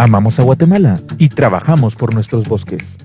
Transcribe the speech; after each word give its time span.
Amamos 0.00 0.38
a 0.38 0.44
Guatemala 0.44 0.98
y 1.18 1.28
trabajamos 1.28 1.94
por 1.94 2.14
nuestros 2.14 2.48
bosques. 2.48 2.96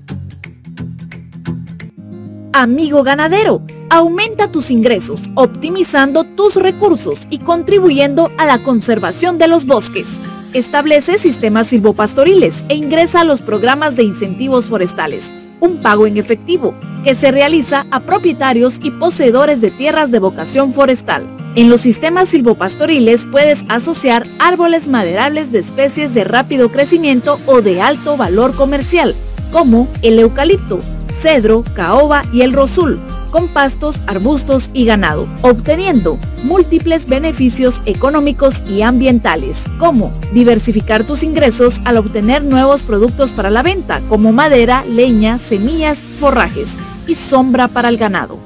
Amigo 2.54 3.02
ganadero, 3.02 3.60
aumenta 3.90 4.50
tus 4.50 4.70
ingresos, 4.70 5.20
optimizando 5.34 6.24
tus 6.24 6.56
recursos 6.56 7.26
y 7.28 7.40
contribuyendo 7.40 8.30
a 8.38 8.46
la 8.46 8.64
conservación 8.64 9.36
de 9.36 9.46
los 9.46 9.66
bosques. 9.66 10.06
Establece 10.54 11.18
sistemas 11.18 11.66
silvopastoriles 11.66 12.64
e 12.70 12.76
ingresa 12.76 13.20
a 13.20 13.24
los 13.24 13.42
programas 13.42 13.94
de 13.96 14.04
incentivos 14.04 14.66
forestales, 14.66 15.30
un 15.60 15.82
pago 15.82 16.06
en 16.06 16.16
efectivo 16.16 16.74
que 17.04 17.14
se 17.14 17.30
realiza 17.30 17.84
a 17.90 18.00
propietarios 18.00 18.80
y 18.82 18.90
poseedores 18.90 19.60
de 19.60 19.70
tierras 19.70 20.10
de 20.10 20.18
vocación 20.18 20.72
forestal. 20.72 21.35
En 21.56 21.70
los 21.70 21.80
sistemas 21.80 22.28
silvopastoriles 22.28 23.24
puedes 23.24 23.64
asociar 23.70 24.26
árboles 24.38 24.88
maderables 24.88 25.50
de 25.50 25.60
especies 25.60 26.12
de 26.12 26.22
rápido 26.22 26.70
crecimiento 26.70 27.40
o 27.46 27.62
de 27.62 27.80
alto 27.80 28.18
valor 28.18 28.54
comercial, 28.54 29.14
como 29.52 29.88
el 30.02 30.18
eucalipto, 30.18 30.80
cedro, 31.18 31.64
caoba 31.72 32.24
y 32.30 32.42
el 32.42 32.52
rosul, 32.52 33.00
con 33.30 33.48
pastos, 33.48 34.02
arbustos 34.06 34.68
y 34.74 34.84
ganado, 34.84 35.26
obteniendo 35.40 36.18
múltiples 36.44 37.08
beneficios 37.08 37.80
económicos 37.86 38.62
y 38.68 38.82
ambientales, 38.82 39.64
como 39.78 40.12
diversificar 40.34 41.04
tus 41.04 41.22
ingresos 41.22 41.80
al 41.86 41.96
obtener 41.96 42.44
nuevos 42.44 42.82
productos 42.82 43.32
para 43.32 43.48
la 43.48 43.62
venta, 43.62 44.02
como 44.10 44.30
madera, 44.30 44.84
leña, 44.84 45.38
semillas, 45.38 46.02
forrajes 46.20 46.68
y 47.06 47.14
sombra 47.14 47.66
para 47.66 47.88
el 47.88 47.96
ganado. 47.96 48.45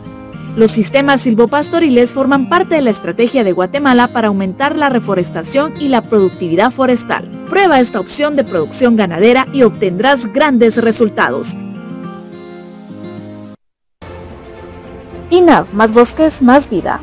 Los 0.61 0.73
sistemas 0.73 1.23
silvopastoriles 1.23 2.13
forman 2.13 2.51
parte 2.51 2.75
de 2.75 2.83
la 2.83 2.91
estrategia 2.91 3.45
de 3.45 3.53
Guatemala 3.53 4.09
para 4.09 4.29
aumentar 4.29 4.77
la 4.77 4.91
reforestación 4.91 5.73
y 5.81 5.89
la 5.89 6.03
productividad 6.03 6.71
forestal. 6.71 7.47
Prueba 7.49 7.81
esta 7.81 7.99
opción 7.99 8.37
de 8.37 8.45
producción 8.45 8.95
ganadera 8.95 9.47
y 9.55 9.63
obtendrás 9.63 10.31
grandes 10.35 10.77
resultados. 10.77 11.57
INAV, 15.31 15.73
más 15.73 15.95
bosques, 15.95 16.43
más 16.43 16.69
vida. 16.69 17.03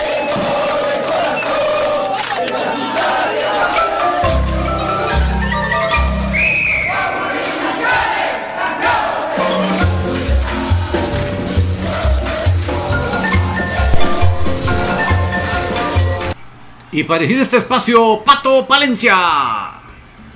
Y 16.93 17.05
para 17.05 17.21
dirigir 17.21 17.41
este 17.41 17.55
espacio, 17.55 18.21
Pato 18.25 18.67
Palencia. 18.67 19.15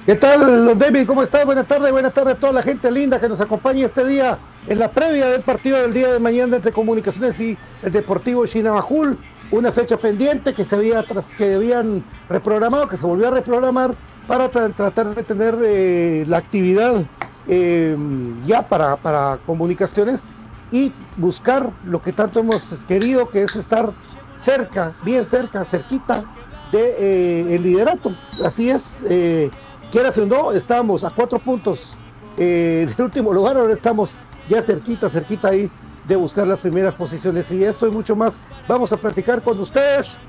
¿Qué 0.05 0.15
tal, 0.15 0.65
don 0.65 0.79
David? 0.79 1.05
¿Cómo 1.05 1.21
estás? 1.21 1.45
Buenas 1.45 1.67
tardes, 1.67 1.91
buenas 1.91 2.13
tardes 2.13 2.35
a 2.35 2.39
toda 2.39 2.53
la 2.53 2.63
gente 2.63 2.89
linda 2.89 3.19
que 3.19 3.27
nos 3.27 3.41
acompaña 3.41 3.87
este 3.87 4.05
día 4.05 4.37
en 4.65 4.79
la 4.79 4.89
previa 4.89 5.25
del 5.27 5.41
partido 5.41 5.81
del 5.81 5.93
día 5.93 6.13
de 6.13 6.19
mañana 6.19 6.55
entre 6.55 6.71
Comunicaciones 6.71 7.37
y 7.41 7.57
el 7.83 7.91
Deportivo 7.91 8.45
Chinamajul. 8.45 9.17
Una 9.51 9.73
fecha 9.73 9.97
pendiente 9.97 10.53
que 10.53 10.63
se 10.63 10.77
había 10.77 11.03
que 11.37 11.55
habían 11.55 12.05
reprogramado, 12.29 12.87
que 12.87 12.95
se 12.95 13.05
volvió 13.05 13.27
a 13.27 13.31
reprogramar 13.31 13.93
para 14.25 14.49
tratar 14.49 15.13
de 15.13 15.23
tener 15.23 15.57
eh, 15.61 16.23
la 16.25 16.37
actividad 16.37 17.03
eh, 17.49 17.97
ya 18.45 18.65
para, 18.69 18.95
para 18.95 19.39
Comunicaciones 19.45 20.23
y 20.71 20.93
buscar 21.17 21.69
lo 21.83 22.01
que 22.01 22.13
tanto 22.13 22.39
hemos 22.39 22.85
querido, 22.87 23.29
que 23.29 23.43
es 23.43 23.57
estar 23.57 23.91
cerca, 24.39 24.93
bien 25.03 25.25
cerca, 25.25 25.65
cerquita 25.65 26.23
de 26.71 26.95
eh, 26.97 27.55
el 27.55 27.63
liderato. 27.63 28.13
Así 28.43 28.69
es, 28.69 28.97
eh, 29.09 29.49
quieras 29.91 30.17
o 30.17 30.25
no, 30.25 30.51
estamos 30.51 31.03
a 31.03 31.09
cuatro 31.09 31.39
puntos 31.39 31.97
eh, 32.37 32.87
del 32.97 33.05
último 33.05 33.33
lugar, 33.33 33.57
ahora 33.57 33.73
estamos 33.73 34.15
ya 34.49 34.61
cerquita, 34.61 35.09
cerquita 35.09 35.49
ahí 35.49 35.69
de 36.07 36.15
buscar 36.15 36.47
las 36.47 36.61
primeras 36.61 36.95
posiciones. 36.95 37.51
Y 37.51 37.63
esto 37.63 37.87
y 37.87 37.91
mucho 37.91 38.15
más 38.15 38.37
vamos 38.67 38.91
a 38.93 38.97
platicar 38.97 39.41
con 39.41 39.59
ustedes. 39.59 40.19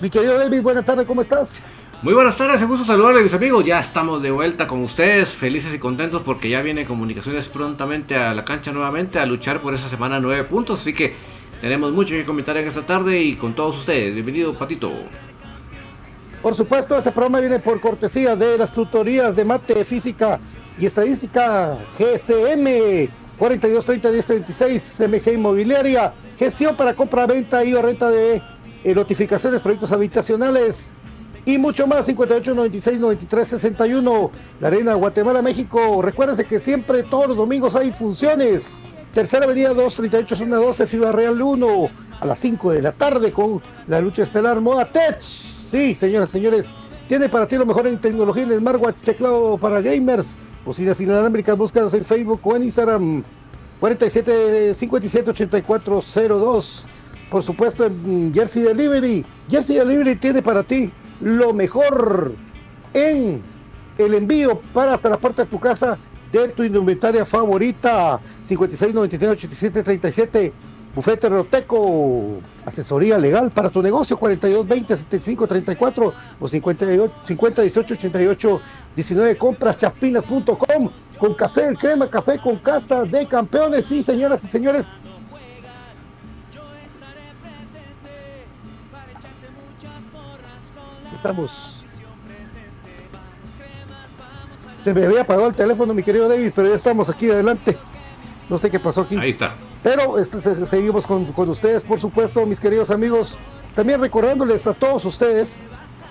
Mi 0.00 0.10
querido 0.10 0.38
David, 0.38 0.62
buenas 0.62 0.84
tardes, 0.84 1.06
¿cómo 1.06 1.22
estás? 1.22 1.62
Muy 2.02 2.12
buenas 2.12 2.36
tardes, 2.36 2.60
un 2.60 2.68
gusto 2.68 2.84
saludarles 2.84 3.22
mis 3.22 3.32
amigos. 3.32 3.64
Ya 3.64 3.80
estamos 3.80 4.22
de 4.22 4.30
vuelta 4.30 4.68
con 4.68 4.82
ustedes, 4.82 5.30
felices 5.30 5.74
y 5.74 5.78
contentos 5.78 6.22
porque 6.22 6.50
ya 6.50 6.60
viene 6.60 6.84
Comunicaciones 6.84 7.48
prontamente 7.48 8.16
a 8.16 8.34
la 8.34 8.44
cancha 8.44 8.70
nuevamente 8.70 9.18
a 9.18 9.24
luchar 9.24 9.60
por 9.60 9.72
esa 9.74 9.88
semana 9.88 10.20
nueve 10.20 10.44
puntos. 10.44 10.80
Así 10.80 10.92
que 10.92 11.14
tenemos 11.60 11.92
mucho 11.92 12.10
que 12.10 12.26
comentar 12.26 12.56
en 12.58 12.68
esta 12.68 12.82
tarde 12.82 13.18
y 13.20 13.34
con 13.36 13.54
todos 13.54 13.78
ustedes. 13.78 14.12
Bienvenido, 14.12 14.52
Patito. 14.52 14.92
Por 16.42 16.54
supuesto, 16.54 16.96
este 16.96 17.10
programa 17.10 17.40
viene 17.40 17.58
por 17.58 17.80
cortesía 17.80 18.36
de 18.36 18.58
las 18.58 18.72
tutorías 18.72 19.34
de 19.34 19.44
mate, 19.44 19.84
física 19.84 20.38
y 20.78 20.86
estadística 20.86 21.76
GSM 21.98 23.08
4230 23.38 24.10
1036 24.10 25.00
MG 25.08 25.34
Inmobiliaria, 25.34 26.12
gestión 26.38 26.76
para 26.76 26.94
compra, 26.94 27.26
venta 27.26 27.64
y 27.64 27.74
o 27.74 27.82
renta 27.82 28.10
de 28.10 28.42
eh, 28.84 28.94
notificaciones, 28.94 29.60
proyectos 29.60 29.92
habitacionales 29.92 30.92
y 31.44 31.58
mucho 31.58 31.86
más 31.86 32.06
58 32.06 32.54
96 32.54 32.98
93 32.98 33.48
61 33.48 34.30
La 34.60 34.68
Arena 34.68 34.94
Guatemala 34.94 35.42
México. 35.42 36.00
Recuérdense 36.02 36.44
que 36.44 36.60
siempre 36.60 37.02
todos 37.04 37.28
los 37.28 37.36
domingos 37.36 37.76
hay 37.76 37.92
funciones. 37.92 38.80
Tercera 39.14 39.46
Avenida 39.46 39.68
238 39.68 40.36
Zona 40.36 40.56
12 40.56 40.86
Ciudad 40.86 41.12
Real 41.12 41.40
1 41.40 41.90
a 42.20 42.26
las 42.26 42.38
5 42.38 42.72
de 42.72 42.82
la 42.82 42.92
tarde 42.92 43.32
con 43.32 43.62
la 43.86 44.00
lucha 44.00 44.22
estelar 44.22 44.60
Moda 44.60 44.92
Tech. 44.92 45.55
Sí, 45.66 45.96
señoras 45.96 46.30
señores, 46.30 46.68
tiene 47.08 47.28
para 47.28 47.48
ti 47.48 47.56
lo 47.56 47.66
mejor 47.66 47.88
en 47.88 47.98
tecnología 47.98 48.44
en 48.44 48.56
smartwatch, 48.56 48.98
teclado 48.98 49.58
para 49.58 49.80
gamers, 49.80 50.36
bocinas 50.64 51.00
inalámbricas, 51.00 51.56
búscanos 51.56 51.92
en 51.94 52.04
Facebook 52.04 52.40
o 52.44 52.54
en 52.54 52.62
Instagram 52.62 53.24
47 53.80 54.76
57 54.76 55.30
84 55.30 56.00
02. 56.28 56.86
Por 57.28 57.42
supuesto 57.42 57.84
en 57.84 58.32
Jersey 58.32 58.62
Delivery. 58.62 59.26
Jersey 59.50 59.74
Delivery 59.76 60.14
tiene 60.14 60.40
para 60.40 60.62
ti 60.62 60.92
lo 61.20 61.52
mejor 61.52 62.36
en 62.94 63.42
el 63.98 64.14
envío 64.14 64.60
para 64.72 64.94
hasta 64.94 65.08
la 65.08 65.18
puerta 65.18 65.42
de 65.42 65.50
tu 65.50 65.58
casa 65.58 65.98
de 66.30 66.48
tu 66.50 66.62
indumentaria 66.62 67.24
favorita 67.24 68.20
56 68.44 68.94
99 68.94 69.32
87 69.32 69.82
37 69.82 70.52
Bufete 70.96 71.28
Roteco, 71.28 72.40
asesoría 72.64 73.18
legal 73.18 73.50
para 73.50 73.68
tu 73.68 73.82
negocio 73.82 74.16
42 74.16 74.66
20 74.66 74.96
75 74.96 75.46
34 75.46 76.14
o 76.40 76.48
58 76.48 77.12
50 77.26 77.62
18 77.62 77.94
88 77.94 78.60
19 78.96 79.36
compras 79.36 79.78
chapinas.com 79.78 80.90
con 81.18 81.34
café, 81.34 81.76
crema 81.78 82.08
café 82.08 82.38
con 82.38 82.56
casta 82.56 83.04
de 83.04 83.28
campeones, 83.28 83.84
sí 83.84 84.02
señoras 84.02 84.42
y 84.44 84.48
señores. 84.48 84.86
Estamos. 91.14 91.84
Se 94.82 94.94
me 94.94 95.04
había 95.04 95.20
apagado 95.20 95.48
el 95.48 95.54
teléfono, 95.54 95.92
mi 95.92 96.02
querido 96.02 96.26
David, 96.26 96.52
pero 96.56 96.68
ya 96.68 96.74
estamos 96.74 97.10
aquí 97.10 97.28
adelante. 97.28 97.76
No 98.48 98.56
sé 98.56 98.70
qué 98.70 98.80
pasó 98.80 99.02
aquí. 99.02 99.18
Ahí 99.18 99.30
está. 99.30 99.54
Pero 99.86 100.18
este, 100.18 100.40
se- 100.40 100.66
seguimos 100.66 101.06
con, 101.06 101.24
ustedes, 101.48 101.84
por 101.84 102.00
supuesto, 102.00 102.44
mis 102.44 102.58
queridos 102.58 102.90
amigos. 102.90 103.38
También 103.76 104.00
recordándoles 104.00 104.66
a 104.66 104.74
todos 104.74 105.04
ustedes 105.04 105.58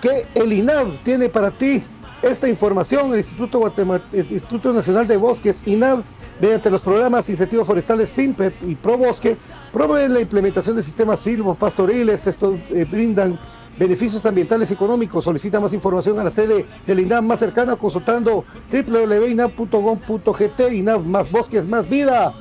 que 0.00 0.26
el 0.34 0.50
INAV 0.50 0.98
tiene 1.02 1.28
para 1.28 1.50
ti 1.50 1.82
esta 2.22 2.48
información, 2.48 3.12
el 3.12 3.18
Instituto, 3.18 3.70
Instituto 4.14 4.72
Nacional 4.72 5.06
de 5.06 5.18
Bosques, 5.18 5.60
INAV, 5.66 6.04
mediante 6.40 6.70
los 6.70 6.80
programas 6.80 7.28
Incentivos 7.28 7.66
Forestales 7.66 8.12
PIMPE 8.12 8.54
y 8.62 8.76
Pro 8.76 8.96
Bosque, 8.96 9.36
proveen 9.74 10.14
la 10.14 10.20
implementación 10.22 10.76
de 10.76 10.82
sistemas 10.82 11.20
silvopastoriles. 11.20 12.26
Estos 12.26 12.54
eh, 12.70 12.86
brindan 12.90 13.38
beneficios 13.78 14.24
ambientales 14.24 14.70
y 14.70 14.74
económicos. 14.74 15.24
Solicita 15.24 15.60
más 15.60 15.74
información 15.74 16.18
a 16.18 16.24
la 16.24 16.30
sede 16.30 16.64
del 16.86 17.00
INAV 17.00 17.22
más 17.24 17.40
cercana 17.40 17.76
consultando 17.76 18.46
www.inav.gov.gt. 18.72 20.60
INAV 20.72 21.04
más 21.04 21.30
bosques, 21.30 21.66
más 21.66 21.86
vida. 21.90 22.32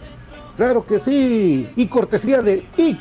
Claro 0.57 0.85
que 0.85 0.99
sí. 0.99 1.69
Y 1.75 1.87
cortesía 1.87 2.41
de 2.41 2.65
X. 2.77 2.97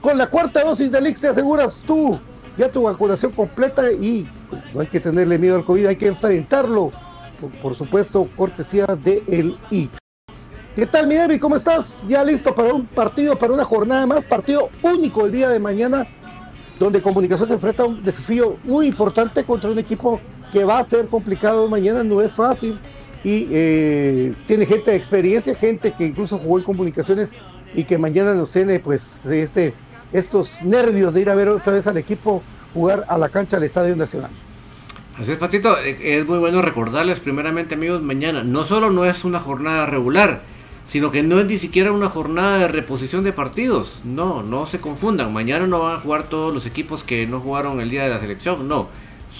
Con 0.00 0.18
la 0.18 0.26
cuarta 0.26 0.62
dosis 0.62 0.90
del 0.90 1.06
X 1.06 1.20
te 1.20 1.28
aseguras 1.28 1.82
tú 1.86 2.18
ya 2.56 2.68
tu 2.68 2.82
vacunación 2.82 3.32
completa 3.32 3.92
y 3.92 4.26
no 4.72 4.80
hay 4.80 4.86
que 4.86 5.00
tenerle 5.00 5.38
miedo 5.38 5.56
al 5.56 5.64
COVID, 5.64 5.86
hay 5.86 5.96
que 5.96 6.08
enfrentarlo. 6.08 6.92
Por, 7.60 7.74
supuesto, 7.74 8.28
cortesía 8.34 8.86
de 8.86 9.22
el 9.26 9.58
X. 9.70 9.90
¿Qué 10.74 10.86
tal, 10.86 11.06
mi 11.06 11.16
David? 11.16 11.40
¿Cómo 11.40 11.56
estás? 11.56 12.04
Ya 12.08 12.24
listo 12.24 12.54
para 12.54 12.72
un 12.72 12.86
partido, 12.86 13.36
para 13.38 13.52
una 13.52 13.64
jornada 13.64 14.06
más, 14.06 14.24
partido 14.24 14.70
único 14.82 15.26
el 15.26 15.32
día 15.32 15.48
de 15.48 15.58
mañana, 15.58 16.06
donde 16.78 17.02
Comunicación 17.02 17.48
se 17.48 17.54
enfrenta 17.54 17.82
a 17.82 17.86
un 17.86 18.02
desafío 18.02 18.56
muy 18.64 18.86
importante 18.86 19.44
contra 19.44 19.70
un 19.70 19.78
equipo 19.78 20.20
que 20.52 20.64
va 20.64 20.78
a 20.78 20.84
ser 20.84 21.08
complicado 21.08 21.68
mañana, 21.68 22.02
no 22.04 22.22
es 22.22 22.32
fácil. 22.32 22.78
Y 23.26 23.48
eh, 23.50 24.34
tiene 24.46 24.66
gente 24.66 24.92
de 24.92 24.96
experiencia, 24.96 25.52
gente 25.56 25.92
que 25.98 26.06
incluso 26.06 26.38
jugó 26.38 26.58
en 26.58 26.64
comunicaciones 26.64 27.32
y 27.74 27.82
que 27.82 27.98
mañana 27.98 28.34
nos 28.34 28.52
tiene 28.52 28.78
pues 28.78 29.26
este, 29.26 29.74
estos 30.12 30.62
nervios 30.62 31.12
de 31.12 31.22
ir 31.22 31.30
a 31.30 31.34
ver 31.34 31.48
otra 31.48 31.72
vez 31.72 31.88
al 31.88 31.96
equipo 31.96 32.40
jugar 32.72 33.04
a 33.08 33.18
la 33.18 33.28
cancha 33.28 33.56
del 33.56 33.64
Estadio 33.64 33.96
Nacional. 33.96 34.30
Así 35.18 35.32
es, 35.32 35.38
Patito. 35.38 35.76
eh, 35.78 36.18
Es 36.18 36.24
muy 36.24 36.38
bueno 36.38 36.62
recordarles, 36.62 37.18
primeramente, 37.18 37.74
amigos, 37.74 38.00
mañana 38.00 38.44
no 38.44 38.64
solo 38.64 38.90
no 38.90 39.04
es 39.04 39.24
una 39.24 39.40
jornada 39.40 39.86
regular, 39.86 40.42
sino 40.86 41.10
que 41.10 41.24
no 41.24 41.40
es 41.40 41.46
ni 41.46 41.58
siquiera 41.58 41.90
una 41.90 42.08
jornada 42.08 42.58
de 42.58 42.68
reposición 42.68 43.24
de 43.24 43.32
partidos. 43.32 43.92
No, 44.04 44.44
no 44.44 44.66
se 44.66 44.78
confundan. 44.78 45.32
Mañana 45.32 45.66
no 45.66 45.80
van 45.80 45.96
a 45.96 45.98
jugar 46.00 46.28
todos 46.28 46.54
los 46.54 46.64
equipos 46.64 47.02
que 47.02 47.26
no 47.26 47.40
jugaron 47.40 47.80
el 47.80 47.90
día 47.90 48.04
de 48.04 48.10
la 48.10 48.20
selección. 48.20 48.68
No, 48.68 48.86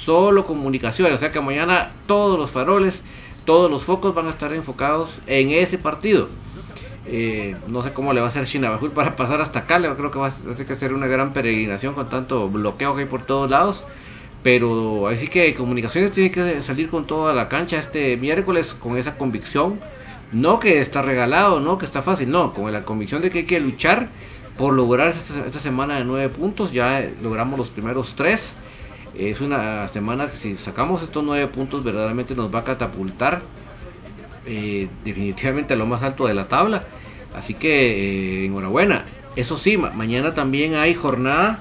solo 0.04 0.44
comunicaciones. 0.44 1.14
O 1.14 1.18
sea 1.18 1.30
que 1.30 1.40
mañana 1.40 1.92
todos 2.08 2.36
los 2.36 2.50
faroles, 2.50 3.00
todos 3.46 3.70
los 3.70 3.84
focos 3.84 4.14
van 4.14 4.26
a 4.26 4.30
estar 4.30 4.52
enfocados 4.52 5.10
en 5.26 5.50
ese 5.50 5.78
partido. 5.78 6.28
Eh, 7.06 7.54
no 7.68 7.82
sé 7.82 7.92
cómo 7.92 8.12
le 8.12 8.20
va 8.20 8.26
a 8.26 8.30
hacer 8.30 8.46
Chinabajul 8.46 8.90
para 8.90 9.16
pasar 9.16 9.40
hasta 9.40 9.60
acá. 9.60 9.78
Le 9.78 9.88
creo 9.94 10.10
que 10.10 10.18
va 10.18 10.28
a 10.28 10.30
tener 10.32 10.66
que 10.66 10.72
hacer 10.72 10.92
una 10.92 11.06
gran 11.06 11.32
peregrinación 11.32 11.94
con 11.94 12.10
tanto 12.10 12.48
bloqueo 12.48 12.94
que 12.94 13.02
hay 13.02 13.08
por 13.08 13.22
todos 13.22 13.50
lados. 13.50 13.82
Pero 14.42 15.08
así 15.08 15.28
que 15.28 15.54
Comunicaciones 15.54 16.12
tiene 16.12 16.30
que 16.30 16.62
salir 16.62 16.88
con 16.90 17.06
toda 17.06 17.32
la 17.32 17.48
cancha 17.48 17.78
este 17.78 18.16
miércoles 18.16 18.74
con 18.74 18.98
esa 18.98 19.16
convicción. 19.16 19.80
No 20.32 20.60
que 20.60 20.80
está 20.80 21.02
regalado, 21.02 21.60
no 21.60 21.78
que 21.78 21.86
está 21.86 22.02
fácil, 22.02 22.30
no, 22.30 22.52
con 22.52 22.70
la 22.72 22.82
convicción 22.82 23.22
de 23.22 23.30
que 23.30 23.38
hay 23.38 23.46
que 23.46 23.60
luchar 23.60 24.08
por 24.58 24.74
lograr 24.74 25.08
esta, 25.08 25.46
esta 25.46 25.60
semana 25.60 25.98
de 25.98 26.04
nueve 26.04 26.28
puntos. 26.28 26.72
Ya 26.72 27.08
logramos 27.22 27.58
los 27.58 27.68
primeros 27.68 28.14
tres. 28.16 28.54
Es 29.18 29.40
una 29.40 29.88
semana 29.88 30.30
que 30.30 30.36
si 30.36 30.56
sacamos 30.56 31.02
estos 31.02 31.24
nueve 31.24 31.46
puntos 31.46 31.82
verdaderamente 31.82 32.34
nos 32.34 32.54
va 32.54 32.60
a 32.60 32.64
catapultar 32.64 33.42
eh, 34.44 34.88
definitivamente 35.04 35.74
a 35.74 35.76
lo 35.76 35.86
más 35.86 36.02
alto 36.02 36.26
de 36.26 36.34
la 36.34 36.46
tabla. 36.48 36.82
Así 37.34 37.54
que 37.54 38.42
eh, 38.42 38.46
enhorabuena. 38.46 39.04
Eso 39.34 39.58
sí, 39.58 39.76
mañana 39.76 40.34
también 40.34 40.74
hay 40.74 40.94
jornada 40.94 41.58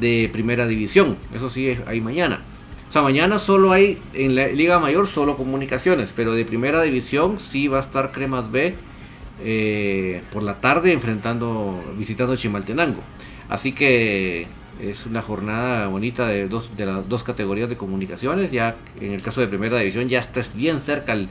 de 0.00 0.28
primera 0.32 0.66
división. 0.66 1.16
Eso 1.34 1.48
sí, 1.48 1.76
hay 1.86 2.00
mañana. 2.00 2.40
O 2.88 2.92
sea, 2.92 3.02
mañana 3.02 3.38
solo 3.38 3.72
hay 3.72 3.98
en 4.14 4.34
la 4.36 4.48
Liga 4.48 4.78
Mayor 4.78 5.08
solo 5.08 5.36
comunicaciones, 5.36 6.12
pero 6.14 6.32
de 6.32 6.44
primera 6.44 6.82
división 6.82 7.38
sí 7.38 7.68
va 7.68 7.78
a 7.78 7.80
estar 7.82 8.12
Cremas 8.12 8.50
B 8.50 8.74
eh, 9.42 10.22
por 10.32 10.42
la 10.42 10.54
tarde 10.54 10.92
enfrentando, 10.92 11.82
visitando 11.96 12.36
Chimaltenango. 12.36 13.00
Así 13.48 13.72
que 13.72 14.46
es 14.80 15.06
una 15.06 15.22
jornada 15.22 15.88
bonita 15.88 16.26
de, 16.26 16.48
dos, 16.48 16.76
de 16.76 16.86
las 16.86 17.08
dos 17.08 17.22
categorías 17.22 17.68
de 17.68 17.76
comunicaciones. 17.76 18.52
Ya 18.52 18.76
en 19.00 19.12
el 19.12 19.22
caso 19.22 19.40
de 19.40 19.48
primera 19.48 19.78
división 19.78 20.08
ya 20.08 20.20
está 20.20 20.42
bien 20.54 20.80
cerca 20.80 21.12
el, 21.12 21.28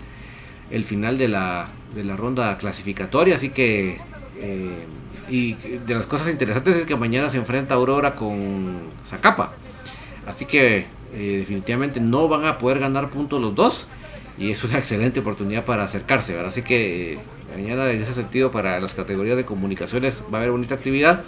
el 0.72 0.84
final 0.84 1.18
de 1.18 1.28
la, 1.28 1.68
de 1.94 2.04
la 2.04 2.16
ronda 2.16 2.58
clasificatoria. 2.58 3.36
Así 3.36 3.50
que 3.50 4.00
eh, 4.40 4.86
y 5.30 5.54
de 5.54 5.96
las 5.96 6.06
cosas 6.06 6.28
interesantes 6.30 6.76
es 6.76 6.86
que 6.86 6.96
mañana 6.96 7.30
se 7.30 7.38
enfrenta 7.38 7.74
Aurora 7.74 8.16
con 8.16 8.78
Zacapa. 9.10 9.54
Así 10.28 10.46
que 10.46 10.86
eh, 11.14 11.38
definitivamente 11.40 12.00
no 12.00 12.28
van 12.28 12.46
a 12.46 12.58
poder 12.58 12.80
ganar 12.80 13.10
puntos 13.10 13.42
los 13.42 13.56
dos. 13.56 13.88
Y 14.38 14.52
es 14.52 14.64
una 14.64 14.78
excelente 14.78 15.20
oportunidad 15.20 15.66
para 15.66 15.84
acercarse. 15.84 16.38
Así 16.40 16.62
que 16.62 17.14
eh, 17.14 17.20
mañana 17.56 17.90
en 17.90 18.02
ese 18.02 18.14
sentido 18.14 18.52
para 18.52 18.80
las 18.80 18.94
categorías 18.94 19.38
de 19.38 19.46
comunicaciones 19.46 20.16
va 20.32 20.40
a 20.40 20.42
haber 20.42 20.52
bonita 20.52 20.76
actividad. 20.76 21.24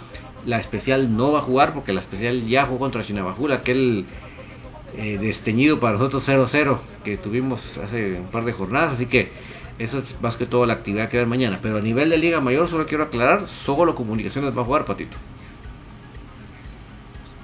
La 0.46 0.58
especial 0.58 1.16
no 1.16 1.32
va 1.32 1.38
a 1.38 1.42
jugar 1.42 1.72
porque 1.72 1.92
la 1.92 2.00
especial 2.00 2.46
ya 2.46 2.66
jugó 2.66 2.80
contra 2.80 3.02
Chinabajul, 3.02 3.52
aquel 3.52 4.04
eh, 4.96 5.18
desteñido 5.18 5.80
para 5.80 5.94
nosotros 5.94 6.28
0-0 6.28 6.78
que 7.04 7.16
tuvimos 7.16 7.78
hace 7.78 8.20
un 8.20 8.26
par 8.26 8.44
de 8.44 8.52
jornadas. 8.52 8.92
Así 8.92 9.06
que 9.06 9.32
eso 9.78 9.98
es 9.98 10.20
más 10.20 10.36
que 10.36 10.44
todo 10.44 10.66
la 10.66 10.74
actividad 10.74 11.08
que 11.08 11.18
va 11.18 11.26
mañana. 11.26 11.58
Pero 11.62 11.78
a 11.78 11.80
nivel 11.80 12.10
de 12.10 12.18
Liga 12.18 12.40
Mayor, 12.40 12.68
solo 12.68 12.86
quiero 12.86 13.04
aclarar, 13.04 13.48
solo 13.48 13.94
Comunicaciones 13.94 14.56
va 14.56 14.62
a 14.62 14.64
jugar, 14.64 14.84
Patito. 14.84 15.16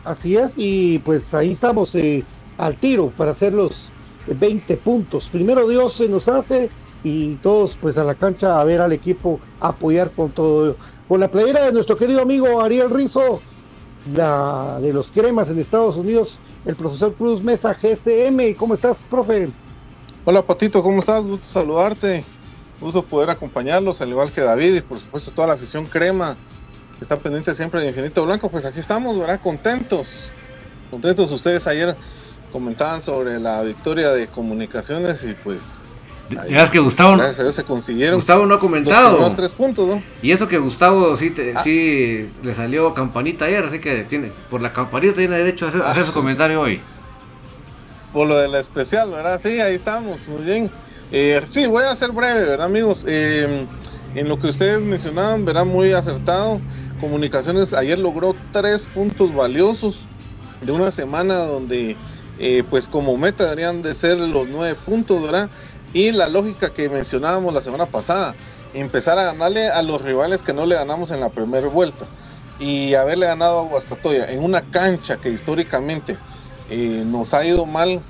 Así 0.04 0.36
es, 0.36 0.54
y 0.56 0.98
pues 0.98 1.32
ahí 1.32 1.52
estamos 1.52 1.94
eh, 1.94 2.22
al 2.58 2.76
tiro 2.76 3.08
para 3.16 3.30
hacer 3.30 3.54
los 3.54 3.90
20 4.26 4.76
puntos. 4.76 5.30
Primero 5.30 5.66
Dios 5.66 5.94
se 5.94 6.08
nos 6.08 6.28
hace 6.28 6.68
y 7.04 7.36
todos 7.36 7.78
pues 7.80 7.96
a 7.98 8.02
la 8.02 8.14
cancha 8.14 8.60
a 8.60 8.64
ver 8.64 8.80
al 8.80 8.92
equipo 8.92 9.38
apoyar 9.60 10.10
con 10.10 10.30
todo. 10.30 10.76
Con 11.06 11.20
la 11.20 11.30
playera 11.30 11.66
de 11.66 11.72
nuestro 11.72 11.96
querido 11.96 12.22
amigo 12.22 12.62
Ariel 12.62 12.90
Rizo, 12.90 13.40
la 14.14 14.78
de 14.80 14.92
los 14.92 15.12
cremas 15.12 15.50
en 15.50 15.60
Estados 15.60 15.96
Unidos, 15.96 16.38
el 16.64 16.74
profesor 16.74 17.14
Cruz 17.14 17.42
Mesa 17.42 17.74
GCM. 17.74 18.54
¿Cómo 18.56 18.74
estás, 18.74 18.98
profe? 19.10 19.50
Hola 20.24 20.42
Patito, 20.42 20.82
¿cómo 20.82 21.00
estás? 21.00 21.24
Gusto 21.26 21.46
saludarte. 21.46 22.24
Gusto 22.80 23.02
poder 23.02 23.30
acompañarlos, 23.30 24.00
al 24.00 24.08
igual 24.08 24.32
que 24.32 24.40
David 24.40 24.74
y 24.76 24.80
por 24.80 24.98
supuesto 24.98 25.30
toda 25.30 25.48
la 25.48 25.54
afición 25.54 25.84
crema 25.84 26.36
que 26.98 27.04
está 27.04 27.18
pendiente 27.18 27.54
siempre 27.54 27.82
de 27.82 27.88
Infinito 27.88 28.24
Blanco. 28.24 28.48
Pues 28.48 28.64
aquí 28.64 28.80
estamos, 28.80 29.18
¿verdad? 29.18 29.40
Contentos. 29.42 30.32
Contentos. 30.90 31.30
Ustedes 31.30 31.66
ayer 31.66 31.94
comentaban 32.50 33.02
sobre 33.02 33.38
la 33.38 33.62
victoria 33.62 34.10
de 34.10 34.26
comunicaciones 34.26 35.22
y 35.24 35.34
pues 35.34 35.80
ya 36.48 36.64
es 36.64 36.70
que 36.70 36.78
Gustavo, 36.78 37.20
se 37.32 37.64
consiguieron. 37.64 38.16
Gustavo 38.16 38.46
no 38.46 38.54
ha 38.54 38.60
comentado. 38.60 39.18
Los 39.18 39.36
tres 39.36 39.52
puntos, 39.52 39.86
¿no? 39.86 40.02
Y 40.22 40.32
eso 40.32 40.48
que 40.48 40.58
Gustavo 40.58 41.16
sí, 41.16 41.32
ah. 41.54 41.62
sí 41.62 42.28
le 42.42 42.54
salió 42.54 42.94
campanita 42.94 43.44
ayer, 43.44 43.64
así 43.64 43.78
que 43.78 44.04
tiene 44.04 44.32
por 44.50 44.60
la 44.60 44.72
campanita 44.72 45.14
tiene 45.14 45.36
derecho 45.36 45.66
a 45.66 45.90
hacer, 45.90 46.04
su 46.04 46.10
ah. 46.10 46.14
comentario 46.14 46.60
hoy 46.60 46.80
por 48.12 48.28
lo 48.28 48.38
de 48.38 48.46
la 48.46 48.60
especial, 48.60 49.10
¿verdad? 49.10 49.40
Sí, 49.42 49.60
ahí 49.60 49.74
estamos, 49.74 50.28
muy 50.28 50.44
bien. 50.44 50.70
Eh, 51.10 51.42
sí, 51.48 51.66
voy 51.66 51.82
a 51.82 51.96
ser 51.96 52.12
breve, 52.12 52.44
¿verdad, 52.44 52.66
amigos? 52.66 53.04
Eh, 53.08 53.66
en 54.14 54.28
lo 54.28 54.38
que 54.38 54.46
ustedes 54.46 54.82
mencionaban, 54.82 55.44
¿verdad? 55.44 55.64
Muy 55.64 55.92
acertado. 55.92 56.60
Comunicaciones 57.00 57.72
ayer 57.72 57.98
logró 57.98 58.36
tres 58.52 58.86
puntos 58.86 59.34
valiosos 59.34 60.06
de 60.62 60.70
una 60.70 60.92
semana 60.92 61.38
donde, 61.38 61.96
eh, 62.38 62.62
pues 62.70 62.88
como 62.88 63.16
meta 63.16 63.44
deberían 63.44 63.82
de 63.82 63.94
ser 63.96 64.16
los 64.18 64.48
nueve 64.48 64.76
puntos, 64.86 65.20
¿verdad? 65.20 65.50
Y 65.94 66.10
la 66.10 66.28
lógica 66.28 66.74
que 66.74 66.90
mencionábamos 66.90 67.54
la 67.54 67.60
semana 67.60 67.86
pasada, 67.86 68.34
empezar 68.74 69.18
a 69.18 69.24
ganarle 69.24 69.68
a 69.68 69.80
los 69.80 70.02
rivales 70.02 70.42
que 70.42 70.52
no 70.52 70.66
le 70.66 70.74
ganamos 70.74 71.12
en 71.12 71.20
la 71.20 71.28
primera 71.28 71.68
vuelta 71.68 72.04
y 72.58 72.94
haberle 72.94 73.26
ganado 73.26 73.60
a 73.60 73.62
Guastatoya 73.62 74.30
en 74.30 74.42
una 74.42 74.60
cancha 74.60 75.16
que 75.16 75.30
históricamente 75.30 76.16
eh, 76.68 77.02
nos 77.06 77.32
ha 77.32 77.44
ido 77.44 77.64
mal, 77.64 78.00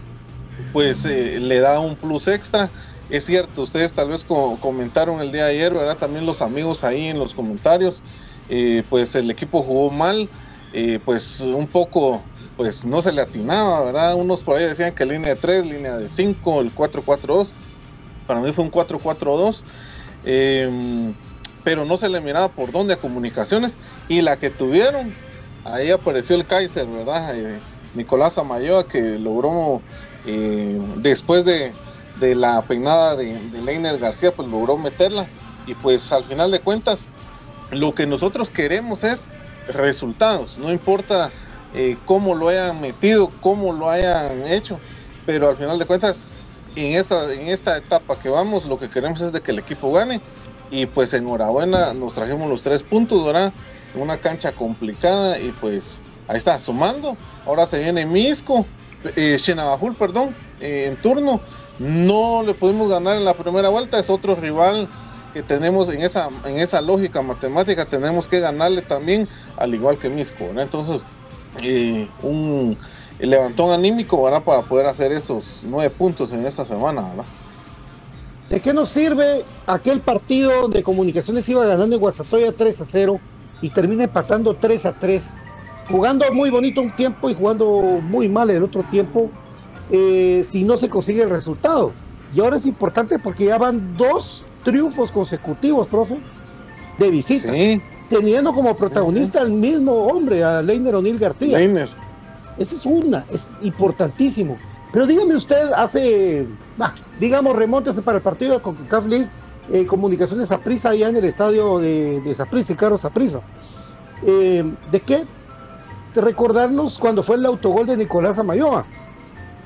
pues 0.72 1.04
eh, 1.04 1.38
le 1.40 1.60
da 1.60 1.78
un 1.80 1.94
plus 1.94 2.26
extra. 2.26 2.70
Es 3.10 3.26
cierto, 3.26 3.62
ustedes 3.62 3.92
tal 3.92 4.08
vez 4.08 4.24
comentaron 4.24 5.20
el 5.20 5.30
día 5.30 5.44
de 5.44 5.52
ayer, 5.52 5.74
¿verdad? 5.74 5.98
También 5.98 6.24
los 6.24 6.40
amigos 6.40 6.84
ahí 6.84 7.08
en 7.08 7.18
los 7.18 7.34
comentarios, 7.34 8.02
eh, 8.48 8.82
pues 8.88 9.14
el 9.14 9.30
equipo 9.30 9.62
jugó 9.62 9.90
mal, 9.90 10.28
pues 11.04 11.40
un 11.40 11.68
poco, 11.68 12.22
pues 12.56 12.84
no 12.84 13.00
se 13.00 13.12
le 13.12 13.20
atinaba, 13.20 13.84
¿verdad? 13.84 14.14
Unos 14.14 14.40
por 14.40 14.56
ahí 14.56 14.64
decían 14.64 14.92
que 14.92 15.04
línea 15.04 15.34
de 15.34 15.36
3, 15.36 15.66
línea 15.66 15.96
de 15.96 16.08
5, 16.08 16.62
el 16.62 16.74
4-4-2, 16.74 17.48
para 18.26 18.40
mí 18.40 18.52
fue 18.52 18.64
un 18.64 18.70
4-4-2, 18.70 19.62
em, 20.24 21.14
pero 21.62 21.84
no 21.84 21.96
se 21.96 22.08
le 22.08 22.20
miraba 22.20 22.48
por 22.48 22.72
dónde 22.72 22.94
a 22.94 22.96
comunicaciones 22.96 23.76
y 24.08 24.20
la 24.20 24.38
que 24.38 24.50
tuvieron, 24.50 25.12
ahí 25.64 25.90
apareció 25.90 26.36
el 26.36 26.46
Kaiser, 26.46 26.86
¿verdad? 26.86 27.34
Nicolás 27.94 28.38
Amayoa 28.38 28.86
que 28.86 29.18
logró 29.18 29.80
eh, 30.26 30.80
después 30.96 31.44
de, 31.44 31.72
la 32.34 32.62
peinada 32.62 33.16
de, 33.16 33.38
Leiner 33.64 33.98
García 33.98 34.32
pues 34.32 34.48
logró 34.48 34.76
meterla 34.78 35.26
y 35.66 35.74
pues 35.74 36.12
al 36.12 36.24
final 36.24 36.50
de 36.50 36.60
cuentas 36.60 37.06
lo 37.70 37.94
que 37.94 38.06
nosotros 38.06 38.50
queremos 38.50 39.04
es 39.04 39.26
resultados, 39.68 40.58
no 40.58 40.70
importa 40.70 41.30
eh, 41.74 41.96
cómo 42.04 42.34
lo 42.34 42.48
hayan 42.48 42.80
metido, 42.80 43.30
cómo 43.40 43.72
lo 43.72 43.90
hayan 43.90 44.46
hecho, 44.46 44.78
pero 45.26 45.48
al 45.48 45.56
final 45.56 45.78
de 45.78 45.86
cuentas 45.86 46.26
en 46.76 46.92
esta, 46.94 47.32
en 47.32 47.48
esta 47.48 47.76
etapa 47.76 48.18
que 48.18 48.28
vamos 48.28 48.64
lo 48.66 48.78
que 48.78 48.88
queremos 48.88 49.20
es 49.20 49.32
de 49.32 49.40
que 49.40 49.52
el 49.52 49.58
equipo 49.58 49.92
gane 49.92 50.20
y 50.70 50.86
pues 50.86 51.12
enhorabuena 51.12 51.94
nos 51.94 52.14
trajimos 52.14 52.48
los 52.48 52.62
tres 52.62 52.82
puntos, 52.82 53.24
¿verdad? 53.24 53.52
Una 53.94 54.16
cancha 54.16 54.52
complicada 54.52 55.38
y 55.38 55.52
pues 55.60 56.00
Ahí 56.26 56.38
está, 56.38 56.58
sumando. 56.58 57.16
Ahora 57.46 57.66
se 57.66 57.78
viene 57.78 58.06
Misco, 58.06 58.64
eh, 59.16 59.36
perdón, 59.98 60.34
eh, 60.60 60.86
en 60.88 60.96
turno. 60.96 61.40
No 61.78 62.42
le 62.42 62.54
pudimos 62.54 62.88
ganar 62.88 63.16
en 63.16 63.24
la 63.24 63.34
primera 63.34 63.68
vuelta, 63.68 63.98
es 63.98 64.08
otro 64.08 64.34
rival 64.34 64.88
que 65.32 65.42
tenemos 65.42 65.92
en 65.92 66.02
esa, 66.02 66.28
en 66.44 66.60
esa 66.60 66.80
lógica 66.80 67.20
matemática, 67.20 67.84
tenemos 67.84 68.28
que 68.28 68.38
ganarle 68.38 68.82
también, 68.82 69.26
al 69.56 69.74
igual 69.74 69.98
que 69.98 70.08
Misco. 70.08 70.44
Entonces, 70.56 71.04
eh, 71.60 72.08
un 72.22 72.78
levantón 73.18 73.72
anímico 73.72 74.22
¿verdad? 74.22 74.42
para 74.42 74.62
poder 74.62 74.86
hacer 74.86 75.12
esos 75.12 75.62
nueve 75.64 75.90
puntos 75.90 76.32
en 76.32 76.44
esta 76.46 76.64
semana. 76.64 77.02
¿verdad? 77.02 77.24
¿De 78.50 78.60
qué 78.60 78.72
nos 78.72 78.88
sirve 78.88 79.44
aquel 79.66 80.00
partido 80.00 80.68
de 80.68 80.82
comunicaciones 80.82 81.48
iba 81.48 81.64
ganando 81.66 81.96
en 81.96 82.00
Guastatoya 82.00 82.52
3 82.52 82.80
a 82.80 82.84
0 82.84 83.20
y 83.62 83.70
termina 83.70 84.04
empatando 84.04 84.54
3 84.54 84.86
a 84.86 84.92
3? 84.92 85.24
jugando 85.88 86.24
muy 86.32 86.50
bonito 86.50 86.80
un 86.80 86.94
tiempo 86.94 87.30
y 87.30 87.34
jugando 87.34 88.00
muy 88.02 88.28
mal 88.28 88.50
el 88.50 88.62
otro 88.62 88.82
tiempo 88.90 89.30
eh, 89.90 90.44
si 90.46 90.64
no 90.64 90.76
se 90.76 90.88
consigue 90.88 91.22
el 91.22 91.30
resultado. 91.30 91.92
Y 92.34 92.40
ahora 92.40 92.56
es 92.56 92.66
importante 92.66 93.18
porque 93.18 93.46
ya 93.46 93.58
van 93.58 93.96
dos 93.96 94.44
triunfos 94.64 95.12
consecutivos, 95.12 95.86
profe, 95.88 96.18
de 96.98 97.10
visita. 97.10 97.52
Teniendo 98.08 98.52
como 98.52 98.76
protagonista 98.76 99.40
al 99.40 99.50
mismo 99.50 99.92
hombre, 99.92 100.44
a 100.44 100.62
Leiner 100.62 100.94
O'Neill 100.94 101.18
García. 101.18 101.58
Leiner. 101.58 101.88
Esa 102.58 102.74
es 102.74 102.86
una, 102.86 103.24
es 103.30 103.52
importantísimo. 103.62 104.58
Pero 104.92 105.06
dígame 105.06 105.34
usted, 105.34 105.72
hace, 105.72 106.46
digamos, 107.18 107.56
remontese 107.56 108.00
para 108.02 108.18
el 108.18 108.22
partido 108.22 108.62
con 108.62 108.76
CAF 108.86 109.06
eh, 109.72 109.86
Comunicaciones 109.86 110.52
Aprisa 110.52 110.90
allá 110.90 111.08
en 111.08 111.16
el 111.16 111.24
estadio 111.24 111.78
de, 111.78 112.20
de 112.20 112.34
Saprissa, 112.34 112.76
Carlos 112.76 113.04
Aprisa. 113.04 113.40
Eh, 114.22 114.64
¿De 114.92 115.00
qué 115.00 115.24
recordarnos 116.20 116.98
cuando 116.98 117.22
fue 117.22 117.36
el 117.36 117.46
autogol 117.46 117.86
de 117.86 117.96
Nicolás 117.96 118.38
Amayoa. 118.38 118.84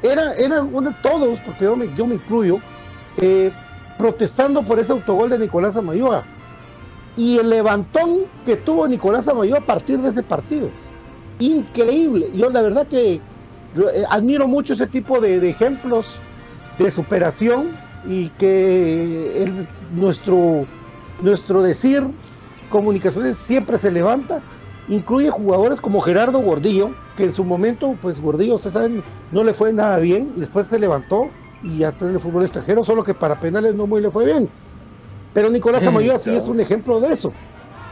Era, 0.02 0.34
era 0.34 0.62
uno 0.62 0.90
de 0.90 0.96
todos, 1.02 1.38
porque 1.40 1.64
yo 1.64 1.76
me, 1.76 1.94
yo 1.94 2.06
me 2.06 2.14
incluyo, 2.14 2.58
eh, 3.16 3.50
protestando 3.96 4.62
por 4.62 4.78
ese 4.78 4.92
autogol 4.92 5.30
de 5.30 5.38
Nicolás 5.38 5.76
Amayoa. 5.76 6.24
Y 7.16 7.38
el 7.38 7.50
levantón 7.50 8.20
que 8.46 8.56
tuvo 8.56 8.86
Nicolás 8.86 9.26
Amayoa 9.26 9.58
a 9.58 9.66
partir 9.66 9.98
de 9.98 10.08
ese 10.08 10.22
partido. 10.22 10.70
Increíble. 11.38 12.30
Yo 12.34 12.50
la 12.50 12.62
verdad 12.62 12.86
que 12.88 13.14
eh, 13.14 13.20
admiro 14.10 14.48
mucho 14.48 14.72
ese 14.72 14.86
tipo 14.86 15.20
de, 15.20 15.48
ejemplos 15.48 16.18
de 16.78 16.90
superación 16.90 17.70
y 18.08 18.28
que 18.30 19.42
es 19.42 19.50
nuestro, 19.94 20.66
nuestro 21.22 21.62
decir, 21.62 22.06
comunicaciones 22.70 23.38
siempre 23.38 23.78
se 23.78 23.90
levanta 23.90 24.42
incluye 24.88 25.30
jugadores 25.30 25.80
como 25.80 26.00
Gerardo 26.00 26.40
Gordillo, 26.40 26.90
que 27.16 27.24
en 27.24 27.32
su 27.32 27.44
momento, 27.44 27.96
pues 28.00 28.20
Gordillo, 28.20 28.54
ustedes 28.54 28.74
saben, 28.74 29.02
no 29.32 29.44
le 29.44 29.52
fue 29.52 29.72
nada 29.72 29.98
bien, 29.98 30.32
después 30.36 30.66
se 30.66 30.78
levantó 30.78 31.30
y 31.62 31.82
hasta 31.82 32.06
en 32.06 32.14
el 32.14 32.20
fútbol 32.20 32.42
extranjero, 32.44 32.84
solo 32.84 33.04
que 33.04 33.14
para 33.14 33.38
penales 33.40 33.74
no 33.74 33.86
muy 33.86 34.00
le 34.00 34.10
fue 34.10 34.24
bien. 34.24 34.48
Pero 35.34 35.50
Nicolás 35.50 35.86
Amayoa 35.86 36.18
sí 36.18 36.34
es 36.34 36.48
un 36.48 36.60
ejemplo 36.60 37.00
de 37.00 37.12
eso. 37.12 37.32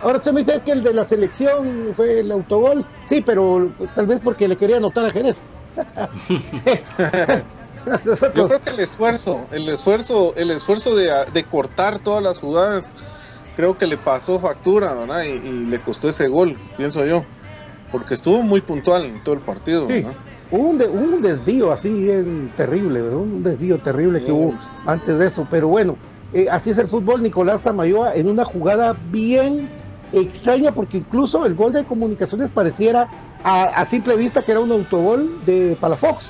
Ahora 0.02 0.18
usted 0.18 0.32
me 0.32 0.40
dice 0.40 0.56
es 0.56 0.62
que 0.62 0.72
el 0.72 0.82
de 0.82 0.92
la 0.92 1.04
selección 1.04 1.92
fue 1.94 2.20
el 2.20 2.30
autogol. 2.30 2.84
Sí, 3.04 3.22
pero 3.22 3.70
tal 3.94 4.06
vez 4.06 4.20
porque 4.20 4.48
le 4.48 4.56
quería 4.56 4.76
anotar 4.76 5.06
a 5.06 5.10
Jerez. 5.10 5.48
Yo 8.34 8.48
creo 8.48 8.60
que 8.60 8.70
el 8.70 8.80
esfuerzo, 8.80 9.46
el 9.52 9.68
esfuerzo, 9.68 10.34
el 10.36 10.50
esfuerzo 10.50 10.96
de, 10.96 11.44
cortar 11.44 12.00
todas 12.00 12.22
las 12.22 12.38
jugadas, 12.38 12.90
creo 13.54 13.78
que 13.78 13.86
le 13.86 13.96
pasó 13.96 14.40
factura, 14.40 14.92
¿verdad? 14.92 15.22
Y, 15.22 15.38
le 15.66 15.78
costó 15.78 16.08
ese 16.08 16.26
gol, 16.28 16.56
pienso 16.76 17.06
yo. 17.06 17.24
Porque 17.92 18.14
estuvo 18.14 18.42
muy 18.42 18.60
puntual 18.60 19.04
en 19.04 19.22
todo 19.22 19.36
el 19.36 19.40
partido, 19.40 19.86
sí. 19.88 20.04
Hubo 20.50 20.68
un, 20.68 21.22
desvío 21.22 21.72
así 21.72 21.90
bien 21.90 22.52
terrible, 22.56 23.02
¿verdad? 23.02 23.18
Un 23.18 23.42
desvío 23.42 23.78
terrible 23.78 24.24
que 24.24 24.30
hubo 24.30 24.54
antes 24.84 25.18
de 25.18 25.26
eso. 25.26 25.46
Pero 25.50 25.68
bueno, 25.68 25.96
eh, 26.32 26.46
así 26.50 26.70
es 26.70 26.78
el 26.78 26.86
fútbol. 26.86 27.22
Nicolás 27.22 27.62
Tamayoa 27.62 28.14
en 28.14 28.28
una 28.28 28.44
jugada 28.44 28.96
bien 29.10 29.68
extraña, 30.20 30.72
porque 30.72 30.98
incluso 30.98 31.44
el 31.46 31.54
gol 31.54 31.72
de 31.72 31.84
comunicaciones 31.84 32.50
pareciera 32.50 33.08
a, 33.44 33.84
simple 33.84 34.16
vista 34.16 34.42
que 34.42 34.52
era 34.52 34.60
un 34.60 34.72
autogol 34.72 35.44
de 35.44 35.76
Palafox. 35.80 36.26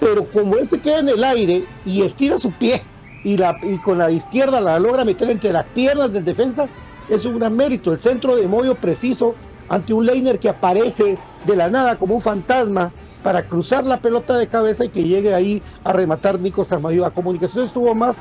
Pero 0.00 0.24
como 0.30 0.56
él 0.56 0.68
se 0.68 0.80
queda 0.80 1.00
en 1.00 1.08
el 1.08 1.22
aire 1.24 1.64
y 1.84 2.02
estira 2.02 2.38
su 2.38 2.52
pie 2.52 2.82
y, 3.24 3.36
la, 3.36 3.58
y 3.62 3.78
con 3.78 3.98
la 3.98 4.10
izquierda 4.10 4.60
la 4.60 4.78
logra 4.78 5.04
meter 5.04 5.30
entre 5.30 5.52
las 5.52 5.66
piernas 5.68 6.12
del 6.12 6.24
defensa, 6.24 6.66
es 7.08 7.24
un 7.24 7.38
gran 7.38 7.56
mérito. 7.56 7.92
El 7.92 7.98
centro 7.98 8.36
de 8.36 8.46
Moyo 8.46 8.74
preciso 8.74 9.34
ante 9.68 9.92
un 9.92 10.06
Leiner 10.06 10.38
que 10.38 10.48
aparece 10.48 11.18
de 11.44 11.56
la 11.56 11.68
nada 11.68 11.96
como 11.96 12.14
un 12.14 12.20
fantasma 12.20 12.92
para 13.22 13.42
cruzar 13.42 13.84
la 13.84 14.00
pelota 14.00 14.36
de 14.38 14.46
cabeza 14.46 14.84
y 14.84 14.88
que 14.88 15.04
llegue 15.04 15.34
ahí 15.34 15.62
a 15.84 15.92
rematar 15.92 16.40
Nico 16.40 16.64
Samayo. 16.64 17.04
A 17.04 17.10
Comunicaciones 17.10 17.72
tuvo 17.72 17.94
más 17.94 18.16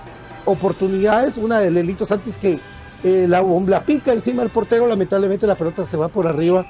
oportunidades, 0.46 1.38
una 1.38 1.60
de 1.60 1.72
Lelito 1.72 2.06
Santis 2.06 2.38
que 2.38 2.60
eh, 3.04 3.26
la, 3.28 3.42
la 3.42 3.84
pica 3.84 4.14
encima 4.14 4.42
del 4.42 4.52
portero, 4.52 4.88
lamentablemente 4.88 5.48
la 5.48 5.56
pelota 5.56 5.86
se 5.86 5.98
va 5.98 6.08
por 6.08 6.28
arriba, 6.28 6.66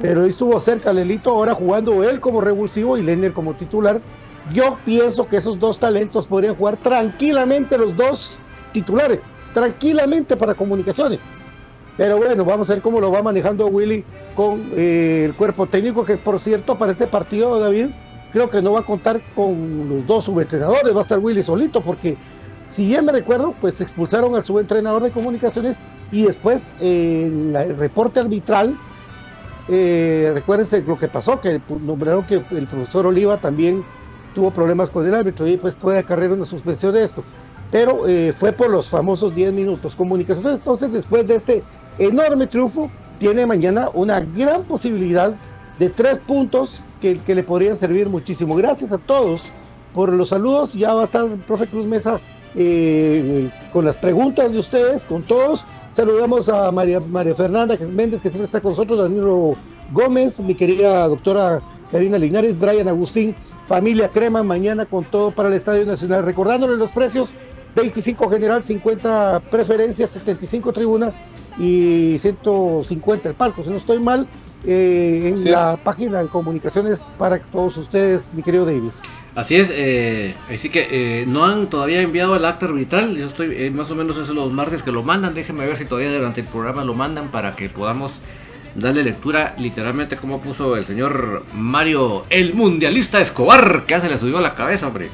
pero 0.00 0.24
estuvo 0.24 0.58
cerca 0.60 0.92
Lelito, 0.92 1.30
ahora 1.30 1.54
jugando 1.54 2.04
él 2.04 2.20
como 2.20 2.40
revulsivo 2.40 2.96
y 2.96 3.02
Lenner 3.02 3.32
como 3.32 3.54
titular. 3.54 4.00
Yo 4.52 4.78
pienso 4.84 5.28
que 5.28 5.36
esos 5.36 5.58
dos 5.58 5.78
talentos 5.78 6.26
podrían 6.26 6.54
jugar 6.54 6.78
tranquilamente 6.78 7.76
los 7.76 7.96
dos 7.96 8.38
titulares, 8.72 9.20
tranquilamente 9.52 10.36
para 10.36 10.54
comunicaciones. 10.54 11.20
Pero 11.96 12.16
bueno, 12.18 12.44
vamos 12.44 12.70
a 12.70 12.74
ver 12.74 12.82
cómo 12.82 13.00
lo 13.00 13.10
va 13.10 13.22
manejando 13.22 13.66
Willy 13.66 14.04
con 14.34 14.70
eh, 14.76 15.24
el 15.26 15.34
cuerpo 15.34 15.66
técnico, 15.66 16.04
que 16.04 16.16
por 16.16 16.38
cierto, 16.38 16.78
para 16.78 16.92
este 16.92 17.08
partido, 17.08 17.58
David, 17.58 17.86
creo 18.32 18.48
que 18.48 18.62
no 18.62 18.72
va 18.72 18.80
a 18.80 18.84
contar 18.84 19.20
con 19.34 19.88
los 19.88 20.06
dos 20.06 20.24
subentrenadores, 20.24 20.94
va 20.94 21.00
a 21.00 21.02
estar 21.02 21.18
Willy 21.18 21.42
solito, 21.42 21.80
porque 21.80 22.16
si 22.78 22.86
bien 22.86 23.04
me 23.04 23.10
recuerdo, 23.10 23.56
pues 23.60 23.80
expulsaron 23.80 24.36
al 24.36 24.44
subentrenador 24.44 25.02
de 25.02 25.10
comunicaciones 25.10 25.76
y 26.12 26.22
después 26.22 26.70
en 26.78 27.56
el 27.56 27.76
reporte 27.76 28.20
arbitral, 28.20 28.78
eh, 29.66 30.30
recuérdense 30.32 30.82
lo 30.82 30.96
que 30.96 31.08
pasó, 31.08 31.40
que 31.40 31.60
nombraron 31.80 32.24
que 32.24 32.34
el 32.52 32.68
profesor 32.68 33.06
Oliva 33.06 33.38
también 33.38 33.82
tuvo 34.32 34.52
problemas 34.52 34.92
con 34.92 35.04
el 35.04 35.12
árbitro 35.12 35.48
y 35.48 35.56
pues 35.56 35.74
puede 35.74 35.98
acarrear 35.98 36.30
una 36.30 36.44
suspensión 36.44 36.94
de 36.94 37.02
esto. 37.02 37.24
Pero 37.72 38.06
eh, 38.06 38.32
fue 38.32 38.52
por 38.52 38.70
los 38.70 38.88
famosos 38.88 39.34
10 39.34 39.54
minutos. 39.54 39.96
Comunicaciones, 39.96 40.52
entonces, 40.52 40.92
después 40.92 41.26
de 41.26 41.34
este 41.34 41.64
enorme 41.98 42.46
triunfo, 42.46 42.92
tiene 43.18 43.44
mañana 43.44 43.88
una 43.92 44.20
gran 44.20 44.62
posibilidad 44.62 45.34
de 45.80 45.90
tres 45.90 46.20
puntos 46.20 46.84
que, 47.00 47.18
que, 47.18 47.34
le 47.34 47.42
podrían 47.42 47.76
servir 47.76 48.08
muchísimo. 48.08 48.54
Gracias 48.54 48.92
a 48.92 48.98
todos 48.98 49.50
por 49.94 50.12
los 50.12 50.28
saludos. 50.28 50.74
Ya 50.74 50.94
va 50.94 51.02
a 51.02 51.04
estar 51.06 51.24
el 51.24 51.40
profe 51.40 51.66
Cruz 51.66 51.84
Mesa 51.84 52.20
eh, 52.60 53.50
con 53.72 53.84
las 53.84 53.96
preguntas 53.96 54.50
de 54.50 54.58
ustedes, 54.58 55.04
con 55.04 55.22
todos. 55.22 55.64
Saludamos 55.92 56.48
a 56.48 56.72
María, 56.72 56.98
María 56.98 57.36
Fernanda 57.36 57.76
Méndez, 57.92 58.20
que 58.20 58.30
siempre 58.30 58.46
está 58.46 58.60
con 58.60 58.72
nosotros, 58.72 58.98
Danilo 58.98 59.54
Gómez, 59.92 60.40
mi 60.40 60.56
querida 60.56 61.06
doctora 61.06 61.62
Karina 61.92 62.18
Linares, 62.18 62.58
Brian 62.58 62.88
Agustín, 62.88 63.36
familia 63.66 64.08
Crema, 64.08 64.42
mañana 64.42 64.86
con 64.86 65.04
todo 65.04 65.30
para 65.30 65.50
el 65.50 65.54
Estadio 65.54 65.86
Nacional. 65.86 66.24
Recordándole 66.24 66.76
los 66.76 66.90
precios, 66.90 67.32
25 67.76 68.28
general, 68.28 68.64
50 68.64 69.40
preferencias, 69.52 70.10
75 70.10 70.72
tribuna 70.72 71.12
y 71.58 72.18
150 72.18 73.28
el 73.28 73.34
palco, 73.36 73.62
si 73.62 73.70
no 73.70 73.76
estoy 73.76 74.00
mal, 74.00 74.26
eh, 74.64 75.32
en 75.32 75.50
la 75.50 75.76
página 75.76 76.24
de 76.24 76.28
comunicaciones 76.28 77.12
para 77.16 77.38
todos 77.38 77.76
ustedes, 77.76 78.34
mi 78.34 78.42
querido 78.42 78.64
David. 78.64 78.90
Así 79.38 79.54
es, 79.54 79.70
eh, 79.72 80.34
así 80.52 80.68
que 80.68 80.88
eh, 80.90 81.24
no 81.26 81.44
han 81.44 81.70
todavía 81.70 82.02
enviado 82.02 82.34
el 82.34 82.44
acta 82.44 82.66
arbitral, 82.66 83.16
yo 83.16 83.28
estoy 83.28 83.70
más 83.70 83.88
o 83.88 83.94
menos 83.94 84.16
es 84.16 84.28
los 84.30 84.52
martes 84.52 84.82
que 84.82 84.90
lo 84.90 85.04
mandan, 85.04 85.32
déjenme 85.32 85.64
ver 85.64 85.76
si 85.76 85.84
todavía 85.84 86.12
durante 86.12 86.40
el 86.40 86.48
programa 86.48 86.82
lo 86.84 86.94
mandan 86.94 87.28
para 87.28 87.54
que 87.54 87.68
podamos 87.68 88.12
darle 88.74 89.02
lectura 89.02 89.54
literalmente 89.58 90.16
como 90.16 90.40
puso 90.40 90.76
el 90.76 90.84
señor 90.84 91.44
Mario, 91.54 92.24
el 92.30 92.54
mundialista 92.54 93.20
Escobar, 93.20 93.84
que 93.86 93.92
ya 93.92 94.00
se 94.00 94.08
le 94.08 94.18
subió 94.18 94.38
a 94.38 94.40
la 94.40 94.54
cabeza, 94.54 94.88
hombre. 94.88 95.08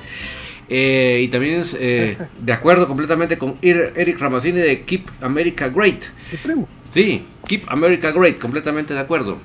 Eh, 0.69 1.21
y 1.23 1.29
también 1.29 1.61
es 1.61 1.77
eh, 1.79 2.17
de 2.39 2.53
acuerdo 2.53 2.89
completamente 2.89 3.37
con 3.37 3.57
Eric 3.61 4.19
Ramazzini 4.19 4.61
de 4.61 4.83
Keep 4.83 5.09
America 5.21 5.69
Great. 5.69 6.03
Mi 6.33 6.39
primo. 6.39 6.69
Sí, 6.93 7.25
Keep 7.47 7.65
America 7.69 8.11
Great, 8.13 8.39
completamente 8.39 8.95
de 8.95 9.01
acuerdo. 9.01 9.39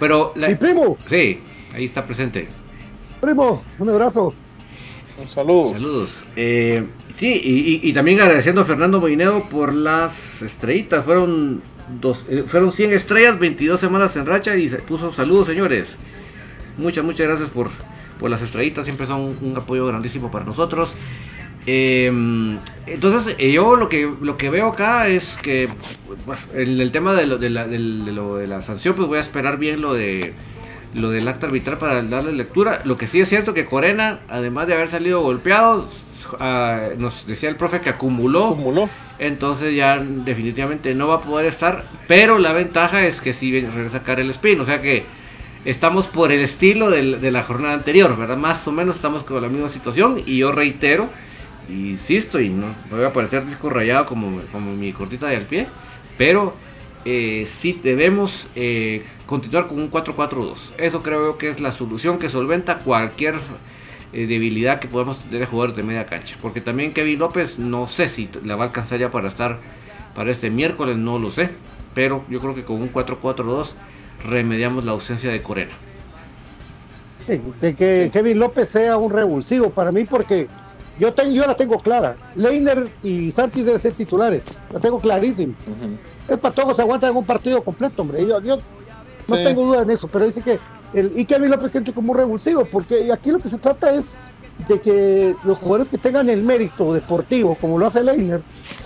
Pero 0.00 0.32
Mi 0.36 0.54
primo. 0.54 0.96
Sí, 1.08 1.38
ahí 1.74 1.84
está 1.84 2.04
presente. 2.04 2.48
Primo, 3.20 3.62
un 3.78 3.88
abrazo. 3.88 4.34
Un 5.20 5.28
saludo. 5.28 5.72
Saludos. 5.72 6.24
Eh, 6.36 6.84
sí, 7.14 7.80
y, 7.82 7.92
también 7.92 8.20
agradeciendo 8.20 8.60
a 8.60 8.64
Fernando 8.64 9.00
Moinedo 9.00 9.40
por 9.48 9.74
las 9.74 10.42
estrellitas. 10.42 11.04
Fueron 11.04 11.60
dos, 12.00 12.24
fueron 12.46 12.70
100 12.70 12.92
estrellas, 12.92 13.38
22 13.38 13.80
semanas 13.80 14.14
en 14.16 14.26
racha 14.26 14.56
y 14.56 14.68
se 14.68 14.76
puso 14.76 15.12
saludos, 15.12 15.48
señores. 15.48 15.88
Muchas, 16.76 17.04
muchas 17.04 17.26
gracias 17.26 17.50
por, 17.50 17.70
por 18.20 18.30
las 18.30 18.40
estrellitas, 18.42 18.84
siempre 18.84 19.06
son 19.06 19.36
un 19.42 19.54
apoyo 19.56 19.86
grandísimo 19.86 20.30
para 20.30 20.44
nosotros. 20.44 20.90
Em, 21.66 22.58
entonces, 22.86 23.34
eh, 23.38 23.52
yo 23.52 23.76
lo 23.76 23.88
que, 23.88 24.10
lo 24.22 24.36
que 24.38 24.48
veo 24.48 24.68
acá 24.68 25.08
es 25.08 25.36
que 25.42 25.68
en 26.54 26.80
el, 26.80 26.92
tema 26.92 27.14
de 27.14 27.26
lo 27.26 27.36
de, 27.36 27.50
la, 27.50 27.66
de, 27.66 27.78
lo 27.78 28.36
de 28.36 28.46
la 28.46 28.62
sanción, 28.62 28.94
pues 28.94 29.06
voy 29.06 29.18
a 29.18 29.20
esperar 29.20 29.58
bien 29.58 29.82
lo 29.82 29.92
de 29.92 30.32
lo 30.94 31.10
del 31.10 31.28
acta 31.28 31.46
arbitral 31.46 31.78
para 31.78 32.02
darle 32.02 32.32
lectura. 32.32 32.80
Lo 32.84 32.96
que 32.96 33.06
sí 33.06 33.20
es 33.20 33.28
cierto 33.28 33.54
que 33.54 33.66
Corena, 33.66 34.20
además 34.28 34.66
de 34.66 34.74
haber 34.74 34.88
salido 34.88 35.20
golpeado, 35.20 35.88
ah, 36.40 36.88
nos 36.98 37.26
decía 37.26 37.48
el 37.48 37.56
profe 37.56 37.80
que 37.80 37.90
acumuló. 37.90 38.48
acumuló. 38.48 38.88
Entonces 39.18 39.74
ya 39.74 39.98
definitivamente 39.98 40.94
no 40.94 41.08
va 41.08 41.16
a 41.16 41.20
poder 41.20 41.46
estar. 41.46 41.84
Pero 42.06 42.38
la 42.38 42.52
ventaja 42.52 43.06
es 43.06 43.20
que 43.20 43.32
sí 43.32 43.60
regresa 43.60 43.96
a 43.96 44.00
sacar 44.00 44.20
el 44.20 44.30
spin. 44.30 44.60
O 44.60 44.64
sea 44.64 44.80
que 44.80 45.04
estamos 45.64 46.06
por 46.06 46.32
el 46.32 46.40
estilo 46.40 46.90
de 46.90 47.30
la 47.30 47.42
jornada 47.42 47.74
anterior, 47.74 48.16
¿verdad? 48.16 48.36
Más 48.36 48.66
o 48.66 48.72
menos 48.72 48.96
estamos 48.96 49.24
con 49.24 49.42
la 49.42 49.48
misma 49.48 49.68
situación 49.68 50.22
y 50.24 50.38
yo 50.38 50.52
reitero, 50.52 51.10
insisto, 51.68 52.40
y 52.40 52.48
no 52.48 52.68
me 52.90 52.96
voy 52.96 53.04
a 53.04 53.12
parecer 53.12 53.44
disco 53.44 53.68
rayado 53.68 54.06
como, 54.06 54.40
como 54.52 54.72
mi 54.72 54.92
cortita 54.92 55.26
de 55.26 55.36
al 55.36 55.42
pie, 55.42 55.66
pero 56.16 56.54
eh, 57.10 57.46
sí 57.46 57.80
debemos 57.82 58.48
eh, 58.54 59.02
continuar 59.24 59.66
con 59.66 59.78
un 59.78 59.90
4-4-2. 59.90 60.56
Eso 60.76 61.02
creo 61.02 61.38
que 61.38 61.48
es 61.48 61.58
la 61.58 61.72
solución 61.72 62.18
que 62.18 62.28
solventa 62.28 62.80
cualquier 62.80 63.36
eh, 64.12 64.26
debilidad 64.26 64.78
que 64.78 64.88
podamos 64.88 65.16
tener 65.24 65.40
de 65.40 65.46
jugadores 65.46 65.74
de 65.74 65.84
media 65.84 66.04
cancha. 66.04 66.36
Porque 66.42 66.60
también 66.60 66.92
Kevin 66.92 67.18
López 67.18 67.58
no 67.58 67.88
sé 67.88 68.10
si 68.10 68.28
la 68.44 68.56
va 68.56 68.64
a 68.64 68.66
alcanzar 68.66 68.98
ya 68.98 69.10
para 69.10 69.28
estar 69.28 69.58
para 70.14 70.30
este 70.30 70.50
miércoles, 70.50 70.98
no 70.98 71.18
lo 71.18 71.30
sé. 71.30 71.48
Pero 71.94 72.26
yo 72.28 72.40
creo 72.40 72.54
que 72.54 72.64
con 72.64 72.82
un 72.82 72.92
4-4-2 72.92 73.68
remediamos 74.28 74.84
la 74.84 74.92
ausencia 74.92 75.32
de 75.32 75.40
Corena. 75.40 75.72
de 77.26 77.74
que 77.74 78.10
Kevin 78.12 78.38
López 78.38 78.68
sea 78.68 78.98
un 78.98 79.10
revulsivo 79.10 79.70
para 79.70 79.92
mí 79.92 80.04
porque 80.04 80.46
yo, 80.98 81.14
tengo, 81.14 81.32
yo 81.32 81.46
la 81.46 81.54
tengo 81.54 81.78
clara. 81.78 82.16
Leiner 82.34 82.88
y 83.02 83.30
Santis 83.30 83.64
deben 83.64 83.80
ser 83.80 83.92
titulares. 83.92 84.44
La 84.72 84.80
tengo 84.80 84.98
clarísimo. 84.98 85.54
Es 86.28 86.38
para 86.38 86.54
todos, 86.54 86.78
aguantan 86.80 87.16
un 87.16 87.24
partido 87.24 87.62
completo, 87.62 88.02
hombre. 88.02 88.26
Yo, 88.26 88.40
yo 88.40 88.58
no 89.28 89.36
tengo 89.36 89.64
dudas 89.64 89.82
en 89.82 89.90
eso, 89.90 90.08
pero 90.08 90.26
dice 90.26 90.42
que 90.42 90.58
el, 90.94 91.12
y 91.18 91.24
Kevin 91.24 91.50
López 91.50 91.72
que 91.72 91.78
entre 91.78 91.94
como 91.94 92.12
un 92.12 92.18
revulsivo, 92.18 92.64
porque 92.64 93.12
aquí 93.12 93.30
lo 93.30 93.38
que 93.38 93.48
se 93.48 93.58
trata 93.58 93.92
es 93.94 94.16
de 94.66 94.80
que 94.80 95.36
los 95.44 95.58
jugadores 95.58 95.88
que 95.88 95.98
tengan 95.98 96.28
el 96.28 96.42
mérito 96.42 96.92
deportivo, 96.92 97.56
como 97.60 97.78
lo 97.78 97.86
hace 97.86 98.02
Leiner, 98.02 98.42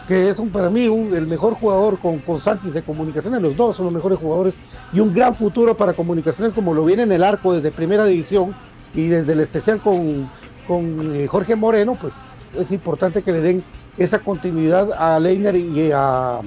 que 0.07 0.29
es 0.29 0.39
un, 0.39 0.51
para 0.51 0.69
mí 0.69 0.85
el 0.85 1.27
mejor 1.27 1.55
jugador 1.55 1.99
con, 1.99 2.19
con 2.19 2.39
Santis 2.39 2.75
de 2.75 2.83
comunicaciones, 2.83 3.41
los 3.41 3.57
dos 3.57 3.77
son 3.77 3.87
los 3.87 3.95
mejores 3.95 4.19
jugadores 4.19 4.55
y 4.93 5.01
un 5.01 5.15
gran 5.15 5.35
futuro 5.35 5.77
para 5.77 5.95
comunicaciones 5.95 6.53
como 6.53 6.75
lo 6.75 6.85
viene 6.85 7.05
en 7.05 7.13
el 7.13 7.23
arco 7.23 7.55
desde 7.55 7.71
primera 7.71 8.05
división 8.05 8.55
y 8.95 9.07
desde 9.07 9.33
el 9.33 9.41
especial 9.41 9.81
con, 9.81 10.29
con 10.67 11.15
eh, 11.15 11.27
Jorge 11.27 11.57
Moreno, 11.57 11.95
pues 12.01 12.15
es 12.59 12.71
importante 12.71 13.23
que 13.23 13.33
le 13.33 13.41
den 13.41 13.65
esa 13.99 14.19
continuidad 14.19 14.93
a 14.93 15.19
Leiner 15.19 15.57
y 15.57 15.91
a, 15.93 16.41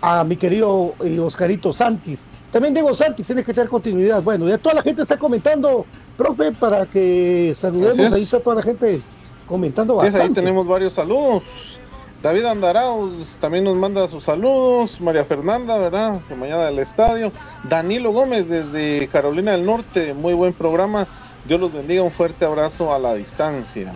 a 0.00 0.24
mi 0.24 0.36
querido 0.36 0.94
eh, 1.04 1.18
Oscarito 1.18 1.72
Santis. 1.72 2.20
También 2.50 2.74
Diego 2.74 2.94
Santis 2.94 3.26
tiene 3.26 3.42
que 3.42 3.54
tener 3.54 3.68
continuidad. 3.68 4.22
Bueno, 4.22 4.46
ya 4.46 4.58
toda 4.58 4.74
la 4.74 4.82
gente 4.82 5.02
está 5.02 5.16
comentando 5.16 5.86
profe, 6.18 6.52
para 6.52 6.84
que 6.84 7.54
saludemos. 7.58 8.12
Ahí 8.12 8.22
está 8.22 8.40
toda 8.40 8.56
la 8.56 8.62
gente 8.62 9.00
comentando 9.46 9.94
bastante. 9.94 10.18
Sí, 10.18 10.22
ahí 10.28 10.34
tenemos 10.34 10.66
varios 10.66 10.92
saludos. 10.92 11.80
David 12.22 12.44
Andarauz 12.44 13.38
también 13.40 13.64
nos 13.64 13.74
manda 13.76 14.06
sus 14.06 14.24
saludos. 14.24 15.00
María 15.00 15.24
Fernanda, 15.24 15.78
¿verdad? 15.78 16.20
Que 16.28 16.36
mañana 16.36 16.66
del 16.66 16.78
estadio. 16.78 17.32
Danilo 17.64 18.12
Gómez 18.12 18.48
desde 18.48 19.08
Carolina 19.08 19.52
del 19.52 19.66
Norte. 19.66 20.14
Muy 20.14 20.34
buen 20.34 20.52
programa. 20.52 21.08
Dios 21.44 21.60
los 21.60 21.72
bendiga. 21.72 22.02
Un 22.02 22.12
fuerte 22.12 22.44
abrazo 22.44 22.94
a 22.94 22.98
la 22.98 23.14
distancia. 23.14 23.92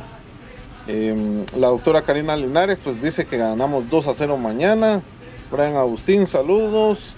Em, 0.87 1.44
la 1.56 1.68
doctora 1.68 2.02
Karina 2.02 2.37
Linares 2.37 2.80
pues 2.80 3.02
dice 3.02 3.26
que 3.26 3.37
ganamos 3.37 3.88
2 3.90 4.06
a 4.09 4.14
0 4.14 4.37
mañana. 4.37 5.02
Brian 5.50 5.76
Agustín, 5.76 6.26
saludos. 6.26 7.16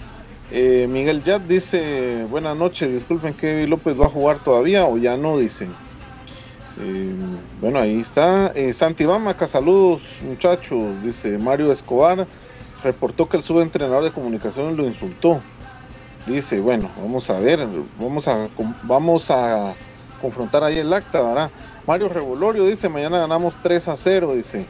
Eh, 0.51 0.87
Miguel 0.89 1.23
Yat 1.23 1.43
dice, 1.43 2.25
buenas 2.29 2.57
noches, 2.57 2.91
disculpen 2.91 3.35
que 3.35 3.67
López 3.67 3.99
va 3.99 4.05
a 4.05 4.09
jugar 4.09 4.39
todavía 4.39 4.85
o 4.85 4.97
ya 4.97 5.15
no, 5.15 5.37
dicen. 5.37 5.69
Eh, 6.79 7.13
bueno, 7.61 7.79
ahí 7.79 7.99
está. 7.99 8.51
Eh, 8.55 8.73
Santi 8.73 9.05
Bamaca, 9.05 9.47
saludos 9.47 10.21
muchachos, 10.23 11.03
dice 11.03 11.37
Mario 11.37 11.71
Escobar. 11.71 12.27
Reportó 12.83 13.27
que 13.29 13.37
el 13.37 13.43
subentrenador 13.43 14.03
de 14.03 14.11
comunicaciones 14.11 14.77
lo 14.77 14.85
insultó. 14.85 15.41
Dice, 16.25 16.59
bueno, 16.59 16.89
vamos 16.97 17.29
a 17.29 17.39
ver, 17.39 17.67
vamos 17.99 18.27
a, 18.27 18.47
vamos 18.83 19.29
a 19.29 19.75
confrontar 20.19 20.63
ahí 20.63 20.77
el 20.77 20.91
acta, 20.93 21.21
¿verdad? 21.21 21.51
Mario 21.87 22.09
Revolorio 22.09 22.65
dice, 22.65 22.89
mañana 22.89 23.19
ganamos 23.19 23.57
3 23.61 23.87
a 23.87 23.97
0, 23.97 24.33
dice. 24.35 24.67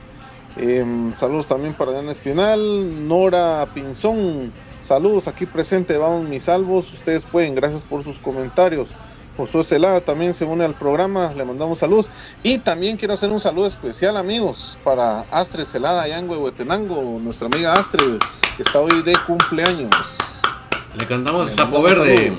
Em, 0.58 1.16
saludos 1.16 1.48
también 1.48 1.74
para 1.74 1.92
Diana 1.92 2.12
Espinal, 2.12 3.08
Nora 3.08 3.68
Pinzón, 3.74 4.52
saludos 4.82 5.28
aquí 5.28 5.46
presente, 5.46 5.98
vamos 5.98 6.28
mis 6.28 6.44
salvos, 6.44 6.92
ustedes 6.92 7.26
pueden, 7.26 7.56
gracias 7.56 7.84
por 7.84 8.04
sus 8.04 8.20
comentarios. 8.20 8.94
Josué 9.40 9.64
Celada 9.64 10.02
también 10.02 10.34
se 10.34 10.44
une 10.44 10.66
al 10.66 10.74
programa, 10.74 11.32
le 11.34 11.46
mandamos 11.46 11.80
saludos. 11.80 12.10
Y 12.44 12.58
también 12.58 12.98
quiero 12.98 13.14
hacer 13.14 13.30
un 13.30 13.40
saludo 13.40 13.68
especial, 13.68 14.18
amigos, 14.18 14.78
para 14.84 15.22
Astrid 15.32 15.64
Celada, 15.64 16.02
allá 16.02 16.20
en 16.20 16.30
Huehuetenango, 16.30 17.20
nuestra 17.22 17.48
amiga 17.48 17.74
Astrid, 17.74 18.18
que 18.58 18.64
está 18.64 18.82
hoy 18.82 19.02
de 19.04 19.16
cumpleaños. 19.26 19.96
Le 20.98 21.08
cantamos 21.08 21.54
Sapo 21.54 21.82
Verde. 21.82 22.36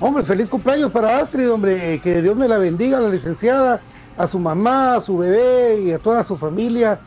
Hombre, 0.00 0.22
feliz 0.22 0.48
cumpleaños 0.48 0.92
para 0.92 1.18
Astrid, 1.18 1.50
hombre, 1.50 2.00
que 2.00 2.22
Dios 2.22 2.36
me 2.36 2.46
la 2.46 2.56
bendiga, 2.58 3.00
la 3.00 3.08
licenciada, 3.08 3.80
a 4.16 4.28
su 4.28 4.38
mamá, 4.38 4.94
a 4.94 5.00
su 5.00 5.18
bebé 5.18 5.80
y 5.80 5.90
a 5.90 5.98
toda 5.98 6.22
su 6.22 6.36
familia. 6.36 7.00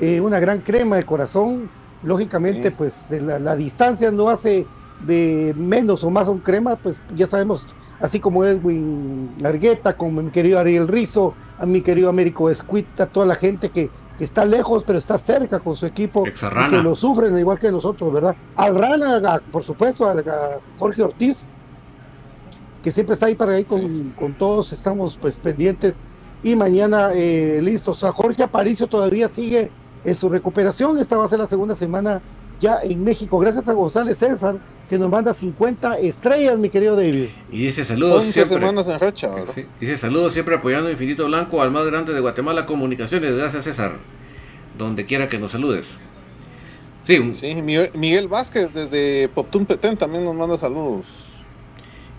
Eh, 0.00 0.18
una 0.18 0.40
gran 0.40 0.60
crema 0.60 0.96
de 0.96 1.02
corazón. 1.02 1.68
Lógicamente, 2.02 2.70
pues 2.70 3.10
la, 3.10 3.38
la, 3.38 3.54
distancia 3.54 4.10
no 4.10 4.30
hace 4.30 4.66
de 5.00 5.52
menos 5.58 6.04
o 6.04 6.10
más 6.10 6.28
un 6.28 6.38
crema, 6.38 6.76
pues 6.76 7.02
ya 7.14 7.26
sabemos, 7.26 7.66
así 8.00 8.18
como 8.18 8.44
Edwin 8.44 9.34
Argueta, 9.44 9.94
como 9.94 10.22
mi 10.22 10.30
querido 10.30 10.58
Ariel 10.58 10.88
Rizo, 10.88 11.34
a 11.58 11.66
mi 11.66 11.82
querido 11.82 12.08
Américo 12.08 12.48
Escuita, 12.48 13.06
toda 13.06 13.26
la 13.26 13.34
gente 13.34 13.68
que, 13.70 13.90
que, 14.16 14.24
está 14.24 14.44
lejos 14.44 14.84
pero 14.84 14.98
está 14.98 15.18
cerca 15.18 15.58
con 15.58 15.74
su 15.76 15.86
equipo, 15.86 16.24
y 16.26 16.30
que 16.32 16.82
lo 16.82 16.94
sufren 16.94 17.36
igual 17.36 17.58
que 17.58 17.72
nosotros, 17.72 18.12
¿verdad? 18.12 18.36
Al 18.56 18.76
Rana, 18.76 19.40
por 19.50 19.64
supuesto, 19.64 20.06
a, 20.06 20.12
a 20.12 20.60
Jorge 20.78 21.02
Ortiz, 21.02 21.50
que 22.88 22.92
siempre 22.92 23.12
está 23.12 23.26
ahí 23.26 23.34
para 23.34 23.52
ahí 23.52 23.64
con, 23.64 23.80
sí. 23.82 24.12
con 24.18 24.32
todos, 24.32 24.72
estamos 24.72 25.18
pues 25.20 25.36
pendientes 25.36 26.00
y 26.42 26.56
mañana 26.56 27.10
eh, 27.12 27.60
listos. 27.62 28.02
A 28.02 28.12
Jorge 28.12 28.42
Aparicio 28.42 28.86
todavía 28.86 29.28
sigue 29.28 29.70
en 30.06 30.14
su 30.14 30.30
recuperación, 30.30 30.96
esta 30.98 31.18
va 31.18 31.26
a 31.26 31.28
ser 31.28 31.38
la 31.38 31.46
segunda 31.46 31.76
semana 31.76 32.22
ya 32.62 32.78
en 32.82 33.04
México, 33.04 33.38
gracias 33.38 33.68
a 33.68 33.74
González 33.74 34.16
César, 34.16 34.56
que 34.88 34.96
nos 34.96 35.10
manda 35.10 35.34
50 35.34 35.98
estrellas, 35.98 36.58
mi 36.58 36.70
querido 36.70 36.96
David. 36.96 37.28
Y 37.52 37.66
dice 37.66 37.84
saludos 37.84 38.20
11 38.20 38.32
siempre. 38.32 38.54
semanas 38.54 38.88
en 38.88 38.98
racha, 38.98 39.32
dice 39.78 39.98
saludos 39.98 40.32
siempre 40.32 40.54
apoyando 40.56 40.90
Infinito 40.90 41.26
Blanco 41.26 41.60
al 41.60 41.70
más 41.70 41.84
grande 41.84 42.14
de 42.14 42.20
Guatemala 42.20 42.64
Comunicaciones. 42.64 43.36
Gracias 43.36 43.64
César, 43.64 43.98
donde 44.78 45.04
quiera 45.04 45.28
que 45.28 45.38
nos 45.38 45.52
saludes. 45.52 45.86
Sí, 47.04 47.18
un... 47.18 47.34
sí 47.34 47.60
Miguel, 47.60 47.90
Miguel 47.92 48.28
Vázquez 48.28 48.72
desde 48.72 49.28
Poptun 49.28 49.66
Petén 49.66 49.98
también 49.98 50.24
nos 50.24 50.34
manda 50.34 50.56
saludos. 50.56 51.27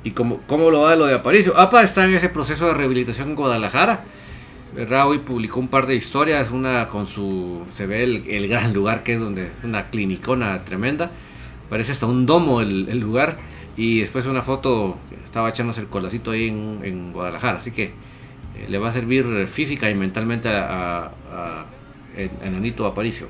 ¿Y 0.03 0.12
cómo, 0.12 0.39
cómo 0.47 0.71
lo 0.71 0.81
va 0.81 0.95
lo 0.95 1.05
de 1.05 1.15
Aparicio? 1.15 1.57
APA 1.57 1.83
está 1.83 2.05
en 2.05 2.15
ese 2.15 2.29
proceso 2.29 2.67
de 2.67 2.73
rehabilitación 2.73 3.29
en 3.29 3.35
Guadalajara. 3.35 4.03
¿verdad? 4.73 5.07
Hoy 5.07 5.19
publicó 5.19 5.59
un 5.59 5.67
par 5.67 5.88
de 5.88 5.95
historias, 5.95 6.51
una 6.51 6.88
con 6.88 7.07
su, 7.07 7.65
se 7.73 7.85
ve 7.85 8.03
el, 8.03 8.27
el 8.27 8.47
gran 8.47 8.73
lugar 8.73 9.03
que 9.03 9.15
es 9.15 9.21
donde 9.21 9.51
una 9.63 9.89
clinicona 9.89 10.63
tremenda, 10.63 11.12
parece 11.69 11.91
hasta 11.91 12.05
un 12.05 12.25
domo 12.25 12.62
el, 12.62 12.88
el, 12.89 12.99
lugar, 12.99 13.38
y 13.75 14.01
después 14.01 14.25
una 14.25 14.41
foto, 14.41 14.97
estaba 15.23 15.49
echándose 15.49 15.81
el 15.81 15.88
colacito 15.88 16.31
ahí 16.31 16.49
en, 16.49 16.81
en 16.83 17.13
Guadalajara, 17.13 17.57
así 17.57 17.71
que 17.71 17.85
eh, 17.85 17.91
le 18.67 18.77
va 18.77 18.89
a 18.89 18.93
servir 18.93 19.47
física 19.47 19.89
y 19.89 19.95
mentalmente 19.95 20.49
a, 20.49 21.05
a, 21.05 21.12
a 21.33 21.65
Enanito 22.15 22.85
Aparicio. 22.85 23.27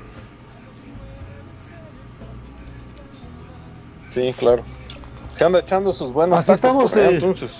Sí, 4.10 4.34
claro. 4.36 4.64
Se 5.30 5.44
anda 5.44 5.60
echando 5.60 5.92
sus 5.94 6.12
buenos 6.12 6.38
Así 6.40 6.52
estamos, 6.52 6.94
eh. 6.96 7.08
entonces. 7.14 7.50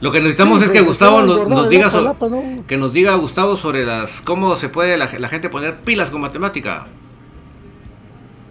Lo 0.00 0.10
que 0.10 0.18
necesitamos 0.20 0.58
Sí, 0.58 0.64
es 0.64 0.70
que 0.70 0.80
Gustavo 0.80 1.22
nos, 1.22 1.68
diga 1.68 1.90
so- 1.90 2.02
¿no? 2.02 2.66
que 2.66 2.76
nos 2.76 2.92
diga 2.92 3.14
Gustavo 3.14 3.56
sobre 3.56 3.86
las 3.86 4.20
cómo 4.22 4.56
se 4.56 4.68
puede 4.68 4.96
la, 4.96 5.10
la 5.18 5.28
gente 5.28 5.48
poner 5.48 5.80
pilas 5.80 6.10
con 6.10 6.20
matemática. 6.20 6.86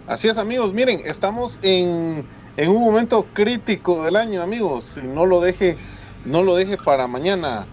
Así 0.06 0.28
es, 0.28 0.38
amigos. 0.38 0.72
Miren, 0.72 1.00
estamos 1.04 1.58
en, 1.62 2.24
en 2.56 2.70
un 2.70 2.80
momento 2.80 3.26
crítico 3.32 4.02
del 4.04 4.16
año, 4.16 4.42
amigos. 4.42 4.98
No 5.04 5.26
lo 5.26 5.40
deje, 5.40 5.76
no 6.24 6.42
lo 6.42 6.56
deje 6.56 6.76
para 6.76 7.06
mañana. 7.06 7.66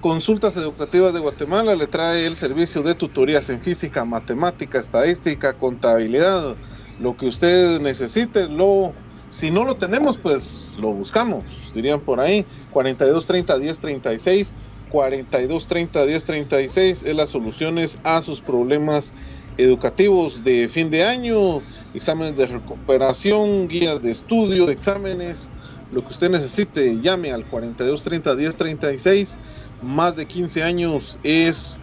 Consultas 0.00 0.56
Educativas 0.56 1.14
de 1.14 1.20
Guatemala 1.20 1.74
le 1.76 1.86
trae 1.86 2.26
el 2.26 2.36
servicio 2.36 2.82
de 2.82 2.94
tutorías 2.94 3.48
en 3.50 3.60
física, 3.60 4.04
matemática, 4.04 4.78
estadística, 4.78 5.52
contabilidad. 5.54 6.56
Lo 7.00 7.16
que 7.16 7.26
usted 7.26 7.80
necesite, 7.80 8.48
lo 8.48 8.92
si 9.34 9.50
no 9.50 9.64
lo 9.64 9.74
tenemos, 9.74 10.16
pues 10.16 10.76
lo 10.78 10.92
buscamos, 10.92 11.72
dirían 11.74 11.98
por 11.98 12.20
ahí. 12.20 12.46
4230 12.70 13.56
1036 13.56 14.52
4230 14.90 16.06
1036 16.06 17.02
es 17.02 17.16
las 17.16 17.30
soluciones 17.30 17.98
a 18.04 18.22
sus 18.22 18.40
problemas 18.40 19.12
educativos 19.58 20.44
de 20.44 20.68
fin 20.68 20.88
de 20.88 21.02
año, 21.02 21.62
exámenes 21.94 22.36
de 22.36 22.46
recuperación, 22.46 23.66
guías 23.66 24.00
de 24.02 24.12
estudio, 24.12 24.70
exámenes, 24.70 25.50
lo 25.90 26.02
que 26.02 26.10
usted 26.10 26.30
necesite, 26.30 27.00
llame 27.00 27.32
al 27.32 27.44
4230 27.44 28.36
1036. 28.36 29.36
Más 29.82 30.14
de 30.14 30.26
15 30.26 30.62
años 30.62 31.18
es 31.24 31.80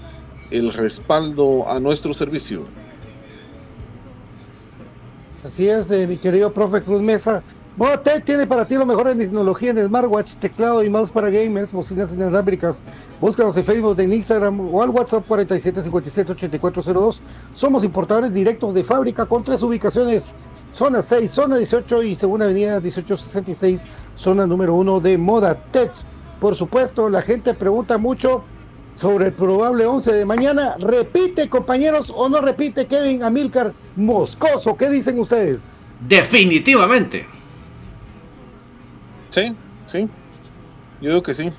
el 0.51 0.71
respaldo 0.71 1.69
a 1.69 1.81
nuestro 1.81 2.13
servicio. 2.13 2.65
Así 5.43 5.67
es, 5.67 5.89
eh, 5.89 6.05
mi 6.05 6.17
querido 6.17 6.53
profe 6.53 6.83
Cruz 6.83 7.01
Mesa. 7.01 7.41
Botec 7.75 8.25
tiene 8.25 8.45
para 8.45 8.67
ti 8.67 8.75
lo 8.75 8.85
mejor 8.85 9.07
en 9.07 9.17
tecnología 9.17 9.71
en 9.71 9.83
smartwatch, 9.83 10.35
teclado 10.35 10.83
y 10.83 10.89
mouse 10.89 11.11
para 11.11 11.31
gamers, 11.31 11.71
bocinas 11.71 12.13
inalámbricas. 12.13 12.83
Búscanos 13.19 13.57
en 13.57 13.63
Facebook, 13.63 13.99
en 13.99 14.13
Instagram 14.13 14.59
o 14.59 14.83
al 14.83 14.89
WhatsApp 14.89 15.25
4757-8402. 15.27 17.21
Somos 17.53 17.83
importadores 17.83 18.33
directos 18.33 18.75
de 18.75 18.83
fábrica 18.83 19.25
con 19.25 19.43
tres 19.43 19.63
ubicaciones. 19.63 20.35
Zona 20.73 21.01
6, 21.01 21.31
zona 21.31 21.57
18 21.57 22.03
y 22.03 22.15
segunda 22.15 22.45
avenida 22.45 22.79
1866, 22.79 23.87
zona 24.15 24.45
número 24.45 24.75
1 24.75 24.99
de 24.99 25.17
Moda 25.17 25.55
Tech. 25.71 25.91
Por 26.39 26.55
supuesto, 26.55 27.09
la 27.09 27.21
gente 27.21 27.53
pregunta 27.55 27.97
mucho 27.97 28.43
sobre 28.95 29.27
el 29.27 29.33
probable 29.33 29.85
11 29.85 30.11
de 30.11 30.25
mañana. 30.25 30.75
¿Repite, 30.79 31.49
compañeros, 31.49 32.13
o 32.15 32.29
no 32.29 32.41
repite 32.41 32.87
Kevin 32.87 33.23
Amilcar 33.23 33.73
Moscoso? 33.95 34.77
¿Qué 34.77 34.89
dicen 34.89 35.19
ustedes? 35.19 35.85
Definitivamente. 36.07 37.25
Sí, 39.29 39.53
sí. 39.87 40.07
Yo 41.01 41.09
digo 41.09 41.23
que 41.23 41.33
sí. 41.33 41.51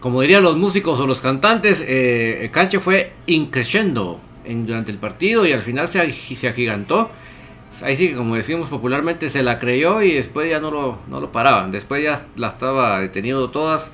Como 0.00 0.20
dirían 0.20 0.44
los 0.44 0.56
músicos 0.56 1.00
o 1.00 1.06
los 1.06 1.20
cantantes, 1.20 1.80
eh, 1.80 2.44
el 2.44 2.50
Canche 2.52 2.78
fue 2.78 3.14
increciendo 3.26 4.20
en, 4.44 4.66
durante 4.66 4.92
el 4.92 4.98
partido 4.98 5.44
y 5.44 5.52
al 5.52 5.62
final 5.62 5.88
se, 5.88 6.12
se 6.12 6.48
agigantó. 6.48 7.10
Ahí 7.82 7.96
sí 7.96 8.08
que 8.08 8.16
como 8.16 8.36
decimos 8.36 8.68
popularmente 8.70 9.28
se 9.28 9.42
la 9.42 9.58
creyó 9.58 10.02
y 10.02 10.12
después 10.12 10.50
ya 10.50 10.60
no 10.60 10.70
lo, 10.70 10.98
no 11.08 11.20
lo 11.20 11.32
paraban. 11.32 11.72
Después 11.72 12.02
ya 12.04 12.26
la 12.36 12.48
estaba 12.48 13.00
deteniendo 13.00 13.50
todas, 13.50 13.90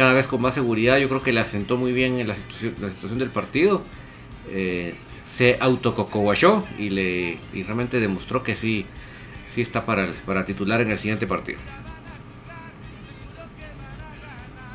cada 0.00 0.14
vez 0.14 0.26
con 0.26 0.40
más 0.40 0.54
seguridad. 0.54 0.96
Yo 0.96 1.10
creo 1.10 1.22
que 1.22 1.30
le 1.30 1.40
asentó 1.40 1.76
muy 1.76 1.92
bien 1.92 2.20
en 2.20 2.28
la 2.28 2.34
situación, 2.34 2.74
la 2.80 2.88
situación 2.88 3.18
del 3.18 3.28
partido. 3.28 3.82
Eh, 4.48 4.94
se 5.36 5.58
autococoguachó 5.60 6.64
y, 6.78 6.88
le, 6.88 7.36
y 7.52 7.62
realmente 7.64 8.00
demostró 8.00 8.42
que 8.42 8.56
sí, 8.56 8.86
sí 9.54 9.60
está 9.60 9.84
para, 9.84 10.08
para 10.24 10.46
titular 10.46 10.80
en 10.80 10.90
el 10.90 10.98
siguiente 10.98 11.26
partido. 11.26 11.58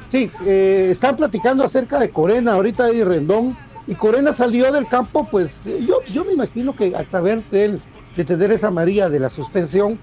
Sí, 0.10 0.30
eh, 0.46 0.90
están 0.92 1.18
platicando 1.18 1.64
acerca 1.64 1.98
de 1.98 2.12
Corena 2.12 2.54
ahorita 2.54 2.94
y 2.94 3.04
Rendón. 3.04 3.58
Y 3.88 3.96
Corena 3.96 4.32
salió 4.32 4.72
del 4.72 4.86
campo, 4.86 5.28
pues 5.32 5.66
eh, 5.66 5.84
yo, 5.88 6.04
yo 6.04 6.24
me 6.24 6.34
imagino 6.34 6.76
que 6.76 6.96
al 6.96 7.10
saber 7.10 7.42
de 7.50 7.66
él, 7.66 7.82
de 8.16 8.26
tener 8.26 8.52
esa 8.52 8.70
María 8.70 9.10
de 9.10 9.20
la 9.20 9.32
suspensión, 9.32 9.98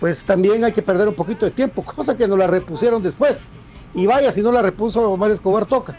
pues 0.00 0.26
también 0.26 0.64
hay 0.64 0.72
que 0.72 0.82
perder 0.82 1.06
un 1.06 1.14
poquito 1.14 1.46
de 1.46 1.52
tiempo, 1.52 1.82
cosa 1.96 2.16
que 2.16 2.26
nos 2.26 2.36
la 2.36 2.48
repusieron 2.48 3.00
después. 3.00 3.46
Y 3.96 4.06
vaya, 4.06 4.30
si 4.30 4.42
no 4.42 4.52
la 4.52 4.62
repuso 4.62 5.16
Mario 5.16 5.34
Escobar 5.34 5.66
toca. 5.66 5.96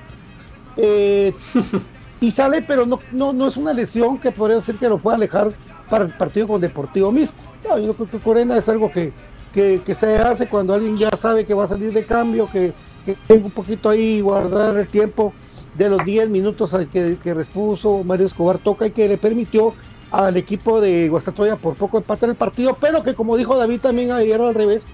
Eh, 0.78 1.34
y 2.22 2.32
sale, 2.32 2.62
pero 2.62 2.86
no, 2.86 3.00
no, 3.12 3.34
no 3.34 3.48
es 3.48 3.58
una 3.58 3.74
lesión 3.74 4.20
que 4.20 4.32
podría 4.32 4.58
decir 4.58 4.78
que 4.78 4.88
lo 4.88 5.00
pueda 5.00 5.18
alejar 5.18 5.52
para 5.90 6.06
el 6.06 6.12
partido 6.12 6.48
con 6.48 6.62
Deportivo 6.62 7.12
mismo. 7.12 7.40
No, 7.68 7.78
yo 7.80 7.96
creo 7.96 8.10
que 8.10 8.20
Corena 8.20 8.56
es 8.56 8.70
algo 8.70 8.92
que, 8.92 9.12
que, 9.52 9.96
se 9.96 10.18
hace 10.18 10.48
cuando 10.48 10.76
alguien 10.76 10.98
ya 10.98 11.10
sabe 11.18 11.46
que 11.46 11.56
va 11.56 11.64
a 11.64 11.68
salir 11.68 11.92
de 11.92 12.06
cambio, 12.06 12.48
que, 12.52 12.72
que 13.04 13.16
tenga 13.28 13.46
un 13.46 13.52
poquito 13.52 13.90
ahí 13.90 14.22
guardar 14.22 14.78
el 14.78 14.88
tiempo 14.88 15.34
de 15.76 15.90
los 15.90 16.06
10 16.06 16.30
minutos 16.30 16.76
que, 16.92 17.18
que 17.22 17.34
repuso 17.34 18.04
Mario 18.04 18.28
Escobar 18.28 18.60
toca 18.60 18.86
y 18.86 18.92
que 18.92 19.08
le 19.08 19.18
permitió 19.18 19.74
al 20.12 20.38
equipo 20.38 20.80
de 20.80 21.10
Guastatoya 21.10 21.56
por 21.56 21.76
poco 21.76 21.98
empatar 21.98 22.30
el 22.30 22.36
partido, 22.36 22.78
pero 22.80 23.04
que 23.04 23.14
como 23.14 23.38
dijo 23.38 23.58
David 23.58 23.82
también 23.82 24.12
ayer 24.12 24.40
al 24.40 24.54
revés, 24.54 24.88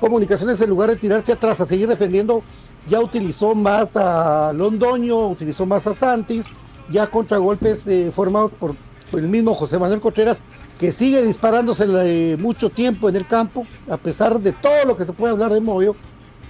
Comunicaciones 0.00 0.60
en 0.60 0.70
lugar 0.70 0.90
de 0.90 0.96
tirarse 0.96 1.32
atrás 1.32 1.60
a 1.60 1.66
seguir 1.66 1.86
defendiendo, 1.86 2.42
ya 2.88 3.00
utilizó 3.00 3.54
más 3.54 3.96
a 3.96 4.52
Londoño, 4.52 5.28
utilizó 5.28 5.66
más 5.66 5.86
a 5.86 5.94
Santis, 5.94 6.46
ya 6.90 7.06
contragolpes 7.06 7.86
eh, 7.86 8.10
formados 8.12 8.52
por 8.52 8.74
el 9.12 9.28
mismo 9.28 9.54
José 9.54 9.78
Manuel 9.78 10.00
Contreras, 10.00 10.38
que 10.80 10.92
sigue 10.92 11.22
disparándose 11.22 12.38
mucho 12.38 12.70
tiempo 12.70 13.10
en 13.10 13.16
el 13.16 13.26
campo, 13.26 13.66
a 13.90 13.98
pesar 13.98 14.40
de 14.40 14.52
todo 14.52 14.86
lo 14.86 14.96
que 14.96 15.04
se 15.04 15.12
puede 15.12 15.32
hablar 15.32 15.52
de 15.52 15.60
Moyo, 15.60 15.94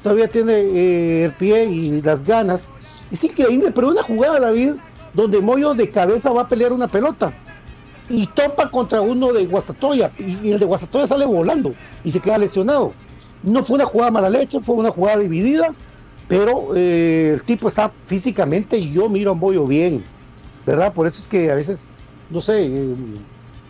todavía 0.05 0.29
tiene 0.29 0.53
eh, 0.53 1.25
el 1.25 1.33
pie 1.33 1.65
y 1.65 2.01
las 2.01 2.25
ganas. 2.25 2.69
Sí 3.13 3.29
que 3.29 3.45
pero 3.75 3.89
una 3.89 4.05
jugada, 4.05 4.39
David, 4.39 4.75
donde 5.15 5.41
Moyo 5.41 5.75
de 5.75 5.91
cabeza 5.91 6.31
va 6.31 6.43
a 6.43 6.49
pelear 6.49 6.73
una 6.73 6.87
pelota 6.87 7.33
y 8.09 8.27
topa 8.29 8.71
contra 8.71 9.01
uno 9.01 9.33
de 9.33 9.47
Guastatoya 9.47 10.13
y, 10.17 10.53
el 10.53 10.61
de 10.61 10.67
Guastatoya 10.67 11.09
sale 11.09 11.27
volando 11.27 11.75
y 12.05 12.13
se 12.13 12.21
queda 12.21 12.39
lesionado. 12.39 12.93
No 13.43 13.63
fue 13.63 13.77
una 13.77 13.87
jugada 13.87 14.11
mala 14.11 14.31
leche, 14.31 14.61
fue 14.61 14.77
una 14.77 14.91
jugada 14.91 15.19
dividida, 15.19 15.75
pero 16.29 16.77
eh, 16.77 17.33
el 17.35 17.43
tipo 17.43 17.69
está 17.69 17.93
físicamente 18.05 18.79
y 18.79 18.93
yo 18.93 19.09
miro 19.09 19.33
a 19.33 19.35
Moyo 19.35 19.67
bien, 19.67 20.05
¿verdad? 20.67 20.93
Por 20.93 21.07
eso 21.07 21.23
es 21.23 21.29
que 21.29 21.51
a 21.51 21.55
veces, 21.55 21.89
no 22.31 22.41
sé, 22.41 22.67
eh, 22.67 22.95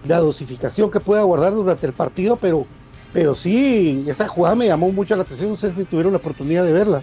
la 0.06 0.18
dosificación 0.18 0.90
que 0.90 1.00
pueda 1.00 1.22
guardar 1.22 1.54
durante 1.54 1.86
el 1.86 1.92
partido, 1.92 2.36
pero, 2.36 2.66
pero 3.12 3.34
sí, 3.34 4.04
esa 4.08 4.28
jugada 4.28 4.56
me 4.56 4.66
llamó 4.66 4.90
mucho 4.90 5.14
la 5.16 5.22
atención, 5.22 5.50
no 5.50 5.56
sé 5.56 5.72
si 5.72 5.84
tuvieron 5.84 6.12
la 6.12 6.18
oportunidad 6.18 6.64
de 6.64 6.72
verla. 6.72 7.02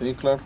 Sí, 0.00 0.12
claro. 0.14 0.40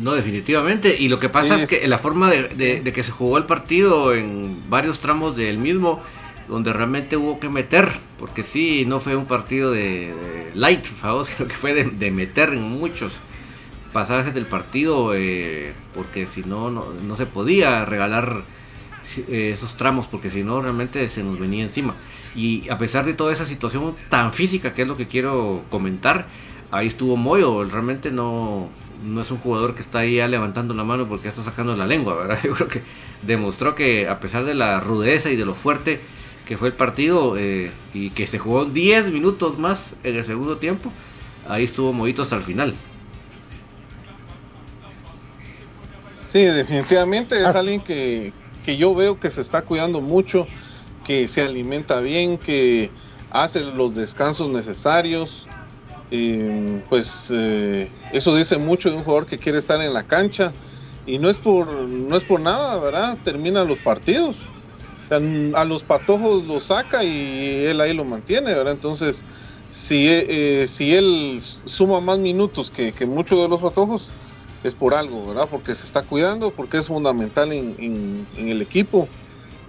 No, 0.00 0.12
definitivamente. 0.14 0.96
Y 0.98 1.08
lo 1.08 1.18
que 1.18 1.28
pasa 1.28 1.60
es, 1.60 1.68
que 1.68 1.86
la 1.88 1.98
forma 1.98 2.30
de, 2.30 2.82
que 2.94 3.02
se 3.02 3.10
jugó 3.10 3.38
el 3.38 3.44
partido 3.44 4.14
en 4.14 4.58
varios 4.68 5.00
tramos 5.00 5.36
del 5.36 5.58
mismo, 5.58 6.00
donde 6.48 6.72
realmente 6.72 7.16
hubo 7.16 7.38
que 7.38 7.48
meter, 7.48 7.92
porque 8.18 8.42
sí, 8.42 8.84
no 8.86 9.00
fue 9.00 9.16
un 9.16 9.26
partido 9.26 9.70
de, 9.70 10.50
light, 10.54 10.84
favor, 11.00 11.26
sino 11.26 11.48
que 11.48 11.54
fue 11.54 11.74
de, 11.74 12.10
meter 12.10 12.50
en 12.50 12.62
muchos 12.62 13.12
pasajes 13.92 14.34
del 14.34 14.46
partido, 14.46 15.14
eh, 15.14 15.72
porque 15.94 16.26
si 16.26 16.42
no, 16.42 16.70
no, 16.70 17.16
se 17.16 17.26
podía 17.26 17.84
regalar 17.84 18.42
eh, 19.28 19.52
esos 19.54 19.76
tramos, 19.76 20.06
porque 20.06 20.30
si 20.30 20.42
no, 20.42 20.60
realmente 20.60 21.08
se 21.08 21.22
nos 21.22 21.38
venía 21.38 21.62
encima. 21.62 21.94
Y 22.34 22.68
a 22.68 22.78
pesar 22.78 23.04
de 23.04 23.14
toda 23.14 23.32
esa 23.32 23.46
situación 23.46 23.94
tan 24.08 24.32
física, 24.32 24.74
que 24.74 24.82
es 24.82 24.88
lo 24.88 24.96
que 24.96 25.08
quiero 25.08 25.62
comentar, 25.70 26.26
ahí 26.70 26.86
estuvo 26.86 27.16
Moyo, 27.16 27.64
realmente 27.64 28.10
no, 28.10 28.68
no 29.04 29.22
es 29.22 29.30
un 29.30 29.38
jugador 29.38 29.74
que 29.74 29.82
está 29.82 30.00
ahí 30.00 30.16
ya 30.16 30.28
levantando 30.28 30.74
la 30.74 30.84
mano 30.84 31.06
porque 31.06 31.28
está 31.28 31.42
sacando 31.42 31.76
la 31.76 31.86
lengua, 31.86 32.14
¿verdad? 32.14 32.38
Yo 32.44 32.52
creo 32.54 32.68
que 32.68 32.82
demostró 33.22 33.74
que 33.74 34.08
a 34.08 34.20
pesar 34.20 34.44
de 34.44 34.54
la 34.54 34.80
rudeza 34.80 35.30
y 35.30 35.36
de 35.36 35.44
lo 35.44 35.54
fuerte 35.54 36.00
que 36.48 36.56
fue 36.56 36.68
el 36.68 36.74
partido 36.74 37.36
eh, 37.36 37.70
y 37.92 38.08
que 38.08 38.26
se 38.26 38.38
jugó 38.38 38.64
10 38.64 39.12
minutos 39.12 39.58
más 39.58 39.90
en 40.02 40.16
el 40.16 40.24
segundo 40.24 40.56
tiempo, 40.56 40.90
ahí 41.46 41.64
estuvo 41.64 41.92
Moito 41.92 42.22
hasta 42.22 42.36
el 42.36 42.42
final. 42.42 42.74
Sí, 46.26 46.40
definitivamente 46.40 47.38
es 47.38 47.54
alguien 47.54 47.82
que, 47.82 48.32
que 48.64 48.78
yo 48.78 48.94
veo 48.94 49.20
que 49.20 49.28
se 49.28 49.42
está 49.42 49.60
cuidando 49.60 50.00
mucho, 50.00 50.46
que 51.04 51.28
se 51.28 51.42
alimenta 51.42 52.00
bien, 52.00 52.38
que 52.38 52.90
hace 53.30 53.60
los 53.60 53.94
descansos 53.94 54.48
necesarios, 54.48 55.46
pues 56.88 57.30
eh, 57.30 57.90
eso 58.14 58.34
dice 58.34 58.56
mucho 58.56 58.88
de 58.88 58.96
un 58.96 59.04
jugador 59.04 59.26
que 59.26 59.36
quiere 59.36 59.58
estar 59.58 59.82
en 59.82 59.92
la 59.92 60.04
cancha 60.04 60.54
y 61.04 61.18
no 61.18 61.28
es 61.28 61.36
por 61.36 61.70
no 61.70 62.16
es 62.16 62.24
por 62.24 62.40
nada, 62.40 62.78
¿verdad? 62.78 63.18
Termina 63.22 63.64
los 63.64 63.76
partidos. 63.78 64.36
A 65.10 65.64
los 65.64 65.82
patojos 65.82 66.44
lo 66.44 66.60
saca 66.60 67.02
y 67.02 67.64
él 67.66 67.80
ahí 67.80 67.94
lo 67.94 68.04
mantiene, 68.04 68.54
¿verdad? 68.54 68.72
Entonces, 68.74 69.24
si, 69.70 70.06
eh, 70.08 70.66
si 70.68 70.94
él 70.94 71.40
suma 71.64 72.00
más 72.00 72.18
minutos 72.18 72.70
que, 72.70 72.92
muchos 73.06 73.40
de 73.42 73.48
los 73.48 73.60
patojos, 73.60 74.10
es 74.64 74.74
por 74.74 74.94
algo, 74.94 75.26
¿verdad? 75.26 75.48
Porque 75.50 75.74
se 75.74 75.86
está 75.86 76.02
cuidando, 76.02 76.50
porque 76.50 76.78
es 76.78 76.86
fundamental 76.86 77.52
en, 77.52 78.26
en 78.36 78.48
el 78.48 78.60
equipo. 78.60 79.08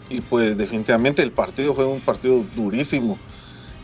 Y 0.10 0.21
pues 0.21 0.58
definitivamente 0.58 1.21
el 1.21 1.32
partido 1.32 1.75
fue 1.75 1.86
un 1.86 1.99
partido 1.99 2.43
durísimo, 2.56 3.17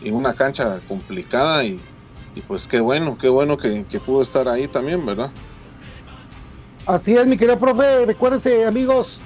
en 0.03 0.15
una 0.15 0.33
cancha 0.33 0.79
complicada 0.87 1.63
y, 1.63 1.79
y 2.35 2.41
pues 2.41 2.67
qué 2.67 2.81
bueno, 2.81 3.17
qué 3.17 3.29
bueno 3.29 3.57
que, 3.57 3.85
pudo 4.05 4.21
estar 4.21 4.47
ahí 4.47 4.67
también, 4.67 5.05
¿verdad? 5.05 5.31
Así 6.85 7.15
es, 7.15 7.25
mi 7.25 7.37
querido 7.37 7.57
profe. 7.57 8.05
Recuérdense, 8.05 8.65
amigos, 8.65 9.21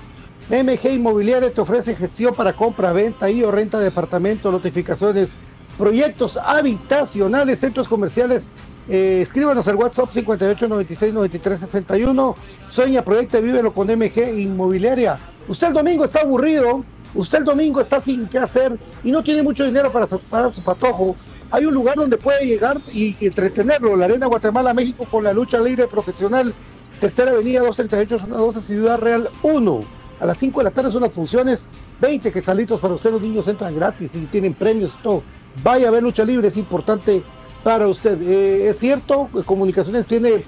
MG 0.50 0.94
Inmobiliaria 0.94 1.54
te 1.54 1.62
ofrece 1.62 1.96
gestión 1.96 2.34
para 2.34 2.54
compra, 2.54 2.92
venta 2.92 3.30
y 3.30 3.44
o 3.44 3.52
renta 3.52 3.78
de 3.78 3.86
departamentos, 3.86 4.52
notificaciones, 4.52 5.32
proyectos 5.78 6.38
habitacionales, 6.38 7.60
centros 7.60 7.88
comerciales. 7.88 8.52
Eh, 8.88 9.20
escríbanos 9.22 9.68
al 9.68 9.76
WhatsApp 9.76 10.10
58 10.10 10.68
96 10.68 11.14
93 11.14 11.60
61. 11.60 12.36
Sueña, 12.68 13.04
proyecta, 13.04 13.40
vívelo 13.40 13.74
con 13.74 13.88
MG 13.88 14.40
Inmobiliaria. 14.40 15.20
Usted 15.48 15.68
el 15.68 15.74
domingo 15.74 16.06
está 16.06 16.22
aburrido, 16.22 16.84
usted 17.14 17.40
el 17.40 17.44
domingo 17.46 17.82
está 17.82 18.02
sin 18.02 18.28
qué 18.28 18.40
hacer 18.40 18.80
y 19.04 19.12
no 19.12 19.24
tiene 19.24 19.44
mucho 19.44 19.66
dinero 19.66 19.92
para, 19.92 20.08
para 20.08 20.52
su 20.52 20.64
patojo 20.64 21.16
hay 21.52 21.66
un 21.66 21.74
lugar 21.74 21.96
donde 21.96 22.18
puede 22.18 22.46
llegar 22.46 22.78
y 22.94 23.16
entretenerlo, 23.26 23.96
la 23.96 24.06
Arena 24.06 24.28
Guatemala, 24.28 24.74
México, 24.74 25.08
con 25.10 25.24
la 25.24 25.34
lucha 25.34 25.60
libre 25.60 25.88
profesional, 25.88 26.54
Tercera 27.00 27.32
Avenida 27.32 27.62
238, 27.62 28.18
zona 28.20 28.38
12, 28.38 28.62
Ciudad 28.62 29.00
Real 29.00 29.30
1. 29.42 29.99
A 30.20 30.26
las 30.26 30.38
5 30.38 30.60
de 30.60 30.64
la 30.66 30.72
tarde 30.72 30.92
son 30.92 31.02
las 31.02 31.14
funciones, 31.14 31.68
20 32.02 32.32
quetzalitos 32.32 32.82
para 32.82 32.94
usted, 32.94 33.12
los 33.12 33.22
niños 33.22 33.48
entran 33.48 33.74
gratis 33.76 34.12
y 34.14 34.26
tienen 34.26 34.54
premios 34.54 34.96
y 35.00 35.04
todo. 35.04 35.24
Vaya 35.64 35.88
a 35.88 35.92
ver 35.92 36.04
lucha 36.04 36.24
libre, 36.26 36.50
es 36.50 36.58
importante 36.58 37.24
para 37.64 37.88
usted. 37.88 38.22
Eh, 38.22 38.70
es 38.70 38.80
cierto, 38.80 39.30
Comunicaciones 39.46 40.08
tiene 40.08 40.44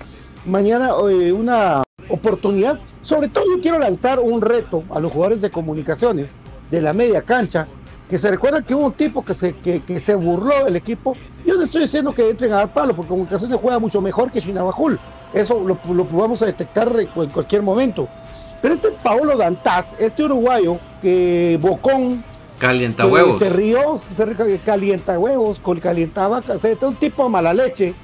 mañana 0.46 0.90
eh, 1.10 1.32
una 1.32 1.84
oportunidad. 2.10 2.80
Sobre 3.02 3.30
todo 3.30 3.46
yo 3.50 3.62
quiero 3.62 3.80
lanzar 3.80 4.20
un 4.20 4.42
reto 4.42 4.84
a 4.92 5.00
los 5.00 5.12
jugadores 5.12 5.42
de 5.42 5.50
comunicaciones 5.50 6.36
de 6.70 6.82
la 6.82 6.94
media 6.94 7.22
cancha 7.22 7.68
que 8.10 8.20
se 8.20 8.30
recuerda 8.30 8.62
que 8.62 8.76
hubo 8.76 8.88
un 8.88 8.92
tipo 8.92 9.24
que 9.24 9.34
se, 9.34 9.54
que, 9.56 10.00
se 10.02 10.16
burló 10.16 10.66
del 10.66 10.76
equipo. 10.76 11.16
Yo 11.46 11.56
no 11.56 11.64
estoy 11.64 11.84
diciendo 11.84 12.14
que 12.14 12.30
entren 12.30 12.52
a 12.52 12.58
dar 12.58 12.74
palo, 12.74 12.94
porque 12.94 13.08
Comunicaciones 13.08 13.58
juega 13.58 13.80
mucho 13.80 14.02
mejor 14.02 14.34
que 14.34 14.42
Chinabajul. 14.42 15.00
Eso 15.34 15.64
lo, 15.64 15.80
lo 15.94 16.04
vamos 16.04 16.42
a 16.42 16.46
detectar 16.46 16.94
en 17.00 17.30
cualquier 17.30 17.62
momento. 17.62 18.10
Pero 18.62 18.74
este 18.74 18.90
Paolo 19.04 19.38
Dantaz, 19.38 19.94
este 20.00 20.24
uruguayo, 20.24 20.78
que 21.02 21.58
Bocón. 21.62 22.24
Calienta 22.60 23.08
huevos. 23.08 23.40
Se 23.40 23.50
rió, 23.50 24.00
se 24.16 24.60
calienta 24.64 25.18
huevos, 25.18 25.60
con 25.60 25.80
calientaba, 25.80 26.42
o 26.48 26.88
un 26.88 26.96
tipo 26.96 27.24
de 27.24 27.30
mala 27.30 27.54
leche, 27.54 27.96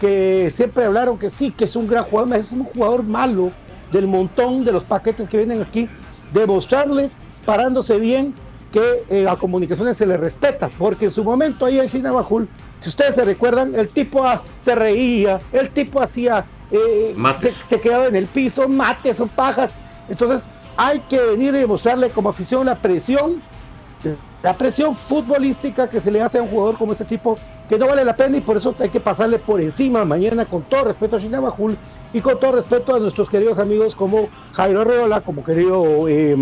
que 0.00 0.50
siempre 0.54 0.86
hablaron 0.86 1.18
que 1.18 1.28
sí, 1.28 1.50
que 1.50 1.64
es 1.64 1.76
un 1.76 1.86
gran 1.86 2.04
jugador, 2.04 2.34
es 2.36 2.52
un 2.52 2.64
jugador 2.64 3.02
malo 3.02 3.52
del 3.92 4.06
montón 4.06 4.64
de 4.64 4.72
los 4.72 4.84
paquetes 4.84 5.28
que 5.28 5.36
vienen 5.36 5.60
aquí. 5.60 5.88
Demostrarle, 6.32 7.10
parándose 7.44 7.98
bien, 7.98 8.34
que 8.72 9.04
eh, 9.08 9.26
a 9.28 9.36
comunicaciones 9.36 9.96
se 9.96 10.06
le 10.06 10.16
respeta, 10.16 10.70
porque 10.78 11.06
en 11.06 11.10
su 11.10 11.24
momento 11.24 11.64
ahí 11.64 11.78
en 11.78 11.88
Sinabajul, 11.88 12.48
si 12.80 12.88
ustedes 12.88 13.14
se 13.14 13.24
recuerdan, 13.24 13.74
el 13.74 13.88
tipo 13.88 14.24
ah, 14.24 14.42
se 14.60 14.74
reía, 14.74 15.40
el 15.52 15.70
tipo 15.70 16.00
hacía, 16.00 16.44
eh, 16.70 17.14
se, 17.68 17.80
quedaba 17.80 18.06
en 18.06 18.16
el 18.16 18.26
piso, 18.26 18.68
mates 18.68 19.20
o 19.20 19.26
pajas. 19.26 19.72
Entonces 20.08 20.44
hay 20.76 21.00
que 21.00 21.20
venir 21.20 21.54
y 21.54 21.58
demostrarle 21.58 22.10
como 22.10 22.28
afición 22.28 22.66
la 22.66 22.76
presión, 22.76 23.42
la 24.42 24.54
presión 24.54 24.94
futbolística 24.94 25.88
que 25.88 26.00
se 26.00 26.10
le 26.10 26.20
hace 26.20 26.38
a 26.38 26.42
un 26.42 26.48
jugador 26.48 26.76
como 26.76 26.92
este 26.92 27.04
tipo, 27.04 27.38
que 27.68 27.78
no 27.78 27.86
vale 27.86 28.04
la 28.04 28.14
pena 28.14 28.36
y 28.36 28.40
por 28.40 28.56
eso 28.56 28.74
hay 28.78 28.90
que 28.90 29.00
pasarle 29.00 29.38
por 29.38 29.60
encima 29.60 30.04
mañana 30.04 30.44
con 30.44 30.62
todo 30.62 30.84
respeto 30.84 31.16
a 31.16 31.20
Sinabajul 31.20 31.76
y 32.12 32.20
con 32.20 32.38
todo 32.38 32.52
respeto 32.52 32.94
a 32.94 33.00
nuestros 33.00 33.28
queridos 33.28 33.58
amigos 33.58 33.96
como 33.96 34.28
Jairo 34.52 34.84
Reola, 34.84 35.20
como 35.22 35.44
querido 35.44 36.08
eh, 36.08 36.36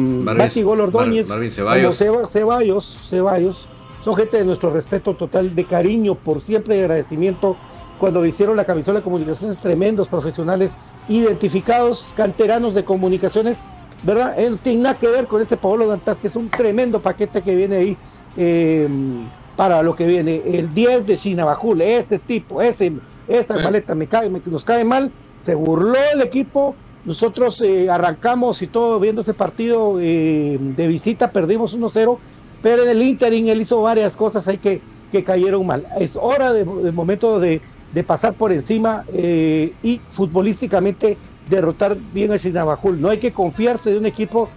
Ordóñez, 0.80 1.28
Ceballos. 1.54 1.98
como 1.98 2.28
Ceballos, 2.28 3.08
Ceballos, 3.08 3.68
son 4.04 4.14
gente 4.16 4.36
de 4.36 4.44
nuestro 4.44 4.70
respeto 4.70 5.14
total, 5.14 5.54
de 5.54 5.64
cariño, 5.64 6.14
por 6.14 6.40
siempre 6.40 6.76
y 6.76 6.80
agradecimiento 6.80 7.56
cuando 7.98 8.24
hicieron 8.24 8.56
la 8.56 8.64
camisola 8.64 8.98
de 8.98 9.04
comunicaciones, 9.04 9.58
tremendos 9.58 10.08
profesionales, 10.08 10.76
identificados, 11.08 12.06
canteranos 12.16 12.74
de 12.74 12.84
comunicaciones, 12.84 13.62
¿verdad? 14.02 14.36
no 14.50 14.56
tiene 14.56 14.82
nada 14.82 14.98
que 14.98 15.08
ver 15.08 15.26
con 15.26 15.40
este 15.40 15.56
Paolo 15.56 15.86
Dantas, 15.86 16.18
que 16.18 16.26
es 16.26 16.36
un 16.36 16.48
tremendo 16.48 17.00
paquete 17.00 17.42
que 17.42 17.54
viene 17.54 17.76
ahí 17.76 17.96
em, 18.36 19.26
para 19.56 19.82
lo 19.82 19.94
que 19.94 20.06
viene. 20.06 20.42
El 20.44 20.74
10 20.74 21.06
de 21.06 21.16
Chinabajul, 21.16 21.80
ese 21.80 22.18
tipo, 22.18 22.60
ese 22.60 22.92
esa 23.28 23.56
maleta 23.56 23.94
me 23.94 24.06
cae, 24.06 24.28
nos 24.28 24.64
cae 24.64 24.84
mal, 24.84 25.10
se 25.42 25.54
burló 25.54 25.96
el 26.12 26.20
equipo, 26.20 26.74
nosotros 27.04 27.60
eh, 27.60 27.88
arrancamos 27.90 28.62
y 28.62 28.66
todo 28.66 29.00
viendo 29.00 29.20
ese 29.20 29.34
partido 29.34 29.98
eh, 30.00 30.58
de 30.60 30.88
visita, 30.88 31.32
perdimos 31.32 31.76
1-0, 31.78 32.18
pero 32.62 32.82
en 32.82 32.88
el 32.88 33.02
interim 33.02 33.48
él 33.48 33.60
hizo 33.60 33.80
varias 33.82 34.16
cosas 34.16 34.46
ahí 34.48 34.58
que, 34.58 34.80
que 35.12 35.24
cayeron 35.24 35.66
mal. 35.66 35.86
Es 35.98 36.16
hora 36.16 36.52
de, 36.52 36.64
momento 36.64 37.40
de, 37.40 37.60
pasar 38.02 38.34
por 38.34 38.50
encima 38.50 39.04
eh, 39.12 39.72
y 39.82 40.00
futbolísticamente 40.10 41.16
derrotar 41.48 41.96
bien 42.12 42.32
a 42.32 42.38
Sinabajul. 42.38 43.00
No 43.00 43.10
hay 43.10 43.18
que 43.18 43.32
confiarse 43.32 43.90
de 43.90 43.98
un 43.98 44.06
equipo 44.06 44.48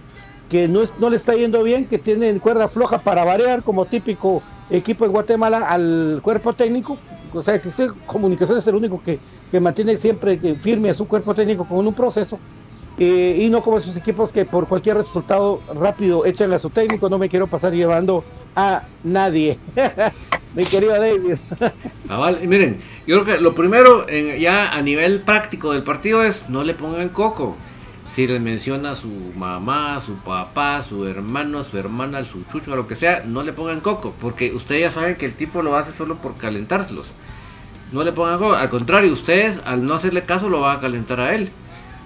que 0.48 0.66
no, 0.66 0.82
es, 0.82 0.94
no 0.98 1.10
le 1.10 1.16
está 1.16 1.34
yendo 1.34 1.62
bien, 1.62 1.84
que 1.84 1.98
tiene 1.98 2.38
cuerda 2.40 2.68
floja 2.68 2.98
para 2.98 3.24
variar, 3.24 3.62
como 3.62 3.84
típico 3.84 4.42
equipo 4.70 5.04
de 5.04 5.10
Guatemala, 5.10 5.68
al 5.68 6.20
cuerpo 6.22 6.52
técnico. 6.54 6.98
O 7.32 7.42
sea, 7.42 7.60
que 7.60 7.70
comunicación 8.06 8.58
es 8.58 8.66
el 8.66 8.74
único 8.74 9.02
que, 9.02 9.20
que 9.50 9.60
mantiene 9.60 9.96
siempre 9.96 10.36
firme 10.36 10.90
a 10.90 10.94
su 10.94 11.06
cuerpo 11.06 11.34
técnico 11.34 11.64
con 11.64 11.86
un 11.86 11.94
proceso. 11.94 12.38
Eh, 12.98 13.38
y 13.42 13.48
no 13.48 13.62
como 13.62 13.78
esos 13.78 13.96
equipos 13.96 14.32
que 14.32 14.44
por 14.44 14.66
cualquier 14.66 14.96
resultado 14.96 15.60
rápido 15.74 16.26
echan 16.26 16.52
a 16.52 16.58
su 16.58 16.70
técnico. 16.70 17.08
No 17.08 17.18
me 17.18 17.28
quiero 17.28 17.46
pasar 17.46 17.72
llevando 17.72 18.24
a 18.56 18.82
nadie. 19.04 19.58
Mi 20.54 20.64
querido 20.64 20.92
David. 20.92 21.38
miren, 22.46 22.80
yo 23.06 23.22
creo 23.22 23.36
que 23.36 23.42
lo 23.42 23.54
primero 23.54 24.06
ya 24.08 24.72
a 24.72 24.82
nivel 24.82 25.20
práctico 25.20 25.72
del 25.72 25.84
partido 25.84 26.24
es 26.24 26.48
no 26.48 26.64
le 26.64 26.74
pongan 26.74 27.10
coco 27.10 27.56
si 28.18 28.26
le 28.26 28.40
menciona 28.40 28.92
a 28.92 28.96
su 28.96 29.08
mamá, 29.36 29.96
a 29.96 30.00
su 30.00 30.16
papá, 30.16 30.78
a 30.78 30.82
su 30.82 31.06
hermano, 31.06 31.60
a 31.60 31.64
su 31.64 31.78
hermana, 31.78 32.18
a 32.18 32.24
su 32.24 32.42
chucho, 32.50 32.72
a 32.72 32.76
lo 32.76 32.88
que 32.88 32.96
sea, 32.96 33.22
no 33.24 33.44
le 33.44 33.52
pongan 33.52 33.80
coco, 33.80 34.12
porque 34.20 34.52
ustedes 34.52 34.80
ya 34.80 34.90
saben 34.90 35.14
que 35.14 35.26
el 35.26 35.34
tipo 35.34 35.62
lo 35.62 35.76
hace 35.76 35.92
solo 35.92 36.16
por 36.16 36.36
calentárselos. 36.36 37.06
No 37.92 38.02
le 38.04 38.12
pongan 38.12 38.38
coco, 38.38 38.54
al 38.54 38.68
contrario, 38.68 39.12
ustedes 39.12 39.60
al 39.64 39.84
no 39.86 39.94
hacerle 39.94 40.24
caso 40.24 40.48
lo 40.48 40.60
van 40.60 40.76
a 40.76 40.80
calentar 40.80 41.20
a 41.20 41.34
él, 41.34 41.48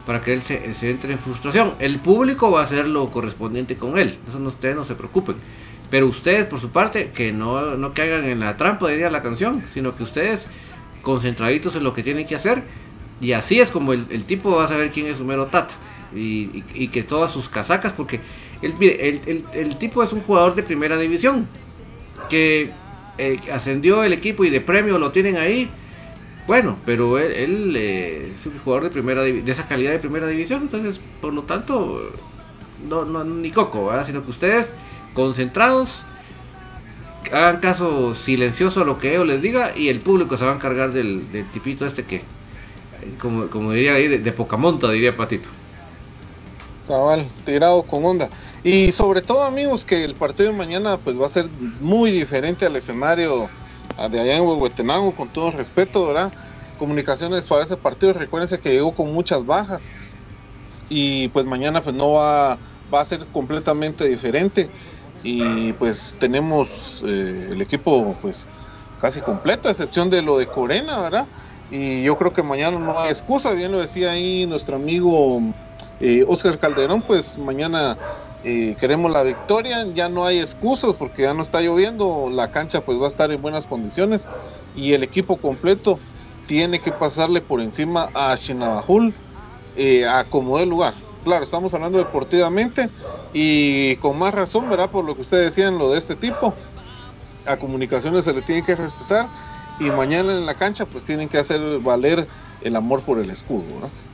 para 0.07 0.23
que 0.23 0.33
él 0.33 0.43
se, 0.43 0.65
entre 0.89 1.13
en 1.13 1.19
frustración. 1.19 1.73
El 1.79 1.99
público 1.99 2.51
va 2.51 2.61
a 2.61 2.65
hacer 2.65 2.87
lo 2.87 3.11
correspondiente 3.11 3.77
con 3.77 3.99
él, 3.99 4.19
eso 4.29 4.39
no, 4.39 4.49
ustedes 4.49 4.77
no 4.77 4.85
se 4.85 4.95
preocupen. 4.95 5.37
Pero 5.91 6.07
ustedes, 6.07 6.47
por 6.47 6.61
su 6.61 6.71
parte, 6.71 7.11
que 7.11 7.33
no, 7.33 7.77
no 7.77 7.93
caigan 7.93 8.25
en 8.25 8.41
la 8.41 8.57
trampa, 8.57 8.89
diría 8.89 9.11
la 9.11 9.23
canción, 9.23 9.65
sino 9.75 9.97
que 9.97 10.05
ustedes, 10.05 10.47
concentraditos 11.03 11.75
en 11.77 11.85
lo 11.85 11.93
que 11.93 12.03
tienen 12.03 12.27
que 12.27 12.37
hacer, 12.37 12.63
y 13.21 13.33
así 13.33 13.61
es 13.61 13.71
como 13.71 13.93
el, 13.93 14.07
el 14.11 14.25
tipo 14.25 14.57
va 14.57 14.65
a 14.65 14.69
saber 14.69 14.91
quién 14.91 15.07
es 15.07 15.19
su 15.19 15.25
mero 15.25 15.47
tata 15.47 15.75
y, 16.15 16.89
que 16.89 17.03
todas 17.03 17.31
sus 17.31 17.49
casacas, 17.49 17.93
porque 17.93 18.21
el, 18.61 19.45
el, 19.53 19.77
tipo 19.77 20.03
es 20.03 20.13
un 20.13 20.21
jugador 20.21 20.55
de 20.55 20.63
primera 20.63 20.97
división, 20.97 21.47
que 22.29 22.71
eh, 23.19 23.39
ascendió 23.53 24.05
el 24.05 24.13
equipo 24.13 24.45
y 24.45 24.51
de 24.51 24.61
premio 24.61 24.99
lo 24.99 25.11
tienen 25.11 25.37
ahí. 25.37 25.71
Bueno, 26.47 26.77
pero 26.85 27.19
él, 27.19 27.75
eh, 27.77 28.33
es 28.35 28.47
un 28.47 28.59
jugador 28.59 28.85
de 28.85 28.91
primera 28.91 29.23
de 29.23 29.51
esa 29.51 29.69
calidad 29.69 29.93
de 29.93 30.01
primera 30.01 30.27
división, 30.27 30.63
entonces 30.63 31.01
por 31.21 31.33
lo 31.33 31.43
tanto 31.43 32.13
no, 32.89 33.05
no 33.05 33.23
ni 33.25 33.51
coco, 33.51 33.93
sino 34.05 34.25
que 34.25 34.31
ustedes 34.31 34.75
concentrados 35.15 36.03
hagan 37.31 37.61
caso 37.61 38.15
silencioso 38.15 38.83
a 38.83 38.85
lo 38.85 38.99
que 38.99 39.11
ellos 39.11 39.27
les 39.27 39.41
diga 39.41 39.77
y 39.77 39.89
el 39.89 40.01
público 40.01 40.37
se 40.37 40.45
va 40.45 40.53
a 40.53 40.55
encargar 40.57 40.93
del, 40.93 41.25
tipito 41.53 41.87
este 41.87 42.05
que, 42.05 42.23
como, 43.21 43.47
como 43.47 43.73
diría 43.73 43.95
ahí, 43.95 44.09
de, 44.09 44.19
de 44.19 44.33
poca 44.33 44.57
monta, 44.57 44.91
diría 44.91 45.17
Patito. 45.17 45.49
Cabal, 46.87 47.25
tirado 47.45 47.83
con 47.85 48.05
onda. 48.05 48.29
Y 48.65 48.93
sobre 48.93 49.23
todo, 49.23 49.45
amigos, 49.45 49.85
que 49.85 50.05
el 50.05 50.15
partido 50.15 50.51
de 50.51 50.59
mañana 50.59 50.97
pues 50.99 51.19
va 51.21 51.27
a 51.27 51.31
ser 51.31 51.49
muy 51.81 52.11
diferente 52.11 52.67
al 52.67 52.77
escenario 52.77 53.49
de 54.11 54.21
allá 54.21 54.37
en 54.37 54.43
Huehuetenango, 54.43 55.15
con 55.15 55.29
todo 55.29 55.51
respeto, 55.51 56.07
¿verdad? 56.07 56.33
Comunicaciones 56.79 57.47
para 57.47 57.65
ese 57.65 57.77
partido, 57.77 58.13
recuérdense 58.13 58.59
que 58.59 58.73
llegó 58.73 58.95
con 58.95 59.13
muchas 59.13 59.47
bajas. 59.47 59.93
Y 60.89 61.29
pues 61.29 61.47
mañana 61.47 61.83
pues 61.83 61.95
no 61.95 62.13
va, 62.13 62.59
va 62.93 63.01
a 63.01 63.05
ser 63.05 63.27
completamente 63.27 64.09
diferente. 64.09 64.69
Y 65.23 65.73
pues 65.75 66.17
tenemos 66.19 67.03
eh, 67.07 67.51
el 67.53 67.63
equipo 67.63 68.17
pues 68.21 68.49
casi 69.01 69.21
completo, 69.21 69.69
a 69.69 69.73
excepción 69.73 70.11
de 70.11 70.23
lo 70.23 70.39
de 70.39 70.47
Corena, 70.47 71.01
¿verdad? 71.01 71.27
Y 71.71 72.03
yo 72.03 72.17
creo 72.19 72.33
que 72.33 72.43
mañana 72.43 72.79
no 72.79 72.99
hay 72.99 73.11
excusa, 73.11 73.53
bien 73.53 73.73
lo 73.73 73.81
decía 73.81 74.11
ahí 74.11 74.47
nuestro 74.47 74.77
amigo 74.77 75.41
eh, 76.03 76.25
Oscar 76.27 76.59
Calderón, 76.59 77.01
pues 77.03 77.39
mañana 77.39 77.97
eh, 78.43 78.77
queremos 78.81 79.13
la 79.13 79.23
victoria, 79.23 79.87
ya 79.95 80.09
no 80.09 80.25
hay 80.25 80.41
excusas 80.41 80.95
porque 80.95 81.23
ya 81.23 81.33
no 81.33 81.43
está 81.43 81.61
lloviendo, 81.61 82.29
la 82.29 82.51
cancha 82.51 82.81
pues 82.81 83.01
va 83.01 83.05
a 83.05 83.09
estar 83.09 83.31
en 83.31 83.41
buenas 83.41 83.69
condiciones 83.69 84.29
y 84.75 84.95
el 84.95 85.05
equipo 85.05 85.37
completo 85.37 86.01
tiene 86.49 86.81
que 86.81 86.91
pasarle 86.91 87.41
por 87.41 87.61
encima 87.61 88.11
a 88.15 88.37
Chinabajul 88.37 89.15
eh, 89.77 90.05
a 90.05 90.25
como 90.25 90.59
el 90.59 90.71
lugar. 90.71 90.93
Claro, 91.23 91.45
estamos 91.45 91.73
hablando 91.73 91.99
deportivamente 91.99 92.91
y 93.33 93.95
con 93.97 94.19
más 94.19 94.35
razón, 94.35 94.69
¿verdad? 94.69 94.91
Por 94.91 95.05
lo 95.05 95.15
que 95.15 95.21
ustedes 95.23 95.55
decían, 95.55 95.79
lo 95.79 95.93
de 95.93 95.99
este 95.99 96.17
tipo. 96.17 96.53
A 97.47 97.57
comunicaciones 97.57 98.25
se 98.25 98.33
le 98.33 98.43
tiene 98.43 98.65
que 98.65 98.75
respetar 98.75 99.29
y 99.79 99.91
mañana 99.91 100.33
en 100.33 100.47
la 100.47 100.55
cancha 100.55 100.85
pues 100.85 101.05
tienen 101.05 101.29
que 101.29 101.39
hacer 101.39 101.79
valer 101.79 102.27
el 102.61 102.75
amor 102.75 103.03
por 103.03 103.21
el 103.21 103.31
escudo, 103.31 103.65
¿no? 103.81 104.12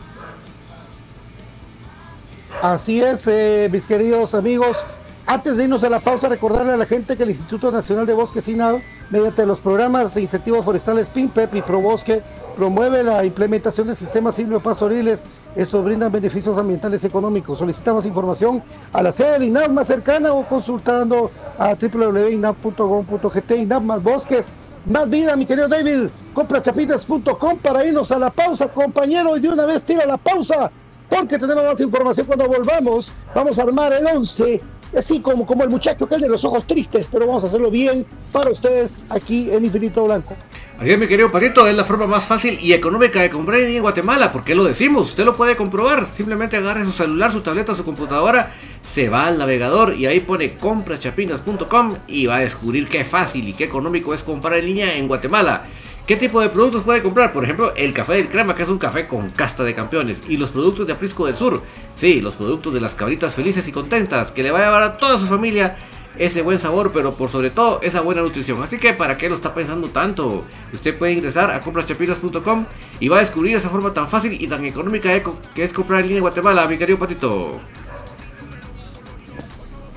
Así 2.62 3.00
es, 3.00 3.26
eh, 3.28 3.68
mis 3.70 3.86
queridos 3.86 4.34
amigos. 4.34 4.84
Antes 5.26 5.56
de 5.56 5.64
irnos 5.64 5.84
a 5.84 5.90
la 5.90 6.00
pausa, 6.00 6.28
recordarle 6.28 6.72
a 6.72 6.76
la 6.76 6.86
gente 6.86 7.16
que 7.16 7.22
el 7.22 7.28
Instituto 7.28 7.70
Nacional 7.70 8.06
de 8.06 8.14
Bosques 8.14 8.48
y 8.48 8.54
Nado, 8.54 8.80
mediante 9.10 9.44
los 9.44 9.60
programas 9.60 10.14
de 10.14 10.22
incentivos 10.22 10.64
forestales 10.64 11.10
PINPEP 11.10 11.54
y 11.54 11.62
ProBosque, 11.62 12.22
promueve 12.56 13.04
la 13.04 13.24
implementación 13.24 13.86
de 13.88 13.94
sistemas 13.94 14.36
silvopastoriles. 14.36 15.24
Estos 15.54 15.84
brindan 15.84 16.10
beneficios 16.10 16.56
ambientales 16.56 17.04
y 17.04 17.06
económicos. 17.08 17.58
Solicitamos 17.58 18.06
información 18.06 18.62
a 18.92 19.02
la 19.02 19.12
sede 19.12 19.32
del 19.32 19.44
INAP 19.44 19.68
más 19.68 19.86
cercana 19.86 20.32
o 20.32 20.48
consultando 20.48 21.30
a 21.58 21.74
www.inap.gov.gt. 21.74 23.50
INAP 23.52 23.82
más 23.82 24.02
bosques, 24.02 24.52
más 24.86 25.10
vida, 25.10 25.36
mi 25.36 25.44
querido 25.44 25.68
David. 25.68 26.08
Comprachapitas.com 26.32 27.58
para 27.58 27.84
irnos 27.84 28.10
a 28.10 28.18
la 28.18 28.30
pausa, 28.30 28.66
compañero. 28.68 29.36
Y 29.36 29.40
de 29.40 29.50
una 29.50 29.66
vez 29.66 29.84
tira 29.84 30.06
la 30.06 30.16
pausa 30.16 30.72
porque 31.08 31.38
tenemos 31.38 31.64
más 31.64 31.80
información 31.80 32.26
cuando 32.26 32.48
volvamos. 32.48 33.12
Vamos 33.34 33.58
a 33.58 33.62
armar 33.62 33.92
el 33.92 34.06
11, 34.06 34.60
así 34.96 35.20
como, 35.20 35.46
como 35.46 35.64
el 35.64 35.70
muchacho 35.70 36.06
que 36.06 36.16
es 36.16 36.20
de 36.20 36.28
los 36.28 36.44
ojos 36.44 36.66
tristes, 36.66 37.08
pero 37.10 37.26
vamos 37.26 37.44
a 37.44 37.46
hacerlo 37.48 37.70
bien 37.70 38.06
para 38.32 38.50
ustedes 38.50 38.92
aquí 39.10 39.50
en 39.50 39.64
Infinito 39.64 40.04
Blanco. 40.04 40.34
Así 40.78 40.92
es, 40.92 40.98
mi 40.98 41.08
querido 41.08 41.32
Patito, 41.32 41.66
es 41.66 41.74
la 41.74 41.84
forma 41.84 42.06
más 42.06 42.24
fácil 42.24 42.56
y 42.60 42.72
económica 42.72 43.20
de 43.20 43.30
comprar 43.30 43.60
en 43.60 43.82
Guatemala. 43.82 44.30
¿Por 44.30 44.44
qué 44.44 44.54
lo 44.54 44.62
decimos? 44.62 45.08
Usted 45.08 45.24
lo 45.24 45.32
puede 45.32 45.56
comprobar. 45.56 46.06
Simplemente 46.06 46.56
agarre 46.56 46.84
su 46.84 46.92
celular, 46.92 47.32
su 47.32 47.40
tableta, 47.40 47.74
su 47.74 47.82
computadora, 47.82 48.54
se 48.94 49.08
va 49.08 49.26
al 49.26 49.38
navegador 49.38 49.94
y 49.94 50.06
ahí 50.06 50.20
pone 50.20 50.54
comprachapinas.com 50.54 51.96
y 52.06 52.26
va 52.26 52.36
a 52.36 52.40
descubrir 52.40 52.86
qué 52.86 53.04
fácil 53.04 53.48
y 53.48 53.54
qué 53.54 53.64
económico 53.64 54.14
es 54.14 54.22
comprar 54.22 54.54
en 54.58 54.66
línea 54.66 54.96
en 54.96 55.08
Guatemala. 55.08 55.62
¿Qué 56.08 56.16
tipo 56.16 56.40
de 56.40 56.48
productos 56.48 56.84
puede 56.84 57.02
comprar? 57.02 57.34
Por 57.34 57.44
ejemplo, 57.44 57.74
el 57.76 57.92
café 57.92 58.14
del 58.14 58.30
crema, 58.30 58.56
que 58.56 58.62
es 58.62 58.68
un 58.70 58.78
café 58.78 59.06
con 59.06 59.28
casta 59.28 59.62
de 59.62 59.74
campeones. 59.74 60.26
Y 60.26 60.38
los 60.38 60.48
productos 60.48 60.86
de 60.86 60.94
Aprisco 60.94 61.26
del 61.26 61.36
Sur. 61.36 61.62
Sí, 61.94 62.22
los 62.22 62.34
productos 62.34 62.72
de 62.72 62.80
las 62.80 62.94
cabritas 62.94 63.34
felices 63.34 63.68
y 63.68 63.72
contentas, 63.72 64.32
que 64.32 64.42
le 64.42 64.50
va 64.50 64.60
a 64.60 64.64
llevar 64.64 64.82
a 64.82 64.96
toda 64.96 65.18
su 65.18 65.26
familia 65.26 65.76
ese 66.16 66.40
buen 66.40 66.58
sabor, 66.60 66.92
pero 66.94 67.12
por 67.12 67.30
sobre 67.30 67.50
todo 67.50 67.80
esa 67.82 68.00
buena 68.00 68.22
nutrición. 68.22 68.62
Así 68.62 68.78
que, 68.78 68.94
¿para 68.94 69.18
qué 69.18 69.28
lo 69.28 69.34
está 69.34 69.52
pensando 69.52 69.88
tanto? 69.88 70.46
Usted 70.72 70.96
puede 70.96 71.12
ingresar 71.12 71.50
a 71.50 71.60
comprachapinas.com 71.60 72.64
y 73.00 73.08
va 73.08 73.18
a 73.18 73.20
descubrir 73.20 73.56
esa 73.56 73.68
forma 73.68 73.92
tan 73.92 74.08
fácil 74.08 74.32
y 74.32 74.46
tan 74.46 74.64
económica 74.64 75.10
que 75.54 75.62
es 75.62 75.74
comprar 75.74 76.00
en 76.00 76.06
línea 76.06 76.20
en 76.20 76.22
Guatemala, 76.22 76.66
mi 76.68 76.78
querido 76.78 76.98
Patito. 76.98 77.60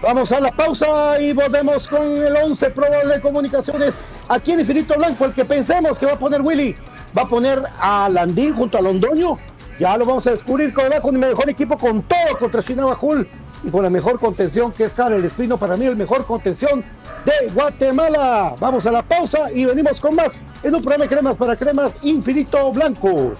Vamos 0.02 0.32
a 0.32 0.39
la 0.39 0.52
pausa 0.52 1.22
y 1.22 1.32
volvemos 1.32 1.88
con 1.88 2.02
el 2.02 2.36
11 2.36 2.72
probable 2.72 3.14
de 3.14 3.22
comunicaciones 3.22 3.99
aquí 4.30 4.52
en 4.52 4.62
Infinito 4.62 4.95
Blanco. 4.95 5.26
El 5.26 5.34
que 5.34 5.45
pensemos 5.45 5.99
que 5.99 6.08
va 6.08 6.14
a 6.14 6.20
poner 6.20 6.41
Willy, 6.41 6.74
va 7.16 7.22
a 7.22 7.28
poner 7.28 7.62
a 7.80 8.10
Landín 8.10 8.56
junto 8.56 8.80
a 8.80 8.82
Londoño. 8.82 9.38
Ya 9.80 9.95
lo 9.97 10.06
vamos 10.08 10.26
a 10.26 10.32
descubrir 10.32 10.74
con, 10.74 10.91
el 10.91 11.20
mejor 11.20 11.47
equipo, 11.52 11.78
con 11.78 12.02
todo 12.02 12.39
contra 12.39 12.64
Bajul 12.84 13.28
y 13.64 13.70
con 13.70 13.84
la 13.84 13.91
mejor 13.91 14.20
contención 14.20 14.72
que 14.72 14.86
es 14.86 14.93
Karel 14.93 15.24
Espino. 15.24 15.58
Para 15.58 15.78
mí, 15.78 15.86
el 15.86 15.95
mejor 15.95 16.26
contención 16.26 16.84
de 17.24 17.52
Guatemala. 17.54 18.56
Vamos 18.60 18.88
a 18.88 18.91
la 18.91 19.04
pausa 19.04 19.52
y 19.52 19.66
venimos 19.66 20.02
con 20.02 20.16
más 20.16 20.41
en 20.64 20.74
un 20.74 20.82
programa 20.82 21.04
de 21.04 21.10
cremas 21.10 21.36
para 21.36 21.56
cremas 21.56 21.93
Infinito 22.02 22.72
Blanco. 22.72 23.34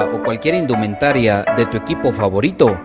O 0.00 0.22
cualquier 0.22 0.54
indumentaria 0.54 1.44
de 1.56 1.66
tu 1.66 1.76
equipo 1.76 2.12
favorito? 2.12 2.80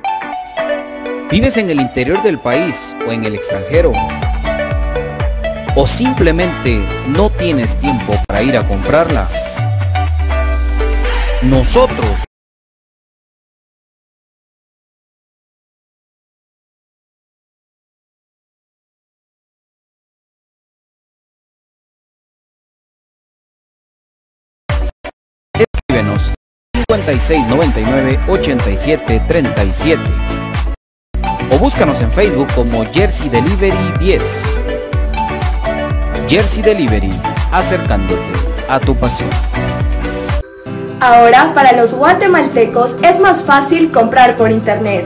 ¿Vives 1.31 1.57
en 1.57 1.69
el 1.69 1.79
interior 1.79 2.21
del 2.21 2.39
país 2.39 2.95
o 3.07 3.11
en 3.11 3.25
el 3.25 3.35
extranjero? 3.35 3.93
¿O 5.75 5.87
simplemente 5.87 6.81
no 7.07 7.29
tienes 7.29 7.75
tiempo 7.77 8.13
para 8.27 8.43
ir 8.43 8.57
a 8.57 8.67
comprarla? 8.67 9.27
Nosotros 11.43 12.27
5699 27.07 28.19
8737 28.27 30.01
o 31.49 31.57
búscanos 31.57 32.01
en 32.01 32.11
Facebook 32.11 32.47
como 32.53 32.85
Jersey 32.91 33.29
Delivery 33.29 33.77
10. 33.99 34.61
Jersey 36.27 36.61
Delivery, 36.61 37.11
acercándote 37.53 38.21
a 38.67 38.81
tu 38.81 38.93
pasión. 38.93 39.29
Ahora 40.99 41.53
para 41.53 41.71
los 41.71 41.93
guatemaltecos 41.93 42.95
es 43.01 43.17
más 43.21 43.41
fácil 43.43 43.89
comprar 43.91 44.35
por 44.35 44.51
internet. 44.51 45.05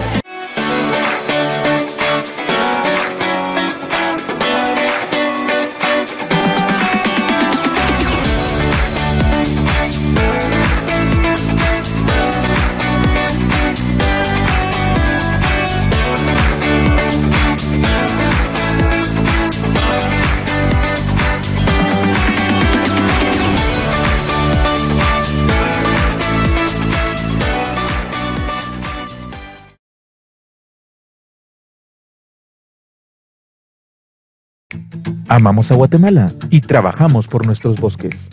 Amamos 35.31 35.71
a 35.71 35.75
Guatemala 35.75 36.33
y 36.49 36.59
trabajamos 36.59 37.25
por 37.25 37.45
nuestros 37.45 37.79
bosques. 37.79 38.29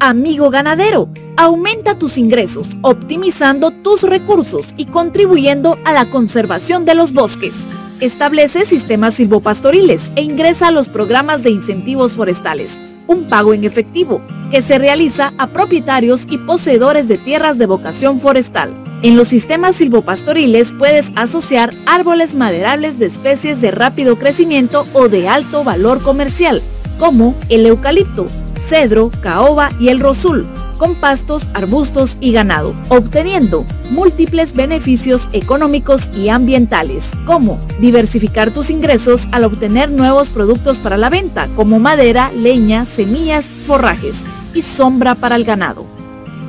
Amigo 0.00 0.50
ganadero, 0.50 1.08
aumenta 1.36 1.96
tus 1.96 2.18
ingresos, 2.18 2.66
optimizando 2.82 3.70
tus 3.70 4.02
recursos 4.02 4.74
y 4.76 4.86
contribuyendo 4.86 5.78
a 5.84 5.92
la 5.92 6.06
conservación 6.06 6.84
de 6.84 6.96
los 6.96 7.14
bosques. 7.14 7.54
Establece 8.00 8.64
sistemas 8.64 9.14
silvopastoriles 9.14 10.10
e 10.16 10.22
ingresa 10.22 10.66
a 10.66 10.72
los 10.72 10.88
programas 10.88 11.44
de 11.44 11.50
incentivos 11.50 12.14
forestales, 12.14 12.76
un 13.06 13.28
pago 13.28 13.54
en 13.54 13.62
efectivo 13.62 14.22
que 14.50 14.60
se 14.60 14.76
realiza 14.76 15.32
a 15.38 15.46
propietarios 15.46 16.26
y 16.28 16.38
poseedores 16.38 17.06
de 17.06 17.16
tierras 17.16 17.58
de 17.58 17.66
vocación 17.66 18.18
forestal. 18.18 18.81
En 19.02 19.16
los 19.16 19.26
sistemas 19.26 19.74
silvopastoriles 19.74 20.72
puedes 20.72 21.10
asociar 21.16 21.74
árboles 21.86 22.36
maderables 22.36 23.00
de 23.00 23.06
especies 23.06 23.60
de 23.60 23.72
rápido 23.72 24.16
crecimiento 24.16 24.86
o 24.92 25.08
de 25.08 25.28
alto 25.28 25.64
valor 25.64 26.00
comercial, 26.00 26.62
como 27.00 27.34
el 27.48 27.66
eucalipto, 27.66 28.26
cedro, 28.64 29.10
caoba 29.20 29.70
y 29.80 29.88
el 29.88 29.98
rosul, 29.98 30.46
con 30.78 30.94
pastos, 30.94 31.48
arbustos 31.52 32.16
y 32.20 32.30
ganado, 32.30 32.74
obteniendo 32.90 33.64
múltiples 33.90 34.54
beneficios 34.54 35.28
económicos 35.32 36.08
y 36.16 36.28
ambientales, 36.28 37.10
como 37.26 37.58
diversificar 37.80 38.52
tus 38.52 38.70
ingresos 38.70 39.26
al 39.32 39.42
obtener 39.42 39.90
nuevos 39.90 40.30
productos 40.30 40.78
para 40.78 40.96
la 40.96 41.10
venta, 41.10 41.48
como 41.56 41.80
madera, 41.80 42.30
leña, 42.36 42.84
semillas, 42.84 43.46
forrajes 43.66 44.14
y 44.54 44.62
sombra 44.62 45.16
para 45.16 45.34
el 45.34 45.44
ganado. 45.44 45.91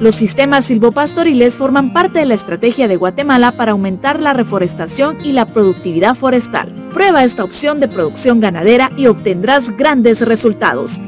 Los 0.04 0.16
sistemas 0.16 0.66
silvopastoriles 0.66 1.56
forman 1.56 1.94
parte 1.94 2.20
de 2.20 2.26
la 2.26 2.34
estrategia 2.34 2.90
de 2.90 2.98
Guatemala 2.98 3.54
para 3.54 3.72
aumentar 3.72 4.20
la 4.20 4.34
reforestación 4.34 5.18
y 5.24 5.32
la 5.32 5.46
productividad 5.46 6.14
forestal. 6.14 6.90
Prueba 6.94 7.24
esta 7.24 7.46
opción 7.46 7.80
de 7.80 7.88
producción 7.88 8.42
ganadera 8.42 8.92
y 8.98 9.08
obtendrás 9.08 9.70
grandes 9.78 10.20
resultados. 10.20 11.00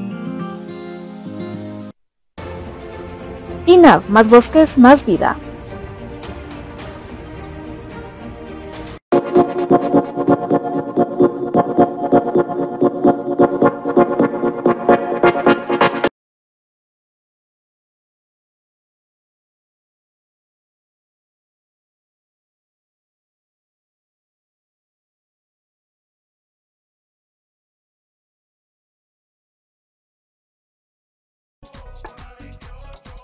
INAV, 3.65 4.07
más 4.07 4.29
bosques, 4.29 4.77
más 4.77 5.05
vida. 5.05 5.37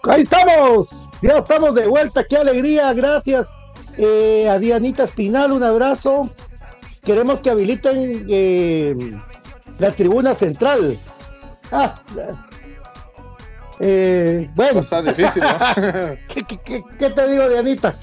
Ahí 0.04 0.24
estamos, 0.24 1.10
ya 1.22 1.38
estamos 1.38 1.76
de 1.76 1.88
vuelta, 1.88 2.24
qué 2.24 2.38
alegría, 2.38 2.92
gracias 2.94 3.50
eh, 3.98 4.50
a 4.50 4.58
Dianita 4.58 5.04
Espinal, 5.04 5.52
un 5.52 5.64
abrazo. 5.64 6.30
Queremos 7.04 7.42
que 7.42 7.52
habiliten 7.52 8.26
eh, 8.28 8.96
la 9.80 9.92
tribuna 9.92 10.34
central. 10.34 10.98
Ah, 11.72 11.96
eh, 13.80 14.50
bueno. 14.56 14.82
Está 14.82 15.02
difícil, 15.02 15.44
¿no? 15.44 15.50
¿Qué, 16.34 16.44
qué, 16.44 16.58
qué, 16.58 16.84
qué 16.98 17.10
te 17.10 17.28
digo, 17.28 17.50
Dianita? 17.50 17.96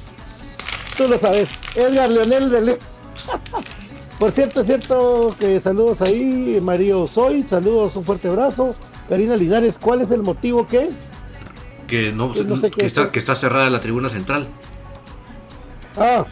Tú 0.97 1.09
lo 1.09 1.19
sabes. 1.19 1.49
Edgar 1.75 2.11
Leonel 2.11 2.79
Por 4.19 4.33
cierto, 4.33 4.61
es 4.61 4.67
cierto 4.67 5.35
que 5.39 5.61
saludos 5.61 6.01
ahí, 6.03 6.59
Mario 6.61 7.07
Soy, 7.07 7.43
saludos, 7.43 7.95
un 7.97 8.05
fuerte 8.05 8.29
abrazo. 8.29 8.75
Karina 9.09 9.37
Linares, 9.37 9.79
¿cuál 9.81 10.01
es 10.01 10.11
el 10.11 10.23
motivo 10.23 10.67
que? 10.67 10.91
Que 11.89 12.13
no, 12.13 12.33
no 12.35 12.57
sé 12.57 12.71
que, 12.71 12.87
está, 12.87 13.03
eso. 13.03 13.11
que 13.11 13.19
está 13.19 13.35
cerrada 13.35 13.69
la 13.71 13.81
tribuna 13.81 14.09
central. 14.11 14.47
Ah, 15.97 16.25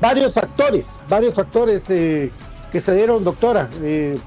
varios 0.00 0.34
factores, 0.34 1.02
varios 1.08 1.34
factores 1.34 1.84
eh, 1.88 2.32
que 2.72 2.80
se 2.80 2.94
dieron, 2.96 3.22
doctora. 3.22 3.68
eh, 3.82 4.18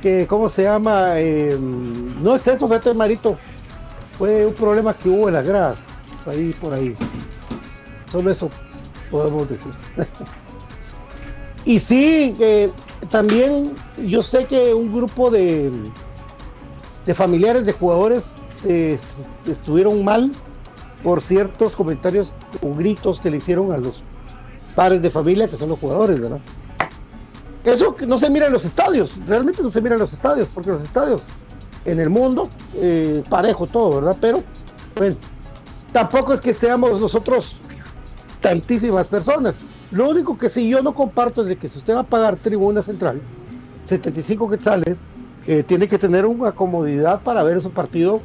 que, 0.00 0.26
¿cómo 0.28 0.48
se 0.48 0.62
llama? 0.64 1.18
Eh, 1.18 1.58
no 1.58 2.34
es 2.36 2.46
eso, 2.46 2.68
fíjate, 2.68 2.94
Marito. 2.94 3.36
Fue 4.16 4.46
un 4.46 4.54
problema 4.54 4.94
que 4.94 5.08
hubo 5.08 5.28
en 5.28 5.34
las 5.34 5.46
gradas, 5.46 5.78
ahí 6.26 6.52
por 6.60 6.74
ahí. 6.74 6.92
Solo 8.10 8.30
eso 8.30 8.50
podemos 9.10 9.48
decir. 9.48 9.72
y 11.64 11.78
sí, 11.78 12.34
eh, 12.40 12.70
también 13.10 13.74
yo 13.96 14.22
sé 14.22 14.46
que 14.46 14.74
un 14.74 14.92
grupo 14.92 15.30
de, 15.30 15.70
de 17.04 17.14
familiares 17.14 17.64
de 17.64 17.72
jugadores 17.72 18.34
eh, 18.64 18.98
estuvieron 19.46 20.04
mal 20.04 20.30
por 21.02 21.20
ciertos 21.20 21.76
comentarios 21.76 22.32
o 22.62 22.74
gritos 22.74 23.20
que 23.20 23.30
le 23.30 23.36
hicieron 23.36 23.72
a 23.72 23.78
los 23.78 24.02
padres 24.74 25.02
de 25.02 25.10
familia 25.10 25.48
que 25.48 25.56
son 25.56 25.68
los 25.68 25.78
jugadores, 25.78 26.20
¿verdad? 26.20 26.40
Eso 27.64 27.94
no 28.06 28.18
se 28.18 28.30
mira 28.30 28.46
en 28.46 28.52
los 28.52 28.64
estadios, 28.64 29.18
realmente 29.26 29.62
no 29.62 29.70
se 29.70 29.80
mira 29.80 29.94
en 29.94 30.00
los 30.00 30.12
estadios, 30.12 30.48
porque 30.54 30.70
los 30.70 30.82
estadios 30.82 31.24
en 31.84 32.00
el 32.00 32.10
mundo, 32.10 32.48
eh, 32.76 33.22
parejo 33.28 33.66
todo, 33.66 33.96
¿verdad? 33.96 34.16
Pero, 34.20 34.42
bueno, 34.96 35.16
tampoco 35.92 36.32
es 36.32 36.40
que 36.40 36.54
seamos 36.54 37.00
nosotros 37.00 37.56
tantísimas 38.40 39.08
personas. 39.08 39.64
Lo 39.90 40.08
único 40.08 40.38
que 40.38 40.50
sí 40.50 40.68
yo 40.68 40.82
no 40.82 40.94
comparto 40.94 41.42
es 41.42 41.48
de 41.48 41.56
que 41.56 41.68
si 41.68 41.78
usted 41.78 41.94
va 41.94 42.00
a 42.00 42.06
pagar 42.06 42.36
tribuna 42.36 42.82
central, 42.82 43.20
75 43.84 44.48
quetzales, 44.48 44.98
eh, 45.46 45.62
tiene 45.62 45.88
que 45.88 45.98
tener 45.98 46.26
una 46.26 46.52
comodidad 46.52 47.22
para 47.22 47.42
ver 47.42 47.62
su 47.62 47.70
partido 47.70 48.20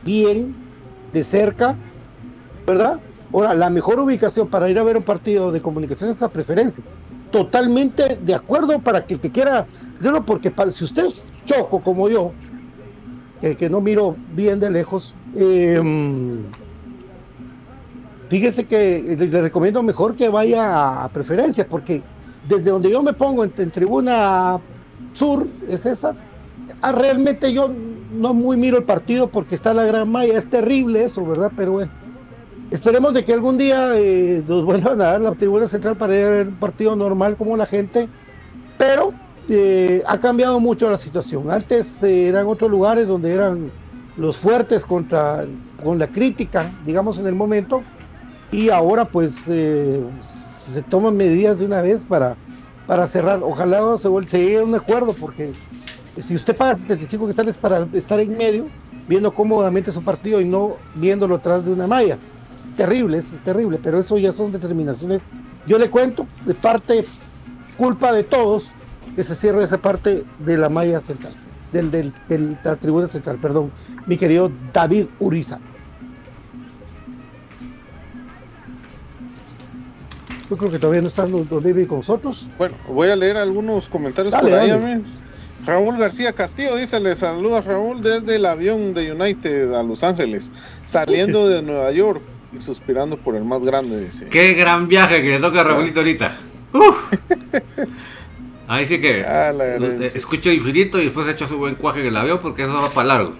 bien, 0.00 0.60
de 1.12 1.24
cerca, 1.24 1.80
¿verdad? 2.66 3.02
Ahora, 3.32 3.54
la 3.54 3.70
mejor 3.70 4.00
ubicación 4.00 4.48
para 4.48 4.70
ir 4.70 4.78
a 4.78 4.84
ver 4.84 4.96
un 4.96 5.04
partido 5.04 5.52
de 5.52 5.60
comunicación 5.60 6.10
es 6.10 6.20
la 6.20 6.30
preferencia. 6.32 6.84
Totalmente 7.30 8.18
de 8.20 8.34
acuerdo 8.34 8.82
para 8.82 9.04
que 9.06 9.14
el 9.14 9.20
que 9.20 9.30
quiera 9.30 9.68
hacerlo, 9.98 10.24
porque 10.24 10.50
para- 10.50 10.72
si 10.72 10.84
usted 10.84 11.06
es 11.06 11.32
choco 11.44 11.82
como 11.82 12.08
yo, 12.08 12.36
que, 13.40 13.70
no 13.70 13.80
miro 13.80 14.20
bien 14.26 14.60
de 14.60 14.70
lejos, 14.70 15.16
eh, 15.32 15.80
fíjese 18.28 18.66
que 18.66 19.16
le, 19.18 19.40
recomiendo 19.40 19.82
mejor 19.82 20.14
que 20.16 20.28
vaya 20.28 20.62
a, 20.74 21.04
a 21.04 21.12
preferencia, 21.12 21.66
porque 21.68 22.06
desde 22.42 22.70
donde 22.70 22.90
yo 22.90 23.02
me 23.02 23.14
pongo 23.14 23.44
en, 23.44 23.52
en 23.56 23.70
tribuna 23.70 24.58
sur, 25.12 25.50
es 25.66 25.84
esa, 25.86 26.16
ah, 26.80 26.92
realmente 26.92 27.52
yo 27.52 27.70
no 28.12 28.34
muy 28.34 28.56
miro 28.56 28.78
el 28.78 28.84
partido 28.84 29.28
porque 29.28 29.54
está 29.54 29.74
la 29.74 29.84
gran 29.84 30.10
malla, 30.10 30.36
es 30.36 30.48
terrible 30.48 31.04
eso, 31.04 31.24
¿verdad? 31.24 31.52
Pero 31.56 31.72
bueno, 31.72 31.90
esperemos 32.70 33.14
de 33.14 33.24
que 33.24 33.32
algún 33.32 33.58
día 33.58 33.92
eh, 33.96 34.42
nos 34.46 34.64
vuelvan 34.66 35.00
a 35.00 35.04
dar 35.04 35.20
la 35.20 35.34
tribuna 35.34 35.68
central 35.68 35.96
para 35.96 36.16
ir 36.16 36.22
a 36.24 36.30
ver 36.30 36.48
un 36.48 36.56
partido 36.56 36.96
normal 36.96 37.36
como 37.36 37.56
la 37.56 37.66
gente, 37.66 38.08
pero 38.78 39.12
eh, 39.48 40.02
ha 40.06 40.20
cambiado 40.20 40.60
mucho 40.60 40.88
la 40.88 40.96
situación. 40.96 41.50
Antes 41.50 42.02
eh, 42.04 42.28
eran 42.28 42.46
otros 42.46 42.70
lugares 42.70 43.08
donde 43.08 43.32
eran 43.32 43.64
los 44.16 44.36
fuertes 44.36 44.86
contra 44.86 45.44
con 45.82 45.98
la 45.98 46.06
crítica, 46.06 46.72
digamos 46.86 47.18
en 47.18 47.26
el 47.26 47.34
momento, 47.34 47.82
y 48.52 48.70
ahora 48.70 49.04
pues 49.04 49.36
eh, 49.48 50.04
se 50.72 50.82
toman 50.82 51.16
medidas 51.16 51.58
de 51.58 51.64
una 51.64 51.82
vez 51.82 52.04
para, 52.04 52.36
para 52.86 53.08
cerrar. 53.08 53.40
Ojalá 53.42 53.98
se, 53.98 54.08
se 54.28 54.38
llegue 54.38 54.60
a 54.60 54.64
un 54.64 54.74
acuerdo, 54.76 55.14
porque 55.18 55.52
si 56.22 56.34
usted 56.34 56.56
paga 56.56 56.76
75 56.78 57.26
quetzales 57.26 57.58
para 57.58 57.86
estar 57.92 58.18
en 58.20 58.36
medio, 58.36 58.66
viendo 59.08 59.32
cómodamente 59.32 59.92
su 59.92 60.02
partido 60.02 60.40
y 60.40 60.44
no 60.44 60.76
viéndolo 60.94 61.36
atrás 61.36 61.64
de 61.64 61.72
una 61.72 61.86
malla. 61.86 62.18
Terrible, 62.76 63.18
es 63.18 63.26
terrible, 63.44 63.78
pero 63.82 63.98
eso 63.98 64.16
ya 64.18 64.32
son 64.32 64.52
determinaciones. 64.52 65.22
Yo 65.66 65.78
le 65.78 65.90
cuento, 65.90 66.26
de 66.46 66.54
parte, 66.54 67.04
culpa 67.76 68.12
de 68.12 68.24
todos, 68.24 68.72
que 69.16 69.24
se 69.24 69.34
cierre 69.34 69.62
esa 69.64 69.78
parte 69.78 70.24
de 70.38 70.56
la 70.56 70.68
malla 70.68 71.00
central, 71.00 71.34
del, 71.72 71.90
del, 71.90 72.12
del- 72.28 72.58
la 72.64 72.76
tribuna 72.76 73.08
central, 73.08 73.38
perdón, 73.38 73.70
mi 74.06 74.16
querido 74.16 74.50
David 74.72 75.06
Uriza. 75.18 75.58
Yo 80.48 80.56
creo 80.56 80.70
que 80.70 80.78
todavía 80.80 81.00
no 81.02 81.08
están 81.08 81.30
los 81.30 81.48
los 81.48 81.62
con 81.86 81.98
nosotros. 81.98 82.48
Bueno, 82.58 82.74
voy 82.88 83.08
a 83.08 83.14
leer 83.16 83.36
algunos 83.36 83.88
comentarios 83.88 84.32
Dale, 84.32 84.50
por 84.50 84.58
ahí. 84.58 84.68
dale. 84.70 85.02
Raúl 85.66 85.98
García 85.98 86.32
Castillo 86.32 86.76
dice, 86.76 87.00
le 87.00 87.14
saluda 87.14 87.60
Raúl 87.60 88.02
desde 88.02 88.36
el 88.36 88.46
avión 88.46 88.94
de 88.94 89.12
United 89.12 89.72
a 89.74 89.82
Los 89.82 90.02
Ángeles, 90.02 90.50
saliendo 90.86 91.48
de 91.48 91.62
Nueva 91.62 91.90
York 91.92 92.22
y 92.56 92.60
suspirando 92.60 93.16
por 93.18 93.36
el 93.36 93.44
más 93.44 93.60
grande, 93.60 94.04
dice. 94.04 94.28
Qué 94.28 94.54
gran 94.54 94.88
viaje 94.88 95.22
que 95.22 95.30
le 95.30 95.38
toca 95.38 95.60
a 95.60 95.64
Raulito 95.64 96.00
ahorita. 96.00 96.38
Uf. 96.72 97.12
Ahí 98.68 98.86
sí 98.86 99.00
que 99.00 99.24
Ah, 99.24 99.52
la 99.52 99.76
eh, 99.76 100.06
escucho 100.14 100.50
infinito 100.50 101.00
y 101.00 101.04
después 101.04 101.26
echo 101.28 101.48
su 101.48 101.58
buen 101.58 101.74
cuaje 101.74 102.00
en 102.00 102.06
el 102.06 102.16
avión 102.16 102.38
porque 102.40 102.62
eso 102.62 102.72
va 102.72 102.88
para 102.94 103.08
largo. 103.08 103.34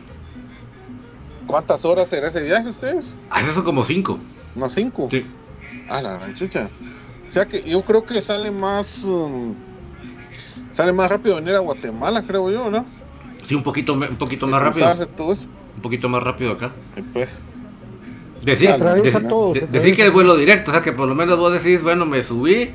¿Cuántas 1.47 1.85
horas 1.85 2.09
será 2.09 2.29
ese 2.29 2.43
viaje 2.43 2.69
ustedes? 2.69 3.19
Ah, 3.31 3.41
esos 3.41 3.55
son 3.55 3.65
como 3.65 3.85
cinco. 3.85 4.19
¿Unas 4.55 4.73
cinco? 4.73 5.09
Sí. 5.11 5.25
Ah, 5.89 6.03
la 6.03 6.15
gran 6.15 6.35
chucha. 6.35 6.69
O 7.29 7.31
sea 7.31 7.47
que 7.47 7.63
yo 7.63 7.83
creo 7.83 8.05
que 8.05 8.21
sale 8.21 8.51
más... 8.51 9.05
um, 9.05 9.55
sale 10.71 10.93
más 10.93 11.11
rápido 11.11 11.37
venir 11.37 11.55
a 11.55 11.59
Guatemala, 11.61 12.25
creo 12.27 12.51
yo, 12.51 12.71
¿no? 12.71 12.85
Sí, 13.43 13.55
un 13.55 13.63
poquito, 13.63 13.97
me- 13.97 14.09
un 14.09 14.17
poquito 14.17 14.47
más 14.47 14.61
De 14.77 14.85
rápido. 14.85 15.07
todo 15.17 15.33
eso. 15.33 15.47
Un 15.77 15.83
poquito 15.83 16.09
más 16.09 16.23
rápido 16.23 16.53
acá. 16.53 16.73
Y 16.97 17.03
pues... 17.03 17.45
Decir, 18.45 18.71
de- 18.75 19.11
todo, 19.29 19.53
de- 19.53 19.67
decir 19.67 19.95
que 19.95 20.07
es 20.07 20.13
vuelo 20.13 20.35
directo, 20.37 20.71
o 20.71 20.75
sea 20.75 20.83
que 20.83 20.93
por 20.93 21.07
lo 21.09 21.15
menos 21.15 21.39
vos 21.39 21.53
decís, 21.53 21.83
bueno, 21.83 22.07
me 22.07 22.23
subí 22.23 22.71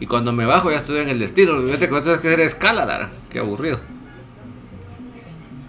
y 0.00 0.06
cuando 0.06 0.32
me 0.32 0.46
bajo 0.46 0.70
ya 0.70 0.78
estoy 0.78 1.00
en 1.00 1.08
el 1.10 1.18
destino. 1.18 1.60
Fíjate 1.62 1.88
que 1.88 2.00
tienes 2.00 2.20
que 2.20 2.28
hacer 2.28 2.40
escala, 2.40 2.86
Lara. 2.86 3.10
Qué 3.30 3.38
aburrido. 3.38 3.78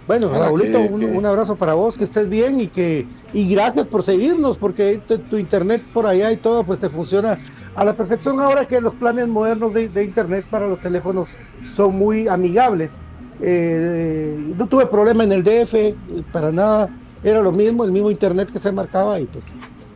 Bueno, 0.08 0.30
Ah, 0.34 0.40
Raulito, 0.40 0.80
que- 0.88 0.94
un, 0.94 1.00
que- 1.00 1.06
un 1.06 1.26
abrazo 1.26 1.56
para 1.56 1.74
vos, 1.76 1.98
que 1.98 2.04
estés 2.04 2.28
bien 2.30 2.60
y 2.60 2.68
que 2.68 3.06
y 3.34 3.48
gracias 3.50 3.88
por 3.88 4.04
seguirnos, 4.04 4.58
porque 4.58 5.02
tu, 5.08 5.18
tu 5.20 5.38
internet 5.38 5.82
por 5.94 6.06
allá 6.08 6.32
y 6.32 6.38
todo, 6.38 6.64
pues 6.66 6.80
te 6.80 6.90
funciona 6.90 7.38
a 7.76 7.84
la 7.84 7.94
perfección 7.94 8.40
ahora 8.40 8.68
que 8.68 8.80
los 8.80 8.96
planes 8.96 9.28
modernos 9.28 9.74
de, 9.74 10.04
internet 10.04 10.46
para 10.50 10.68
los 10.68 10.80
teléfonos 10.80 11.38
son 11.70 11.96
muy 11.96 12.28
amigables. 12.28 13.00
Eh, 13.42 14.54
no 14.58 14.68
tuve 14.68 14.86
problema 14.86 15.24
en 15.24 15.32
el 15.32 15.44
DF, 15.44 15.96
para 16.32 16.52
nada, 16.52 16.90
era 17.24 17.42
lo 17.42 17.52
mismo, 17.52 17.84
el 17.84 17.92
mismo 17.92 18.12
internet 18.12 18.52
que 18.52 18.60
se 18.60 18.72
marcaba 18.72 19.20
y 19.20 19.26
pues 19.26 19.46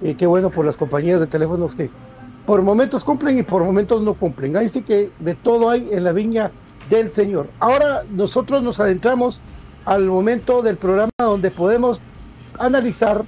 eh, 0.02 0.16
qué 0.18 0.26
bueno 0.26 0.50
por 0.50 0.66
las 0.66 0.78
compañías 0.78 1.20
de 1.20 1.28
teléfonos 1.28 1.76
que 1.76 1.90
por 2.46 2.62
momentos 2.62 3.04
cumplen 3.04 3.38
y 3.38 3.44
por 3.44 3.64
momentos 3.64 4.02
no 4.02 4.14
cumplen. 4.14 4.58
Ahí 4.58 4.70
sí 4.70 4.82
que 4.82 5.12
de 5.20 5.36
todo 5.36 5.70
hay 5.70 5.90
en 5.92 6.04
la 6.04 6.14
viña 6.14 6.52
del 6.90 7.12
Señor. 7.12 7.50
Ahora 7.60 8.04
nosotros 8.10 8.64
nos 8.64 8.80
adentramos 8.80 9.42
al 9.86 10.06
momento 10.06 10.62
del 10.62 10.78
programa 10.78 11.12
donde 11.18 11.52
podemos 11.52 12.02
analizar 12.58 13.24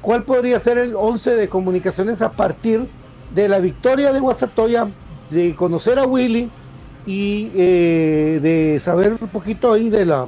cuál 0.00 0.24
podría 0.24 0.58
ser 0.58 0.78
el 0.78 0.94
11 0.96 1.36
de 1.36 1.48
comunicaciones 1.48 2.22
a 2.22 2.32
partir 2.32 2.80
de 2.80 3.03
la 3.34 3.58
victoria 3.58 4.12
de 4.12 4.20
Guastatoya, 4.20 4.88
de 5.30 5.54
conocer 5.54 5.98
a 5.98 6.06
Willy 6.06 6.50
y 7.06 7.50
eh, 7.54 8.40
de 8.42 8.80
saber 8.80 9.16
un 9.20 9.28
poquito 9.28 9.72
ahí 9.72 9.90
de 9.90 10.06
la 10.06 10.26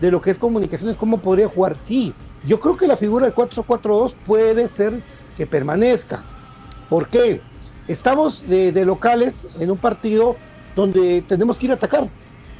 de 0.00 0.10
lo 0.10 0.20
que 0.20 0.30
es 0.32 0.38
comunicaciones, 0.38 0.96
cómo 0.96 1.18
podría 1.18 1.48
jugar. 1.48 1.76
Sí, 1.82 2.12
yo 2.44 2.58
creo 2.58 2.76
que 2.76 2.88
la 2.88 2.96
figura 2.96 3.26
del 3.26 3.34
4-4-2 3.34 4.14
puede 4.26 4.68
ser 4.68 5.00
que 5.36 5.46
permanezca. 5.46 6.22
¿Por 6.88 7.06
qué? 7.06 7.40
Estamos 7.86 8.46
de, 8.48 8.72
de 8.72 8.84
locales 8.84 9.46
en 9.60 9.70
un 9.70 9.78
partido 9.78 10.36
donde 10.74 11.22
tenemos 11.28 11.56
que 11.56 11.66
ir 11.66 11.72
a 11.72 11.74
atacar. 11.74 12.08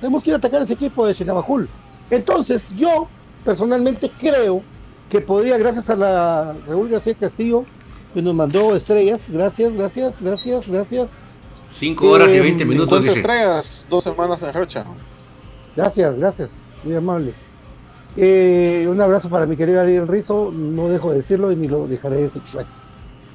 Tenemos 0.00 0.22
que 0.22 0.30
ir 0.30 0.34
a 0.34 0.38
atacar 0.38 0.60
a 0.60 0.64
ese 0.64 0.74
equipo 0.74 1.04
de 1.04 1.14
Chinabajul. 1.14 1.68
Entonces, 2.10 2.64
yo 2.76 3.08
personalmente 3.44 4.10
creo 4.20 4.62
que 5.10 5.20
podría, 5.20 5.58
gracias 5.58 5.90
a 5.90 5.96
la 5.96 6.54
Raúl 6.66 6.88
García 6.88 7.14
Castillo, 7.14 7.64
que 8.12 8.22
nos 8.22 8.34
mandó 8.34 8.74
estrellas, 8.76 9.22
gracias, 9.28 9.72
gracias, 9.72 10.20
gracias, 10.20 10.68
gracias, 10.68 11.22
5 11.78 12.08
horas 12.10 12.28
y 12.28 12.36
Eh, 12.36 12.40
20 12.40 12.64
minutos, 12.66 12.98
50 12.98 13.08
dice. 13.08 13.20
estrellas, 13.20 13.86
dos 13.88 14.04
semanas 14.04 14.42
en 14.42 14.52
Rocha. 14.52 14.84
gracias, 15.76 16.18
gracias, 16.18 16.50
muy 16.84 16.94
amable. 16.94 17.34
Eh, 18.16 18.86
un 18.90 19.00
abrazo 19.00 19.30
para 19.30 19.46
mi 19.46 19.56
querido 19.56 19.80
Ariel 19.80 20.06
Rizo, 20.06 20.50
no 20.52 20.88
dejo 20.88 21.10
de 21.10 21.16
decirlo 21.16 21.50
y 21.50 21.56
ni 21.56 21.68
lo 21.68 21.86
dejaré 21.86 22.16
de 22.16 22.22
decir. 22.24 22.42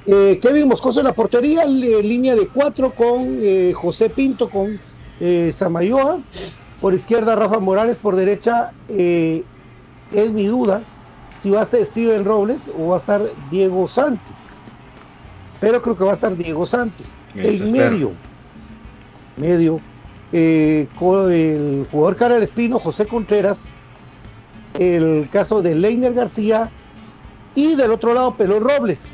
Eh, 0.06 0.38
Kevin 0.40 0.68
Moscoso 0.68 1.00
en 1.00 1.06
la 1.06 1.12
portería, 1.14 1.64
línea 1.64 2.36
de 2.36 2.46
cuatro 2.48 2.92
con 2.94 3.38
eh, 3.42 3.72
José 3.74 4.08
Pinto, 4.08 4.48
con 4.48 4.78
eh, 5.20 5.52
Samayoa. 5.54 6.20
Por 6.80 6.94
izquierda 6.94 7.34
Rafa 7.34 7.58
Morales, 7.58 7.98
por 7.98 8.14
derecha 8.14 8.72
eh, 8.88 9.42
es 10.12 10.32
mi 10.32 10.46
duda 10.46 10.82
si 11.42 11.50
va 11.50 11.60
a 11.60 11.62
estar 11.64 11.84
Steven 11.84 12.24
Robles 12.24 12.62
o 12.78 12.88
va 12.90 12.94
a 12.96 12.98
estar 13.00 13.30
Diego 13.50 13.88
Santos. 13.88 14.32
Pero 15.60 15.80
creo 15.82 15.96
que 15.96 16.04
va 16.04 16.10
a 16.12 16.14
estar 16.14 16.36
Diego 16.36 16.66
Santos. 16.66 17.06
Eso 17.34 17.64
en 17.64 17.74
espero. 17.76 17.90
medio, 17.90 18.12
medio, 19.36 19.80
eh, 20.32 20.86
con 20.98 21.30
el 21.32 21.86
jugador 21.90 22.16
cara 22.16 22.34
del 22.34 22.42
Espino, 22.44 22.78
José 22.78 23.06
Contreras, 23.06 23.60
el 24.78 25.28
caso 25.30 25.62
de 25.62 25.74
Leiner 25.74 26.14
García 26.14 26.70
y 27.54 27.74
del 27.74 27.90
otro 27.90 28.14
lado 28.14 28.36
Pelón 28.36 28.62
Robles, 28.62 29.08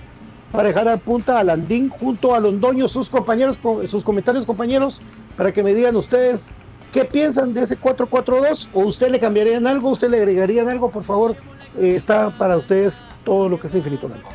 para 0.52 0.68
dejar 0.68 0.88
a 0.88 0.96
punta 0.96 1.38
a 1.38 1.44
Landín 1.44 1.88
junto 1.88 2.34
a 2.34 2.40
Londoño, 2.40 2.88
sus 2.88 3.08
compañeros, 3.10 3.58
co- 3.58 3.86
sus 3.86 4.04
comentarios 4.04 4.44
compañeros, 4.46 5.02
para 5.36 5.52
que 5.52 5.62
me 5.62 5.74
digan 5.74 5.96
ustedes 5.96 6.50
qué 6.92 7.04
piensan 7.04 7.54
de 7.54 7.62
ese 7.62 7.76
4-4-2 7.78 8.68
o 8.72 8.80
usted 8.82 9.10
le 9.10 9.18
cambiarían 9.18 9.66
algo, 9.66 9.90
usted 9.90 10.10
le 10.10 10.18
agregarían 10.18 10.68
algo, 10.68 10.90
por 10.90 11.02
favor, 11.02 11.34
eh, 11.78 11.94
está 11.96 12.30
para 12.38 12.56
ustedes 12.56 12.94
todo 13.24 13.48
lo 13.48 13.58
que 13.58 13.66
es 13.66 13.74
infinito 13.74 14.06
blanco. 14.06 14.30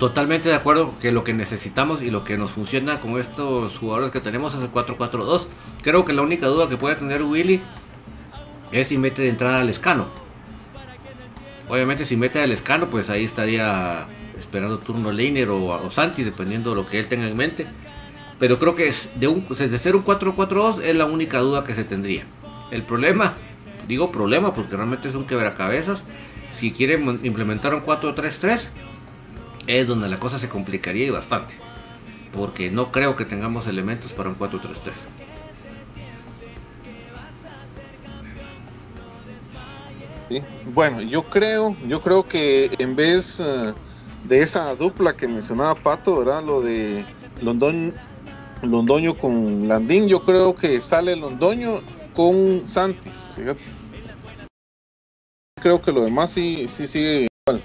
Totalmente 0.00 0.48
de 0.48 0.54
acuerdo 0.54 0.94
que 0.98 1.12
lo 1.12 1.24
que 1.24 1.34
necesitamos 1.34 2.00
y 2.00 2.10
lo 2.10 2.24
que 2.24 2.38
nos 2.38 2.52
funciona 2.52 2.98
con 3.00 3.20
estos 3.20 3.76
jugadores 3.76 4.10
que 4.10 4.20
tenemos 4.22 4.54
es 4.54 4.62
el 4.62 4.72
4-4-2. 4.72 5.42
Creo 5.82 6.06
que 6.06 6.14
la 6.14 6.22
única 6.22 6.46
duda 6.46 6.70
que 6.70 6.78
puede 6.78 6.96
tener 6.96 7.22
Willy 7.22 7.60
es 8.72 8.88
si 8.88 8.96
mete 8.96 9.20
de 9.20 9.28
entrada 9.28 9.60
al 9.60 9.68
escano. 9.68 10.06
Obviamente 11.68 12.06
si 12.06 12.16
mete 12.16 12.40
al 12.40 12.50
escano, 12.50 12.88
pues 12.88 13.10
ahí 13.10 13.26
estaría 13.26 14.06
esperando 14.38 14.78
turno 14.78 15.12
Leiner 15.12 15.50
o, 15.50 15.90
Santi, 15.90 16.24
dependiendo 16.24 16.70
de 16.70 16.76
lo 16.76 16.88
que 16.88 16.98
él 16.98 17.06
tenga 17.06 17.28
en 17.28 17.36
mente. 17.36 17.66
Pero 18.38 18.58
creo 18.58 18.74
que 18.74 18.88
es 18.88 19.06
de, 19.16 19.28
un, 19.28 19.54
ser 19.54 19.96
un 19.96 20.04
4-4-2 20.06 20.80
es 20.80 20.96
la 20.96 21.04
única 21.04 21.40
duda 21.40 21.62
que 21.62 21.74
se 21.74 21.84
tendría. 21.84 22.24
El 22.70 22.84
problema, 22.84 23.34
digo 23.86 24.10
problema 24.10 24.54
porque 24.54 24.76
realmente 24.76 25.10
es 25.10 25.14
un 25.14 25.26
quebracabezas. 25.26 26.02
Si 26.54 26.72
quieren 26.72 27.20
implementar 27.22 27.74
un 27.74 27.82
4-3-3, 27.82 28.60
es 29.66 29.86
donde 29.86 30.08
la 30.08 30.18
cosa 30.18 30.38
se 30.38 30.48
complicaría 30.48 31.06
y 31.06 31.10
bastante. 31.10 31.54
Porque 32.32 32.70
no 32.70 32.92
creo 32.92 33.16
que 33.16 33.24
tengamos 33.24 33.66
elementos 33.66 34.12
para 34.12 34.28
un 34.28 34.36
4-3-3. 34.36 34.60
Sí. 40.28 40.42
Bueno, 40.66 41.00
yo 41.02 41.24
creo, 41.24 41.76
yo 41.88 42.00
creo 42.02 42.26
que 42.26 42.70
en 42.78 42.94
vez 42.94 43.40
eh, 43.40 43.74
de 44.24 44.40
esa 44.40 44.74
dupla 44.76 45.12
que 45.12 45.26
mencionaba 45.26 45.74
Pato, 45.74 46.18
¿verdad? 46.18 46.44
Lo 46.44 46.60
de 46.60 47.04
London, 47.42 47.92
Londoño 48.62 49.14
con 49.14 49.66
Landín, 49.66 50.06
yo 50.06 50.24
creo 50.24 50.54
que 50.54 50.80
sale 50.80 51.16
Londoño 51.16 51.80
con 52.14 52.66
Santis, 52.66 53.32
fíjate. 53.36 53.64
Creo 55.60 55.82
que 55.82 55.92
lo 55.92 56.04
demás 56.04 56.30
sí, 56.30 56.66
sí 56.68 56.86
sigue 56.86 57.28
igual. 57.46 57.62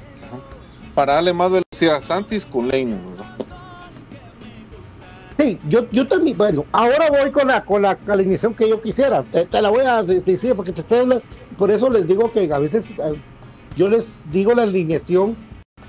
Para 0.96 1.16
darle 1.16 1.34
más 1.34 1.52
velocidad 1.52 1.98
a 1.98 2.02
Santis 2.02 2.46
con 2.46 2.68
¿verdad? 2.70 3.26
Sí, 5.38 5.60
yo, 5.68 5.90
yo 5.92 6.08
también, 6.08 6.38
bueno, 6.38 6.66
ahora 6.72 7.10
voy 7.10 7.30
con 7.32 7.50
la, 7.50 7.64
con 7.66 7.82
la 7.82 7.98
alineación 8.08 8.56
que 8.56 8.70
yo 8.70 8.82
quisiera. 8.82 9.22
Te, 9.24 9.46
te 9.46 9.62
la 9.62 9.70
voy 9.70 9.86
a 9.86 10.02
de- 10.02 10.22
decir 10.22 10.56
porque 10.56 10.72
te 10.72 10.80
estoy 10.80 11.00
hablando- 11.00 11.24
por 11.58 11.70
eso 11.72 11.90
les 11.90 12.08
digo 12.08 12.32
que 12.32 12.50
a 12.54 12.58
veces 12.60 12.90
eh, 12.92 13.22
yo 13.76 13.90
les 13.90 14.18
digo 14.32 14.54
la 14.54 14.64
alineación 14.64 15.36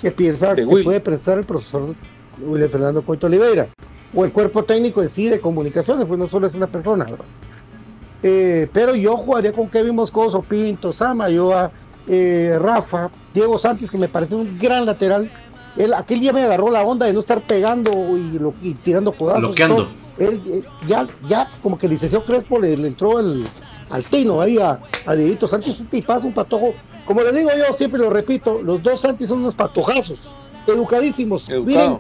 que 0.01 0.11
piensa 0.11 0.57
De 0.57 0.67
que 0.67 0.75
Will. 0.75 0.85
puede 0.85 1.01
prestar 1.01 1.39
el 1.39 1.45
profesor 1.45 1.95
William 2.41 2.69
Fernando 2.69 3.03
Coito 3.03 3.29
Oliveira 3.29 3.69
o 4.13 4.25
el 4.25 4.33
cuerpo 4.33 4.65
técnico 4.65 5.01
en 5.01 5.09
sí 5.11 5.29
de 5.29 5.41
comunicaciones, 5.41 6.07
pues 6.07 6.19
no 6.19 6.27
solo 6.27 6.49
es 6.49 6.55
una 6.55 6.67
persona, 6.67 7.05
¿verdad? 7.05 7.25
Eh, 8.25 8.69
pero 8.73 8.97
yo 8.97 9.17
jugaría 9.17 9.53
con 9.53 9.69
Kevin 9.71 9.95
Moscoso, 9.95 10.43
Pinto, 10.43 10.93
Samayoa, 10.93 11.71
eh, 12.07 12.57
Rafa, 12.61 13.11
Diego 13.33 13.59
Santos, 13.59 13.91
que 13.91 13.99
me 13.99 14.09
parece 14.09 14.35
un 14.35 14.59
gran 14.59 14.87
lateral. 14.87 15.31
Él, 15.77 15.93
aquel 15.93 16.21
día 16.21 16.33
me 16.33 16.43
agarró 16.43 16.71
la 16.71 16.83
onda 16.83 17.07
de 17.07 17.13
no 17.13 17.21
estar 17.21 17.41
pegando 17.43 18.17
y, 18.17 18.39
lo- 18.39 18.55
y 18.63 18.75
tirando 18.75 19.13
codazos. 19.13 19.43
Bloqueando. 19.49 19.89
Él, 20.19 20.41
eh, 20.47 20.63
ya, 20.87 21.07
ya 21.29 21.51
como 21.63 21.77
que 21.77 21.87
el 21.87 21.93
licenciado 21.93 22.25
Crespo 22.25 22.59
le, 22.59 22.77
le 22.79 22.89
entró 22.89 23.21
el, 23.21 23.47
al 23.91 24.03
tino 24.05 24.41
ahí 24.41 24.57
a, 24.59 24.81
a 25.05 25.15
Dieguito 25.15 25.47
Santos, 25.47 25.79
un 25.81 25.89
tipazo, 25.89 26.27
un 26.27 26.33
patojo. 26.33 26.73
Como 27.05 27.21
le 27.23 27.33
digo 27.33 27.51
yo, 27.57 27.73
siempre 27.75 28.01
lo 28.01 28.09
repito, 28.09 28.63
los 28.63 28.83
dos 28.83 29.01
Santos 29.03 29.29
son 29.29 29.41
unos 29.41 29.55
patojazos, 29.55 30.35
educadísimos. 30.67 31.49
Educado. 31.51 31.65
Miren, 31.67 31.99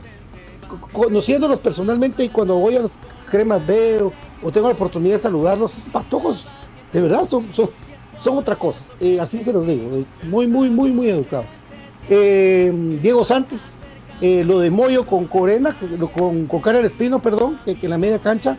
co- 0.68 0.88
conociéndolos 0.92 1.60
personalmente 1.60 2.24
y 2.24 2.28
cuando 2.30 2.56
voy 2.56 2.76
a 2.76 2.80
los 2.80 2.92
cremas 3.30 3.64
veo 3.66 4.12
o 4.42 4.50
tengo 4.50 4.68
la 4.68 4.74
oportunidad 4.74 5.16
de 5.16 5.22
saludarlos, 5.22 5.76
estos 5.76 5.92
patojos, 5.92 6.46
de 6.92 7.02
verdad, 7.02 7.24
son, 7.28 7.52
son, 7.52 7.70
son 8.16 8.38
otra 8.38 8.56
cosa. 8.56 8.82
Eh, 9.00 9.18
así 9.20 9.42
se 9.42 9.52
los 9.52 9.66
digo, 9.66 9.96
eh, 9.96 10.04
muy, 10.26 10.46
muy, 10.46 10.68
muy, 10.70 10.90
muy 10.90 11.08
educados. 11.10 11.46
Eh, 12.08 12.72
Diego 13.02 13.24
Santos, 13.24 13.60
lo 14.20 14.60
de 14.60 14.70
Moyo 14.70 15.04
con 15.04 15.26
Corena, 15.26 15.76
con, 16.14 16.46
con 16.46 16.60
Cara 16.62 16.80
Espino, 16.80 17.20
perdón, 17.20 17.58
que, 17.64 17.76
en 17.82 17.90
la 17.90 17.98
media 17.98 18.18
cancha, 18.18 18.56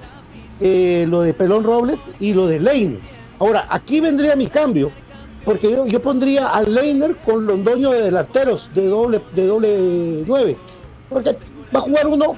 lo 0.59 1.21
de 1.21 1.33
Pelón 1.33 1.63
Robles 1.63 1.99
y 2.19 2.33
lo 2.33 2.45
de 2.47 2.59
Leiner. 2.59 2.99
Ahora, 3.39 3.65
aquí 3.69 3.99
vendría 3.99 4.35
mi 4.35 4.47
cambio, 4.47 4.91
porque 5.45 5.71
yo, 5.71 5.85
yo 5.87 6.01
pondría 6.01 6.47
a 6.47 6.61
Leiner 6.61 7.15
con 7.17 7.45
Londoño 7.47 7.89
de 7.91 8.03
delanteros, 8.03 8.69
de 8.75 8.85
doble, 8.87 9.21
de 9.33 9.47
doble 9.47 10.23
nueve, 10.27 10.57
porque 11.09 11.31
va 11.75 11.79
a 11.79 11.81
jugar 11.81 12.07
uno 12.07 12.35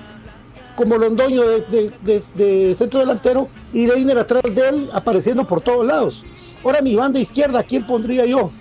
como 0.75 0.95
Londoño 0.97 1.41
de, 1.41 1.61
de- 1.61 1.91
de- 2.03 2.23
de 2.35 2.75
centro 2.75 2.99
delantero 3.01 3.49
y 3.73 3.87
Leiner 3.87 4.19
atrás 4.19 4.43
de 4.43 4.69
él 4.69 4.89
apareciendo 4.93 5.43
por 5.45 5.59
todos 5.61 5.85
lados. 5.85 6.23
Ahora 6.63 6.81
mi 6.81 6.95
banda 6.95 7.19
izquierda, 7.19 7.59
¿a 7.59 7.63
quién 7.63 7.85
pondría 7.85 8.25
yo? 8.25 8.51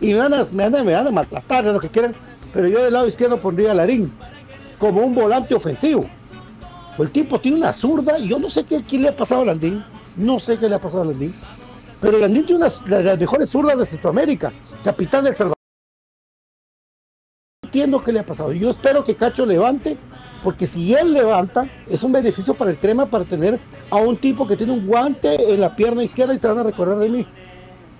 Y 0.00 0.12
me 0.12 0.20
van 0.20 0.34
a, 0.34 0.44
me 0.52 0.68
van 0.70 1.06
a, 1.06 1.10
maltratar, 1.10 1.64
lo 1.64 1.80
que 1.80 1.88
quieran, 1.88 2.14
pero 2.52 2.68
yo 2.68 2.82
del 2.82 2.92
lado 2.92 3.08
izquierdo 3.08 3.38
pondría 3.38 3.72
a 3.72 3.74
Larín 3.74 4.12
como 4.78 5.00
un 5.00 5.14
volante 5.14 5.54
ofensivo. 5.54 6.04
El 6.98 7.10
tipo 7.10 7.38
tiene 7.38 7.58
una 7.58 7.72
zurda, 7.72 8.18
yo 8.18 8.38
no 8.38 8.48
sé 8.48 8.64
qué, 8.64 8.82
qué 8.82 8.98
le 8.98 9.08
ha 9.08 9.16
pasado 9.16 9.42
a 9.42 9.46
Landín, 9.46 9.84
no 10.16 10.38
sé 10.38 10.58
qué 10.58 10.68
le 10.68 10.76
ha 10.76 10.80
pasado 10.80 11.02
a 11.02 11.06
Landín, 11.06 11.34
pero 12.00 12.18
Landín 12.18 12.46
tiene 12.46 12.60
unas 12.60 12.84
de 12.84 13.02
las 13.02 13.18
mejores 13.18 13.50
zurdas 13.50 13.78
de 13.78 13.86
Centroamérica, 13.86 14.52
capitán 14.82 15.24
del 15.24 15.34
Salvador. 15.34 15.56
No 17.62 17.68
entiendo 17.68 18.02
qué 18.02 18.12
le 18.12 18.20
ha 18.20 18.26
pasado. 18.26 18.52
Yo 18.52 18.70
espero 18.70 19.04
que 19.04 19.14
Cacho 19.14 19.44
levante, 19.44 19.98
porque 20.46 20.68
si 20.68 20.94
él 20.94 21.12
levanta, 21.12 21.66
es 21.90 22.04
un 22.04 22.12
beneficio 22.12 22.54
para 22.54 22.70
el 22.70 22.76
crema 22.76 23.04
para 23.06 23.24
tener 23.24 23.58
a 23.90 23.96
un 23.96 24.16
tipo 24.16 24.46
que 24.46 24.56
tiene 24.56 24.72
un 24.74 24.86
guante 24.86 25.52
en 25.52 25.60
la 25.60 25.74
pierna 25.74 26.04
izquierda 26.04 26.34
y 26.34 26.38
se 26.38 26.46
van 26.46 26.58
a 26.58 26.62
recordar 26.62 26.98
de 26.98 27.08
mí. 27.08 27.26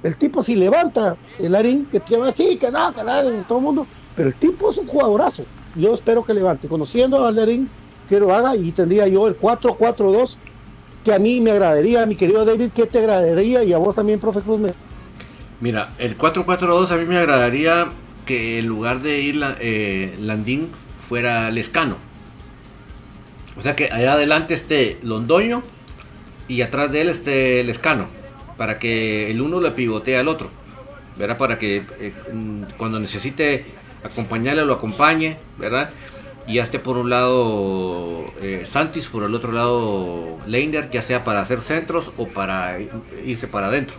El 0.05 0.16
tipo 0.16 0.44
si 0.44 0.55
levanta 0.55 1.16
el 1.40 1.51
Larín, 1.51 1.86
que 1.86 1.99
te 1.99 2.14
así, 2.22 2.57
que 2.57 2.70
no, 2.70 2.94
que 2.94 3.03
nada, 3.03 3.24
todo 3.49 3.59
el 3.59 3.64
mundo, 3.64 3.84
pero 4.14 4.28
el 4.28 4.34
tipo 4.36 4.70
es 4.70 4.78
un 4.78 4.86
jugadorazo. 4.86 5.42
Yo 5.74 5.92
espero 5.92 6.22
que 6.24 6.34
levante. 6.34 6.68
Conociendo 6.68 7.26
a 7.26 7.32
Larín, 7.32 7.68
que 8.09 8.20
lo 8.20 8.32
haga 8.32 8.55
y 8.55 8.70
tendría 8.70 9.09
yo 9.09 9.26
el 9.26 9.36
4-4-2 9.36 10.38
que 11.05 11.12
a 11.12 11.18
mí 11.18 11.40
me 11.40 11.51
agradaría, 11.51 12.07
mi 12.07 12.14
querido 12.14 12.44
David, 12.44 12.70
que 12.70 12.86
te 12.86 12.99
agradaría 13.01 13.64
y 13.64 13.72
a 13.72 13.78
vos 13.78 13.97
también, 13.97 14.20
profe 14.20 14.38
Cruz. 14.38 14.61
me- 14.61 14.72
Mira, 15.61 15.88
el 15.99 16.16
4-4-2 16.16 16.92
a 16.92 16.97
mí 16.97 17.07
me 17.07 17.18
agradaría 17.18 17.88
que 18.24 18.61
en 18.61 18.66
lugar 18.66 19.03
de 19.03 19.20
ir 19.20 19.42
eh, 19.59 20.16
Landín 20.20 20.68
fuera 21.09 21.51
Lescano. 21.51 22.06
O 23.57 23.63
sea 23.63 23.75
que 23.75 23.91
allá 23.91 24.13
adelante 24.13 24.55
esté 24.55 24.99
Londoño 25.03 25.63
y 26.49 26.63
atrás 26.63 26.93
de 26.93 27.03
él 27.03 27.09
esté 27.09 27.65
Lescano. 27.65 28.07
Para 28.57 28.79
que 28.79 29.31
el 29.31 29.41
uno 29.41 29.61
le 29.61 29.71
pivotee 29.71 30.17
al 30.17 30.29
otro. 30.29 30.51
¿Verdad? 31.17 31.39
Para 31.39 31.59
que 31.59 31.83
eh, 31.99 32.13
mm, 32.33 32.63
cuando 32.77 33.01
necesite 33.01 33.65
acompañarle 34.05 34.65
lo 34.65 34.75
acompañe. 34.75 35.39
¿Verdad? 35.59 35.91
Y 36.47 36.59
esté 36.59 36.79
por 36.79 36.97
un 36.97 37.11
lado 37.11 38.25
eh, 38.41 38.67
Santis, 38.71 39.09
por 39.09 39.25
el 39.25 39.35
otro 39.35 39.51
lado 39.51 40.39
Leiner, 40.47 40.91
ya 40.91 41.03
sea 41.03 41.25
para 41.25 41.41
hacer 41.41 41.61
centros 41.61 42.11
o 42.17 42.29
para 42.29 42.79
irse 43.25 43.49
para 43.49 43.67
adentro. 43.67 43.97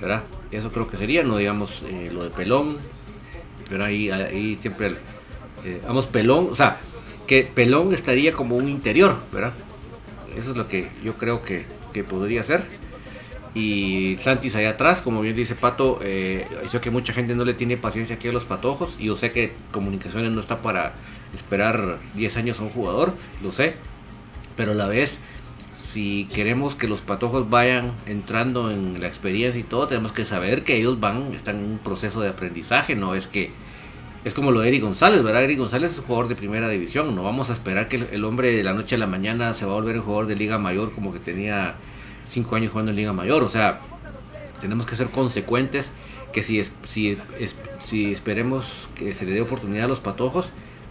¿verdad? 0.00 0.22
Eso 0.50 0.70
creo 0.70 0.88
que 0.88 0.96
sería, 0.96 1.22
no 1.22 1.38
digamos 1.38 1.82
eh, 1.88 2.10
lo 2.12 2.24
de 2.24 2.30
pelón, 2.30 2.76
pero 3.68 3.84
ahí, 3.84 4.10
ahí 4.10 4.56
siempre, 4.60 4.96
vamos, 5.86 6.06
pelón, 6.06 6.50
o 6.52 6.56
sea, 6.56 6.76
que 7.28 7.44
pelón 7.44 7.94
estaría 7.94 8.32
como 8.32 8.56
un 8.56 8.68
interior, 8.68 9.18
¿verdad? 9.32 9.52
Eso 10.36 10.50
es 10.50 10.56
lo 10.56 10.66
que 10.66 10.88
yo 11.04 11.14
creo 11.14 11.44
que, 11.44 11.66
que 11.92 12.02
podría 12.02 12.42
ser. 12.42 12.64
Y 13.54 14.16
Santis 14.22 14.56
allá 14.56 14.70
atrás, 14.70 15.02
como 15.02 15.20
bien 15.20 15.36
dice 15.36 15.54
Pato, 15.54 16.00
eh, 16.02 16.46
que 16.82 16.90
mucha 16.90 17.12
gente 17.12 17.34
no 17.34 17.44
le 17.44 17.54
tiene 17.54 17.76
paciencia 17.76 18.16
aquí 18.16 18.28
a 18.28 18.32
los 18.32 18.44
patojos, 18.44 18.94
y 18.98 19.06
yo 19.06 19.16
sé 19.16 19.30
que 19.30 19.52
comunicaciones 19.72 20.32
no 20.32 20.40
está 20.40 20.58
para 20.58 20.94
esperar 21.34 21.98
10 22.14 22.36
años 22.38 22.58
a 22.58 22.62
un 22.62 22.70
jugador, 22.70 23.14
lo 23.42 23.52
sé, 23.52 23.74
pero 24.56 24.72
a 24.72 24.74
la 24.74 24.86
vez 24.86 25.18
si 25.82 26.28
queremos 26.32 26.74
que 26.74 26.88
los 26.88 27.00
patojos 27.00 27.48
vayan 27.48 27.92
entrando 28.06 28.70
en 28.70 29.00
la 29.00 29.08
experiencia 29.08 29.60
y 29.60 29.64
todo, 29.64 29.88
tenemos 29.88 30.12
que 30.12 30.24
saber 30.24 30.62
que 30.62 30.76
ellos 30.76 31.00
van, 31.00 31.34
están 31.34 31.58
en 31.58 31.64
un 31.64 31.78
proceso 31.78 32.20
de 32.20 32.28
aprendizaje, 32.28 32.94
no 32.94 33.14
es 33.14 33.26
que 33.26 33.50
es 34.28 34.34
como 34.34 34.50
lo 34.52 34.60
de 34.60 34.68
Eric 34.68 34.82
González, 34.82 35.22
¿verdad? 35.22 35.42
Eric 35.42 35.58
González 35.58 35.92
es 35.92 35.98
un 35.98 36.04
jugador 36.04 36.28
de 36.28 36.34
primera 36.36 36.68
división, 36.68 37.14
no 37.16 37.22
vamos 37.24 37.50
a 37.50 37.52
esperar 37.54 37.88
que 37.88 37.96
el, 38.12 38.24
hombre 38.24 38.52
de 38.54 38.62
la 38.62 38.74
noche 38.74 38.94
a 38.94 38.98
la 38.98 39.06
mañana 39.06 39.54
se 39.54 39.64
va 39.64 39.72
a 39.72 39.74
volver 39.76 39.96
un 39.96 40.02
jugador 40.02 40.26
de 40.26 40.36
Liga 40.36 40.58
Mayor 40.58 40.92
como 40.92 41.12
que 41.12 41.18
tenía 41.18 41.74
5 42.28 42.54
años 42.56 42.70
jugando 42.72 42.90
en 42.90 42.96
Liga 42.96 43.12
Mayor, 43.12 43.42
o 43.42 43.50
sea, 43.50 43.80
tenemos 44.60 44.86
que 44.86 44.96
ser 44.96 45.08
consecuentes 45.08 45.90
que 46.32 46.42
si, 46.42 46.60
es, 46.60 46.70
si, 46.86 47.18
es- 47.40 47.56
si 47.86 48.12
esperemos 48.12 48.66
que 48.94 49.14
se 49.14 49.24
le 49.24 49.32
dé 49.32 49.40
oportunidad 49.40 49.86
a 49.86 49.88
los 49.88 50.00
patojos, 50.00 50.46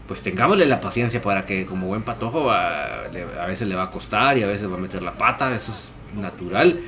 pues 0.08 0.22
tengámosle 0.22 0.66
la 0.66 0.80
paciencia 0.82 1.22
para 1.22 1.46
que 1.46 1.66
como 1.66 1.88
buen 1.88 2.02
patojo 2.02 2.50
a, 2.50 3.04
a 3.42 3.46
veces 3.48 3.68
le 3.68 3.76
va 3.76 3.84
a 3.84 3.92
costar 3.92 4.38
y 4.38 4.44
a 4.44 4.48
veces 4.48 4.70
va 4.72 4.76
a 4.76 4.80
meter 4.80 5.02
la 5.04 5.14
pata, 5.14 5.54
eso 5.56 5.74
es 5.74 6.20
natural. 6.20 6.80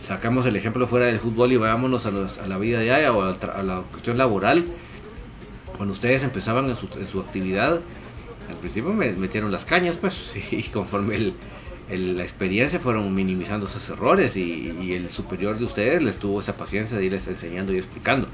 Sacamos 0.00 0.44
el 0.46 0.56
ejemplo 0.56 0.88
fuera 0.88 1.06
del 1.06 1.20
fútbol 1.20 1.52
y 1.52 1.56
vayámonos 1.56 2.04
a, 2.06 2.08
a 2.08 2.48
la 2.48 2.58
vida 2.58 2.80
diaria 2.80 3.12
o 3.12 3.22
a, 3.22 3.62
la 3.62 3.82
cuestión 3.90 4.18
laboral. 4.18 4.64
Cuando 5.82 5.94
ustedes 5.94 6.22
empezaban 6.22 6.68
en 6.68 6.76
su, 6.76 7.18
actividad, 7.18 7.80
al 8.48 8.56
principio 8.58 8.92
me 8.92 9.10
metieron 9.14 9.50
las 9.50 9.64
cañas, 9.64 9.96
pues, 9.96 10.30
y 10.52 10.62
conforme 10.62 11.32
la 11.90 12.22
experiencia 12.22 12.78
fueron 12.78 13.12
minimizando 13.12 13.66
esos 13.66 13.88
errores 13.88 14.36
y, 14.36 14.92
el 14.92 15.08
superior 15.08 15.58
de 15.58 15.64
ustedes 15.64 16.00
les 16.00 16.18
tuvo 16.18 16.38
esa 16.38 16.56
paciencia 16.56 16.96
de 16.96 17.06
irles 17.06 17.26
enseñando 17.26 17.74
y 17.74 17.78
explicando. 17.78 18.28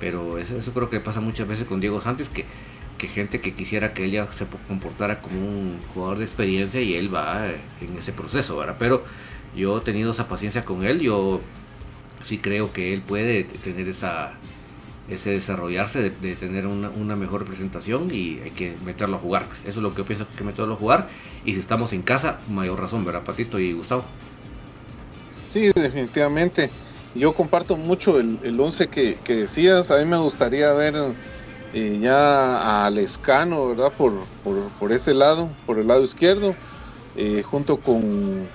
Pero 0.00 0.38
eso, 0.38 0.72
creo 0.72 0.88
que 0.88 0.98
pasa 0.98 1.20
muchas 1.20 1.46
veces 1.46 1.66
con 1.66 1.80
Diego 1.80 2.00
Santos, 2.00 2.30
que, 2.30 2.46
gente 3.08 3.42
que 3.42 3.52
quisiera 3.52 3.92
que 3.92 4.04
él 4.04 4.12
ya 4.12 4.32
se 4.32 4.46
comportara 4.66 5.18
como 5.18 5.38
un 5.38 5.78
jugador 5.92 6.16
de 6.16 6.24
experiencia 6.24 6.80
y 6.80 6.94
él 6.94 7.14
va 7.14 7.48
en 7.82 7.98
ese 7.98 8.12
proceso, 8.12 8.56
¿verdad? 8.56 8.76
Pero 8.78 9.04
yo 9.54 9.82
he 9.86 10.10
esa 10.10 10.28
paciencia 10.28 10.64
con 10.64 10.82
él, 10.82 11.00
yo 11.00 11.42
sí 12.24 12.38
creo 12.38 12.72
que 12.72 12.94
él 12.94 13.02
puede 13.02 13.44
tener 13.44 13.86
esa 13.86 14.32
ese 15.08 15.30
desarrollarse, 15.30 16.10
de, 16.10 16.34
tener 16.34 16.66
una, 16.66 16.90
una, 16.90 17.16
mejor 17.16 17.44
presentación 17.44 18.08
y 18.12 18.40
hay 18.42 18.50
que 18.50 18.74
meterlo 18.84 19.16
a 19.16 19.18
jugar. 19.18 19.46
Pues. 19.46 19.60
Eso 19.60 19.70
es 19.70 19.76
lo 19.76 19.94
que 19.94 20.04
pienso 20.04 20.24
que 20.26 20.32
hay 20.32 20.38
que 20.38 20.44
meterlo 20.44 20.74
a 20.74 20.76
jugar. 20.76 21.08
Y 21.44 21.54
si 21.54 21.60
estamos 21.60 21.92
en 21.92 22.02
casa, 22.02 22.38
mayor 22.48 22.80
razón, 22.80 23.04
¿verdad, 23.04 23.22
Patito 23.22 23.58
y 23.58 23.72
Gustavo? 23.72 24.04
Sí, 25.50 25.70
definitivamente. 25.74 26.70
Yo 27.14 27.32
comparto 27.32 27.76
mucho 27.76 28.18
el, 28.18 28.38
el 28.42 28.60
once 28.60 28.88
que, 28.88 29.16
que, 29.24 29.36
decías. 29.36 29.90
A 29.90 29.98
mí 29.98 30.04
me 30.04 30.18
gustaría 30.18 30.72
ver 30.72 30.94
eh, 31.72 31.98
ya 32.00 32.84
a 32.84 32.90
Lescano, 32.90 33.68
¿verdad? 33.68 33.92
Por, 33.96 34.12
por, 34.44 34.68
por, 34.78 34.92
ese 34.92 35.14
lado, 35.14 35.48
por 35.64 35.78
el 35.78 35.86
lado 35.86 36.02
izquierdo, 36.02 36.54
eh, 37.16 37.42
junto 37.42 37.78
con 37.78 38.46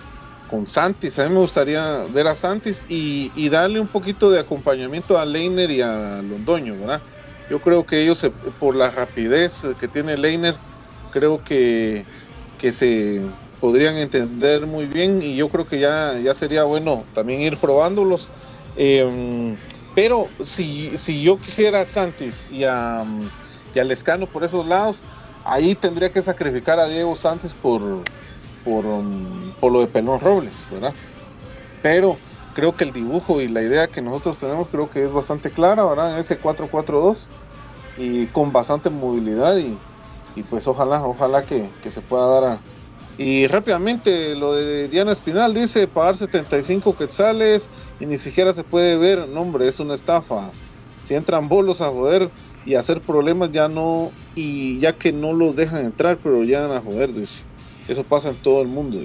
con 0.51 0.67
Santis. 0.67 1.17
A 1.17 1.23
mí 1.23 1.33
me 1.33 1.39
gustaría 1.39 2.03
ver 2.13 2.27
a 2.27 2.35
Santis 2.35 2.83
y, 2.89 3.49
darle 3.49 3.79
un 3.79 3.87
poquito 3.87 4.29
de 4.29 4.39
acompañamiento 4.39 5.17
a 5.17 5.25
Leiner 5.25 5.71
y 5.71 5.81
a 5.81 6.21
Londoño, 6.21 6.77
¿verdad? 6.77 7.01
Yo 7.49 7.59
creo 7.59 7.85
que 7.85 8.03
ellos, 8.03 8.29
por 8.59 8.75
la 8.75 8.91
rapidez 8.91 9.63
que 9.79 9.87
tiene 9.87 10.17
Leiner, 10.17 10.55
creo 11.11 11.43
que, 11.43 12.05
que 12.59 12.73
se 12.73 13.21
podrían 13.61 13.95
entender 13.95 14.67
muy 14.67 14.85
bien 14.85 15.21
y 15.21 15.35
yo 15.35 15.47
creo 15.49 15.67
que 15.67 15.79
ya, 15.79 16.19
ya 16.19 16.33
sería 16.33 16.65
bueno 16.65 17.03
también 17.13 17.41
ir 17.41 17.57
probándolos. 17.57 18.29
Em, 18.75 19.55
pero 19.95 20.27
si, 20.43 20.97
si 20.97 21.23
yo 21.23 21.37
quisiera 21.37 21.81
a 21.81 21.85
Santis 21.85 22.49
y 22.51 22.65
a, 22.65 23.05
y 23.73 23.79
a 23.79 23.83
Lescano 23.83 24.27
por 24.27 24.43
esos 24.43 24.67
lados, 24.67 24.97
ahí 25.45 25.75
tendría 25.75 26.11
que 26.11 26.21
sacrificar 26.21 26.79
a 26.79 26.87
Diego 26.87 27.15
Santis 27.15 27.53
por, 27.53 27.81
por, 28.63 28.83
por 29.59 29.71
lo 29.71 29.81
de 29.81 29.87
Pelón 29.87 30.19
Robles, 30.19 30.65
¿verdad? 30.71 30.93
Pero 31.81 32.17
creo 32.53 32.75
que 32.75 32.83
el 32.83 32.93
dibujo 32.93 33.41
y 33.41 33.47
la 33.47 33.61
idea 33.61 33.87
que 33.87 34.01
nosotros 34.01 34.37
tenemos 34.37 34.67
creo 34.69 34.89
que 34.89 35.03
es 35.03 35.11
bastante 35.11 35.49
clara, 35.49 35.85
¿verdad? 35.85 36.13
En 36.13 36.17
ese 36.17 36.39
4-4-2 36.39 37.17
y 37.97 38.27
con 38.27 38.51
bastante 38.51 38.89
movilidad 38.89 39.57
y, 39.57 39.77
y 40.35 40.43
pues 40.43 40.67
ojalá, 40.67 41.03
ojalá 41.03 41.43
que, 41.43 41.69
que, 41.83 41.91
se 41.91 42.01
pueda 42.01 42.41
dar. 42.41 42.59
Y 43.17 43.47
rápidamente 43.47 44.35
lo 44.35 44.53
de 44.53 44.87
Diana 44.87 45.11
Espinal 45.11 45.53
dice 45.53 45.87
pagar 45.87 46.15
75 46.15 46.95
quetzales 46.95 47.69
y 47.99 48.05
ni 48.05 48.17
siquiera 48.17 48.53
se 48.53 48.63
puede 48.63 48.97
ver, 48.97 49.27
no 49.27 49.41
hombre, 49.41 49.67
es 49.67 49.79
una 49.79 49.95
estafa. 49.95 50.51
Si 51.05 51.15
entran 51.15 51.49
bolos 51.49 51.81
a 51.81 51.89
joder 51.89 52.29
y 52.65 52.75
hacer 52.75 53.01
problemas 53.01 53.51
ya 53.51 53.67
no, 53.67 54.11
y 54.35 54.79
ya 54.79 54.93
que 54.93 55.11
no 55.11 55.33
los 55.33 55.55
dejan 55.55 55.85
entrar, 55.85 56.17
pero 56.21 56.43
llegan 56.43 56.71
a 56.71 56.81
joder, 56.81 57.13
dice. 57.13 57.39
Eso 57.87 58.03
pasa 58.03 58.29
en 58.29 58.35
todo 58.35 58.61
el 58.61 58.67
mundo. 58.67 58.99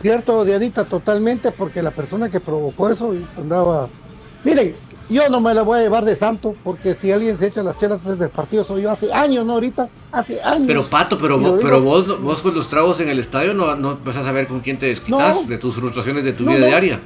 Cierto, 0.00 0.44
Dianita, 0.44 0.84
totalmente, 0.84 1.50
porque 1.50 1.82
la 1.82 1.90
persona 1.90 2.30
que 2.30 2.38
provocó 2.38 2.90
eso 2.90 3.14
andaba. 3.38 3.88
Miren, 4.44 4.74
yo 5.08 5.28
no 5.28 5.40
me 5.40 5.54
la 5.54 5.62
voy 5.62 5.78
a 5.78 5.82
llevar 5.82 6.04
de 6.04 6.16
santo, 6.16 6.54
porque 6.62 6.94
si 6.94 7.10
alguien 7.10 7.38
se 7.38 7.46
echa 7.46 7.62
las 7.62 7.78
chelas 7.78 8.04
desde 8.04 8.26
el 8.26 8.30
partido 8.30 8.64
soy 8.64 8.82
yo 8.82 8.90
hace 8.90 9.12
años, 9.12 9.46
¿no? 9.46 9.54
Ahorita, 9.54 9.88
hace 10.12 10.42
años. 10.42 10.66
Pero 10.66 10.86
Pato, 10.86 11.18
pero, 11.18 11.38
vos, 11.38 11.60
pero 11.62 11.80
vos, 11.82 12.22
vos 12.22 12.42
con 12.42 12.54
los 12.54 12.68
tragos 12.68 13.00
en 13.00 13.08
el 13.08 13.18
estadio 13.18 13.54
no, 13.54 13.74
no 13.76 13.98
vas 14.04 14.16
a 14.16 14.24
saber 14.24 14.46
con 14.46 14.60
quién 14.60 14.78
te 14.78 14.86
desquitas 14.86 15.48
de 15.48 15.58
tus 15.58 15.74
frustraciones 15.74 16.24
de 16.24 16.32
tu 16.32 16.44
vida 16.44 16.66
diaria. 16.66 17.00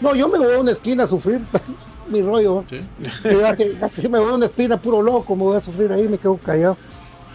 No, 0.00 0.14
yo 0.14 0.28
me 0.28 0.38
voy 0.38 0.54
a 0.54 0.58
una 0.58 0.72
esquina 0.72 1.04
a 1.04 1.06
sufrir 1.06 1.40
mi 2.08 2.22
rollo. 2.22 2.64
¿Sí? 2.68 2.78
así 3.82 4.08
me 4.08 4.18
voy 4.18 4.30
a 4.30 4.34
una 4.34 4.46
espina 4.46 4.76
puro 4.76 5.02
loco, 5.02 5.36
me 5.36 5.42
voy 5.42 5.56
a 5.56 5.60
sufrir 5.60 5.92
ahí, 5.92 6.08
me 6.08 6.18
quedo 6.18 6.36
callado. 6.36 6.76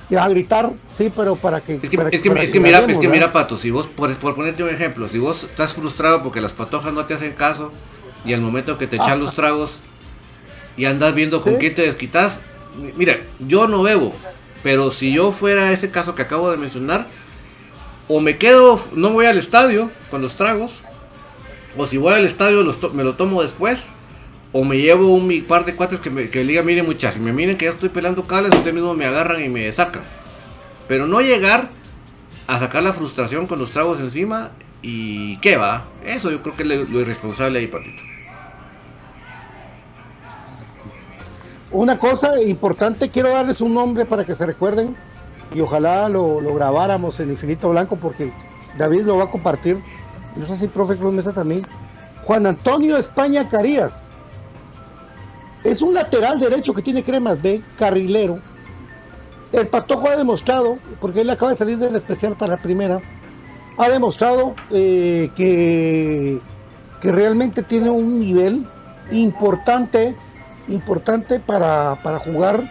Y 0.10 0.16
a 0.16 0.28
gritar, 0.28 0.72
sí, 0.96 1.12
pero 1.16 1.36
para 1.36 1.62
que. 1.62 1.76
Es 1.76 1.82
que, 1.82 1.88
es 1.88 2.22
que, 2.22 2.30
es 2.30 2.52
que 2.52 2.60
mira, 2.60 2.80
es 2.80 2.98
que 2.98 3.08
mira, 3.08 3.32
Pato, 3.32 3.58
si 3.58 3.70
vos, 3.70 3.86
por, 3.86 4.14
por, 4.16 4.36
ponerte 4.36 4.64
un 4.64 4.70
ejemplo, 4.70 5.08
si 5.08 5.20
vos 5.20 5.44
estás 5.44 5.74
frustrado 5.74 6.24
porque 6.24 6.42
las 6.42 6.52
patojas 6.52 6.94
no 6.94 7.06
te 7.06 7.14
hacen 7.14 7.34
caso 7.34 7.72
y 8.26 8.34
al 8.34 8.42
momento 8.42 8.78
que 8.80 8.88
te 8.88 8.96
echan 8.96 9.20
los 9.20 9.36
tragos 9.36 9.78
y 10.78 10.86
andas 10.86 11.14
viendo 11.14 11.42
con 11.42 11.58
quién 11.58 11.76
te 11.76 11.84
desquitas, 11.84 12.40
mira, 12.96 13.20
yo 13.40 13.68
no 13.68 13.84
bebo, 13.84 14.14
pero 14.64 14.92
si 14.92 15.14
yo 15.14 15.32
fuera 15.32 15.72
ese 15.72 15.92
caso 15.92 16.16
que 16.16 16.24
acabo 16.24 16.50
de 16.50 16.58
mencionar, 16.58 17.06
o 18.08 18.20
me 18.20 18.38
quedo, 18.38 18.82
no 18.94 19.12
voy 19.12 19.28
al 19.28 19.38
estadio 19.38 19.92
con 20.10 20.22
los 20.22 20.36
tragos, 20.36 20.72
o 21.78 21.86
si 21.86 21.98
voy 21.98 22.14
al 22.14 22.26
estadio 22.26 22.66
me 22.94 23.04
lo 23.04 23.14
tomo 23.14 23.44
después, 23.44 23.84
o 24.52 24.64
me 24.64 24.78
llevo 24.78 25.14
un 25.14 25.43
par 25.47 25.66
de 25.66 25.76
cuates 25.76 26.00
que, 26.00 26.10
me, 26.10 26.30
que 26.30 26.43
diga, 26.43 26.64
miren 26.64 26.86
muchachos, 26.86 27.16
si 27.16 27.20
me 27.20 27.32
miren 27.32 27.58
que 27.58 27.66
ya 27.66 27.72
estoy 27.72 27.89
pelando 27.89 28.24
cables, 28.24 28.54
ustedes 28.56 28.74
mismos 28.74 28.97
me 28.97 29.06
agarran 29.06 29.43
y 29.43 29.50
me 29.50 29.72
sacan. 29.72 30.02
Pero 30.88 31.06
no 31.06 31.22
llegar 31.22 31.70
a 32.47 32.58
sacar 32.58 32.82
la 32.82 32.93
frustración 32.93 33.45
con 33.45 33.60
los 33.60 33.72
tragos 33.72 34.00
encima 34.00 34.50
y 34.82 35.38
qué 35.38 35.58
va. 35.58 35.86
Eso 36.04 36.32
yo 36.32 36.41
creo 36.41 36.56
que 36.56 36.64
es 36.64 36.89
lo, 36.89 37.00
irresponsable 37.00 37.60
ahí, 37.60 37.68
Patito. 37.68 38.02
Una 41.72 42.00
cosa 42.00 42.41
importante, 42.41 43.10
quiero 43.10 43.30
darles 43.30 43.62
un 43.62 43.76
nombre 43.76 44.06
para 44.06 44.26
que 44.26 44.34
se 44.34 44.47
recuerden 44.47 44.95
y 45.54 45.62
ojalá 45.62 46.10
lo, 46.10 46.41
lo 46.41 46.56
grabáramos 46.56 47.20
en 47.20 47.30
Infinito 47.30 47.70
Blanco 47.70 47.95
porque 47.95 48.34
David 48.80 49.02
lo 49.02 49.18
va 49.18 49.26
a 49.26 49.32
compartir. 49.32 49.78
No 50.36 50.45
sé 50.45 50.58
si 50.58 50.68
profe 50.68 50.95
Cruz 50.95 51.14
Mesa 51.14 51.34
también. 51.34 51.62
Juan 52.24 52.47
Antonio 52.47 52.97
España 52.97 53.47
Carías 53.47 54.09
es 55.64 55.82
un 55.82 55.93
lateral 55.93 56.39
derecho 56.39 56.74
que 56.74 56.82
tiene 56.82 57.03
cremas 57.03 57.41
de 57.41 57.62
carrilero. 57.78 58.39
El 59.51 59.68
Patojo 59.68 60.10
ha 60.10 60.16
demostrado, 60.16 60.78
porque 61.01 61.22
él 61.22 61.30
acaba 61.30 61.51
de 61.51 61.57
salir 61.57 61.78
del 61.78 61.95
especial 61.95 62.36
para 62.38 62.55
la 62.55 62.62
primera, 62.62 63.01
ha 63.78 63.89
demostrado 63.89 64.55
eh, 64.72 65.32
que, 65.36 66.39
que 67.01 67.12
realmente 67.12 67.64
tiene 67.64 67.89
un 67.89 68.20
nivel 68.20 68.66
importante, 69.12 70.16
importante 70.68 71.39
para, 71.39 71.95
jugar 72.20 72.62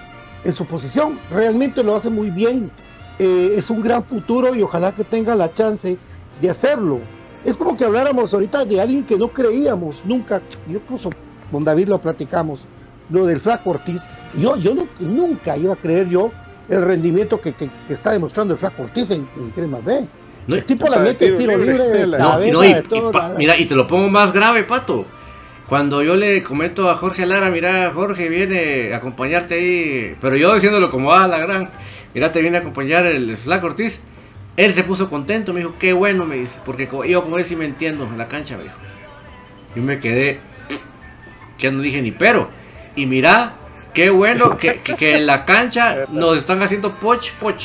en 0.44 0.52
su 0.52 0.66
posición. 0.66 1.18
Realmente 1.30 1.82
lo 1.82 1.96
hace 1.96 2.10
muy 2.10 2.30
bien. 2.30 2.70
Eh, 3.18 3.54
es 3.56 3.70
un 3.70 3.82
gran 3.82 4.04
futuro 4.04 4.54
y 4.54 4.62
ojalá 4.62 4.94
que 4.94 5.02
tenga 5.02 5.34
la 5.34 5.52
chance 5.52 5.98
de 6.40 6.50
hacerlo. 6.50 7.00
Es 7.44 7.56
como 7.56 7.76
que 7.76 7.84
habláramos 7.84 8.32
ahorita 8.34 8.64
de 8.64 8.80
alguien 8.80 9.04
que 9.04 9.16
no 9.16 9.28
creíamos 9.28 10.02
nunca. 10.04 10.40
Yo 10.68 10.78
incluso 10.78 11.10
con 11.50 11.64
David 11.64 11.88
lo 11.88 12.00
platicamos 12.00 12.66
lo 13.10 13.26
del 13.26 13.40
Flaco 13.40 13.70
Ortiz. 13.70 14.02
Yo, 14.36 14.56
yo 14.56 14.74
nunca 15.00 15.56
iba 15.56 15.74
a 15.74 15.76
creer 15.76 16.08
yo 16.08 16.30
el 16.68 16.82
rendimiento 16.82 17.40
que, 17.40 17.54
está 17.88 18.12
demostrando 18.12 18.54
el 18.54 18.58
Flaco 18.58 18.82
Ortiz 18.82 19.10
en, 19.10 19.26
en 19.36 19.50
Crema 19.50 19.78
B. 19.80 20.06
el 20.48 20.64
tipo 20.64 20.88
la 20.88 20.98
mete 20.98 21.32
tiro 21.32 21.56
libre, 21.56 22.06
Mira, 23.38 23.56
y 23.56 23.66
te 23.66 23.74
lo 23.74 23.86
pongo 23.86 24.08
más 24.08 24.32
grave, 24.32 24.64
Pato. 24.64 25.06
Cuando 25.68 26.02
yo 26.02 26.16
le 26.16 26.42
comento 26.42 26.88
a 26.88 26.96
Jorge 26.96 27.26
Lara, 27.26 27.50
mira, 27.50 27.90
Jorge 27.94 28.28
viene 28.30 28.94
a 28.94 28.96
acompañarte 28.96 29.54
ahí, 29.54 30.16
pero 30.18 30.34
yo 30.34 30.54
diciéndolo 30.54 30.90
como 30.90 31.12
a 31.12 31.28
la 31.28 31.38
gran, 31.38 31.68
mira, 32.14 32.32
te 32.32 32.40
viene 32.40 32.56
a 32.56 32.60
acompañar 32.60 33.04
el 33.06 33.36
Flaco 33.36 33.66
Ortiz. 33.66 34.00
Él 34.56 34.74
se 34.74 34.82
puso 34.82 35.08
contento, 35.08 35.52
me 35.52 35.60
dijo, 35.60 35.74
qué 35.78 35.92
bueno, 35.92 36.24
me 36.24 36.36
dice, 36.36 36.58
porque 36.64 36.88
yo 37.08 37.22
como 37.22 37.38
él 37.38 37.44
sí 37.44 37.54
me 37.54 37.64
entiendo 37.64 38.04
en 38.04 38.18
la 38.18 38.28
cancha, 38.28 38.56
me 38.56 38.64
dijo. 38.64 38.76
Yo 39.76 39.82
me 39.82 40.00
quedé, 40.00 40.40
que 41.58 41.70
no 41.70 41.80
dije 41.82 42.02
ni 42.02 42.12
pero. 42.12 42.48
Y 42.96 43.06
mira, 43.06 43.54
qué 43.94 44.10
bueno 44.10 44.56
que, 44.58 44.80
en 45.00 45.26
la 45.26 45.44
cancha 45.44 46.06
nos 46.10 46.38
están 46.38 46.62
haciendo 46.62 46.94
poch, 46.98 47.32
poch. 47.34 47.64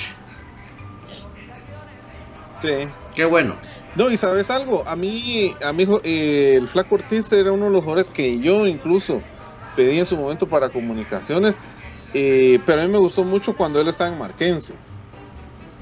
Sí. 2.62 2.88
Qué 3.14 3.26
bueno. 3.26 3.56
No, 3.96 4.10
y 4.10 4.18
sabes 4.18 4.50
algo, 4.50 4.84
a 4.88 4.96
mí, 4.96 5.54
a 5.64 5.72
mí 5.72 5.86
eh, 6.04 6.56
el 6.58 6.68
Flaco 6.68 6.96
Ortiz 6.96 7.32
era 7.32 7.52
uno 7.52 7.66
de 7.66 7.72
los 7.72 7.82
jugadores 7.82 8.10
que 8.10 8.40
yo 8.40 8.66
incluso 8.66 9.22
pedí 9.76 10.00
en 10.00 10.06
su 10.08 10.18
momento 10.18 10.48
para 10.48 10.70
comunicaciones, 10.70 11.58
eh, 12.14 12.60
pero 12.66 12.82
a 12.82 12.86
mí 12.86 12.92
me 12.92 12.98
gustó 12.98 13.24
mucho 13.24 13.56
cuando 13.56 13.80
él 13.80 13.88
estaba 13.88 14.10
en 14.10 14.18
Marquense. 14.18 14.74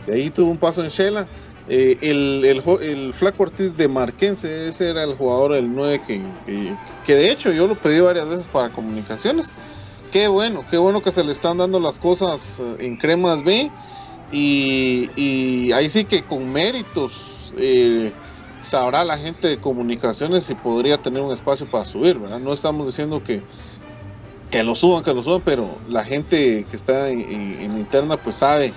De 0.05 0.15
ahí 0.15 0.29
tuvo 0.29 0.51
un 0.51 0.57
paso 0.57 0.83
en 0.83 0.89
Shela. 0.89 1.27
Eh, 1.74 1.97
el, 2.01 2.43
el, 2.43 3.13
Flaco 3.13 3.43
Ortiz 3.43 3.78
de 3.78 3.88
Marquense, 3.88 4.67
ese 4.67 4.89
era 4.89 5.05
el 5.05 5.15
jugador 5.15 5.53
del 5.53 5.74
9 5.74 6.01
que, 6.05 6.22
que, 7.05 7.15
de 7.15 7.32
hecho 7.32 7.53
yo 7.53 7.65
lo 7.65 7.76
pedí 7.76 8.01
varias 8.01 8.28
veces 8.28 8.49
para 8.49 8.67
comunicaciones. 8.67 9.53
Qué 10.11 10.28
bueno, 10.28 10.65
qué 10.69 10.78
bueno 10.78 11.01
que 11.01 11.13
se 11.13 11.24
le 11.24 11.32
están 11.32 11.59
dando 11.59 11.80
las 11.80 11.97
cosas 11.97 12.59
eh, 12.59 12.76
en 12.80 12.97
Cremas 12.97 13.45
B. 13.45 13.72
Y, 14.34 15.09
y 15.15 15.72
ahí 15.72 15.89
sí 15.89 16.03
que 16.03 16.24
con 16.24 16.51
méritos 16.51 17.53
eh, 17.57 18.11
sabrá 18.59 19.05
la 19.05 19.17
gente 19.17 19.47
de 19.47 19.57
comunicaciones 19.57 20.43
si 20.43 20.55
podría 20.55 21.01
tener 21.01 21.22
un 21.22 21.32
espacio 21.32 21.72
para 21.72 21.86
subir. 21.86 22.19
No 22.19 22.51
estamos 22.51 22.86
diciendo 22.86 23.24
que, 23.24 23.41
que 24.49 24.61
lo 24.61 24.76
suban, 24.76 25.03
que 25.03 25.13
lo 25.13 25.22
suban, 25.22 25.41
pero 25.45 25.78
la 25.88 26.03
gente 26.03 26.65
que 26.69 26.76
está 26.76 27.07
en, 27.09 27.78
interna 27.78 28.17
pues 28.17 28.36
sabe 28.36 28.74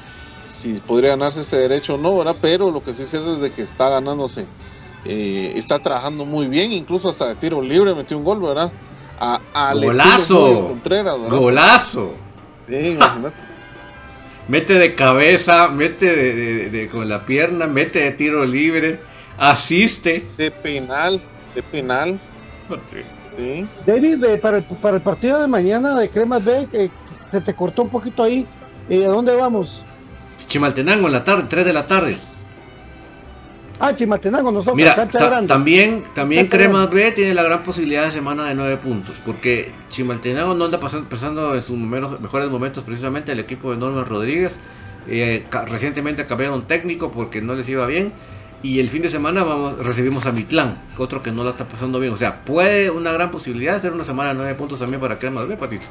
si 0.55 0.75
podría 0.75 1.11
ganarse 1.11 1.41
ese 1.41 1.59
derecho 1.59 1.95
o 1.95 1.99
no, 1.99 2.17
¿verdad? 2.17 2.37
Pero 2.41 2.71
lo 2.71 2.83
que 2.83 2.95
sí 2.95 3.03
sé 3.05 3.19
es 3.19 3.41
de 3.41 3.51
que 3.51 3.63
está 3.63 3.91
ganándose, 3.91 4.47
eh, 5.05 5.53
está 5.57 5.81
trabajando 5.81 6.25
muy 6.25 6.47
bien, 6.47 6.73
incluso 6.73 7.11
hasta 7.11 7.27
de 7.27 7.35
tiro 7.35 7.61
libre 7.61 7.93
metió 7.95 8.17
un 8.17 8.25
gol, 8.25 8.41
¿verdad? 8.41 8.73
A, 9.19 9.41
¡Golazo! 9.75 10.77
¡Golazo! 11.29 12.13
Sí, 12.69 12.77
imagínate. 12.77 13.37
mete 14.49 14.75
de 14.75 14.95
cabeza, 14.95 15.69
mete 15.69 16.07
de, 16.71 16.89
con 16.89 17.09
la 17.09 17.27
pierna, 17.27 17.67
mete 17.67 18.01
de 18.01 18.13
tiro 18.13 18.45
libre, 18.45 19.01
asiste. 19.37 20.25
De 20.39 20.53
penal, 20.53 21.21
de 21.55 21.63
penal. 21.65 22.21
David, 23.85 24.25
para, 24.41 24.59
el, 24.59 24.65
para 24.65 24.97
el 24.99 25.03
partido 25.03 25.41
de 25.41 25.49
mañana 25.49 25.99
de 25.99 26.09
Cremas 26.09 26.45
B, 26.45 26.69
que 26.71 26.91
se 27.33 27.41
te 27.41 27.55
cortó 27.55 27.83
un 27.83 27.89
poquito 27.89 28.23
ahí, 28.23 28.47
eh, 28.89 29.05
¿a 29.05 29.09
dónde 29.09 29.35
vamos? 29.35 29.85
Chimaltenango 30.55 31.09
en 31.09 31.13
la 31.13 31.25
tarde, 31.25 31.47
3 31.49 31.65
de 31.65 31.73
la 31.73 31.85
tarde. 31.85 32.17
Ah, 33.81 33.93
Chimaltenango, 33.93 34.53
nosotros, 34.53 34.77
Mira, 34.77 34.95
También, 35.49 36.05
también 36.15 36.47
Cremas 36.47 36.89
B 36.91 37.11
tiene 37.11 37.35
la 37.35 37.43
gran 37.43 37.65
posibilidad 37.65 38.05
de 38.05 38.13
semana 38.13 38.47
de 38.47 38.55
9 38.55 38.77
puntos, 38.77 39.17
porque 39.27 39.73
Chimaltenango 39.91 40.55
no 40.55 40.67
anda 40.67 40.79
pasando, 40.79 41.57
en 41.57 41.63
sus 41.65 41.77
mejores 41.77 42.51
momentos 42.51 42.85
precisamente 42.85 43.33
el 43.33 43.41
equipo 43.41 43.73
de 43.73 43.79
Norman 43.79 44.07
Rodríguez. 44.07 44.53
Eh, 45.09 45.45
recientemente 45.67 46.25
cambiaron 46.25 46.69
técnico 46.69 47.11
porque 47.11 47.41
no 47.41 47.57
les 47.57 47.69
iba 47.69 47.85
bien. 47.89 48.13
Y 48.63 48.79
el 48.79 48.89
fin 48.91 49.03
de 49.03 49.11
semana 49.11 49.43
vamos, 49.43 49.85
recibimos 49.85 50.25
a 50.25 50.31
Mitlán, 50.31 50.79
otro 50.97 51.21
que 51.21 51.33
no 51.33 51.43
la 51.43 51.51
está 51.51 51.67
pasando 51.67 51.99
bien. 51.99 52.13
O 52.13 52.17
sea, 52.17 52.45
puede 52.45 52.91
una 52.91 53.11
gran 53.11 53.33
posibilidad 53.33 53.75
de 53.75 53.81
tener 53.81 53.95
una 53.95 54.05
semana 54.05 54.29
de 54.29 54.37
9 54.37 54.55
puntos 54.55 54.79
también 54.79 55.01
para 55.01 55.19
Cremas 55.19 55.49
B, 55.49 55.57
Patito. 55.57 55.87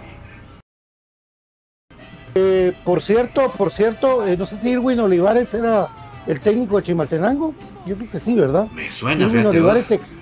Eh, 2.36 2.74
por 2.84 3.02
cierto, 3.02 3.52
por 3.52 3.72
cierto, 3.72 4.26
eh, 4.26 4.36
no 4.38 4.46
sé 4.46 4.58
si 4.60 4.70
Irwin 4.70 5.00
Olivares 5.00 5.54
era 5.54 5.90
el 6.26 6.40
técnico 6.42 6.78
de 6.78 6.84
Chimaltenango. 6.84 7.54
Yo 7.86 7.96
creo 7.96 8.10
que 8.10 8.20
sí, 8.20 8.36
¿verdad? 8.36 8.68
Me 8.74 8.90
suena. 8.90 9.26
Irwin 9.26 9.46
Olivares 9.46 9.92
ex, 9.92 10.18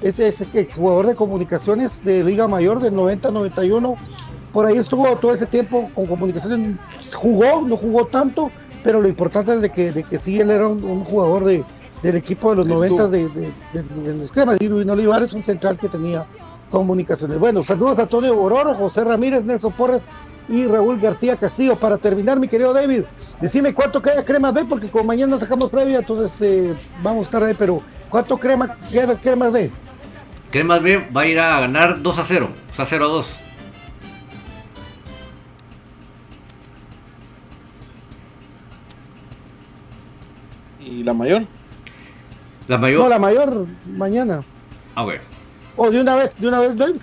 es, 0.00 0.18
es 0.20 0.40
ex 0.54 0.76
jugador 0.76 1.06
de 1.06 1.14
comunicaciones 1.14 2.02
de 2.04 2.24
Liga 2.24 2.48
Mayor 2.48 2.80
del 2.80 2.94
90-91. 2.94 3.96
Por 4.52 4.66
ahí 4.66 4.76
estuvo 4.76 5.16
todo 5.16 5.34
ese 5.34 5.46
tiempo 5.46 5.90
con 5.94 6.06
comunicaciones. 6.06 6.76
Jugó, 7.14 7.62
no 7.62 7.76
jugó 7.76 8.06
tanto, 8.06 8.50
pero 8.82 9.00
lo 9.00 9.08
importante 9.08 9.54
es 9.54 9.60
de 9.60 9.70
que, 9.70 9.92
de 9.92 10.02
que 10.02 10.18
sí, 10.18 10.40
él 10.40 10.50
era 10.50 10.66
un, 10.66 11.04
jugador 11.04 11.44
de, 11.44 11.62
del 12.02 12.16
equipo 12.16 12.50
de 12.50 12.56
los 12.56 12.66
90 12.66 13.08
de, 13.08 13.28
de, 13.28 13.52
de, 13.74 14.14
los 14.14 14.32
cremas. 14.32 14.56
Irwin 14.60 14.88
Olivares, 14.88 15.34
un 15.34 15.44
central 15.44 15.78
que 15.78 15.88
tenía 15.88 16.24
comunicaciones. 16.70 17.38
Bueno, 17.38 17.62
saludos 17.62 17.98
a 17.98 18.02
Antonio 18.02 18.34
Bororo, 18.34 18.74
José 18.74 19.04
Ramírez, 19.04 19.44
Nelson 19.44 19.72
Porres 19.72 20.02
y 20.50 20.66
Raúl 20.66 21.00
García 21.00 21.36
Castillo. 21.36 21.76
Para 21.76 21.96
terminar, 21.96 22.38
mi 22.38 22.48
querido 22.48 22.74
David, 22.74 23.04
decime 23.40 23.72
cuánto 23.72 24.02
queda 24.02 24.24
Crema 24.24 24.50
B, 24.50 24.64
porque 24.64 24.90
como 24.90 25.04
mañana 25.04 25.38
sacamos 25.38 25.70
previa, 25.70 26.00
entonces 26.00 26.40
eh, 26.42 26.74
vamos 27.02 27.22
a 27.22 27.24
estar 27.24 27.44
ahí, 27.44 27.54
pero 27.56 27.80
¿cuánto 28.10 28.36
crema 28.36 28.76
queda 28.90 29.18
Crema 29.18 29.48
B? 29.48 29.70
Crema 30.50 30.78
B 30.80 31.08
va 31.16 31.22
a 31.22 31.26
ir 31.26 31.38
a 31.38 31.60
ganar 31.60 32.02
2 32.02 32.18
a 32.18 32.24
0, 32.24 32.48
o 32.72 32.76
sea, 32.76 32.84
0 32.84 33.04
a 33.04 33.08
2. 33.08 33.40
¿Y 40.80 41.04
la 41.04 41.14
mayor? 41.14 41.42
La 42.66 42.76
mayor. 42.76 43.02
No, 43.02 43.08
la 43.08 43.18
mayor 43.20 43.66
mañana. 43.96 44.40
Ah, 44.96 45.04
bueno. 45.04 45.22
O 45.76 45.88
de 45.88 46.00
una 46.00 46.16
vez, 46.16 46.34
de 46.36 46.48
una 46.48 46.58
vez, 46.58 46.76
David. 46.76 47.00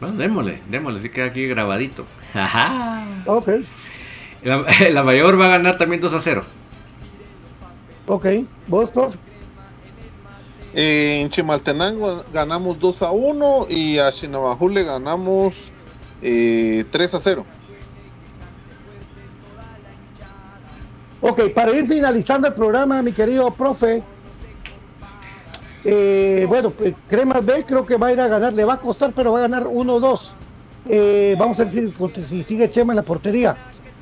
Bueno, 0.00 0.16
démosle, 0.16 0.60
démosle, 0.68 1.00
así 1.00 1.08
queda 1.08 1.26
aquí 1.26 1.46
grabadito. 1.46 2.04
Ajá. 2.34 3.04
Ok. 3.26 3.48
La, 4.90 5.02
mayor 5.02 5.38
va 5.38 5.46
a 5.46 5.50
ganar 5.50 5.76
también 5.76 6.00
2 6.00 6.14
a 6.14 6.20
0. 6.20 6.44
Ok. 8.06 8.26
¿Vos, 8.66 8.90
profe? 8.90 9.18
en 10.72 11.28
Chimaltenango 11.28 12.24
ganamos 12.32 12.78
2 12.78 13.02
a 13.02 13.10
1 13.10 13.66
y 13.68 13.98
a 13.98 14.12
Chinabajú 14.12 14.68
le 14.68 14.84
ganamos 14.84 15.72
eh, 16.22 16.84
3 16.90 17.14
a 17.14 17.20
0. 17.20 17.46
Ok, 21.22 21.50
para 21.54 21.72
ir 21.72 21.86
finalizando 21.86 22.48
el 22.48 22.54
programa, 22.54 23.02
mi 23.02 23.12
querido 23.12 23.50
profe, 23.50 24.02
eh, 25.84 26.46
bueno, 26.48 26.70
pues, 26.70 26.94
Cremas 27.08 27.44
B 27.44 27.64
creo 27.66 27.84
que 27.84 27.96
va 27.96 28.08
a 28.08 28.12
ir 28.12 28.20
a 28.20 28.28
ganar, 28.28 28.52
le 28.54 28.64
va 28.64 28.74
a 28.74 28.78
costar, 28.78 29.12
pero 29.14 29.32
va 29.32 29.40
a 29.40 29.42
ganar 29.42 29.64
1-2. 29.64 30.32
Eh, 30.88 31.36
vamos 31.38 31.60
a 31.60 31.64
ver 31.64 31.90
si, 32.28 32.42
sigue 32.42 32.70
Chema 32.70 32.92
en 32.92 32.96
la 32.96 33.02
portería. 33.02 33.56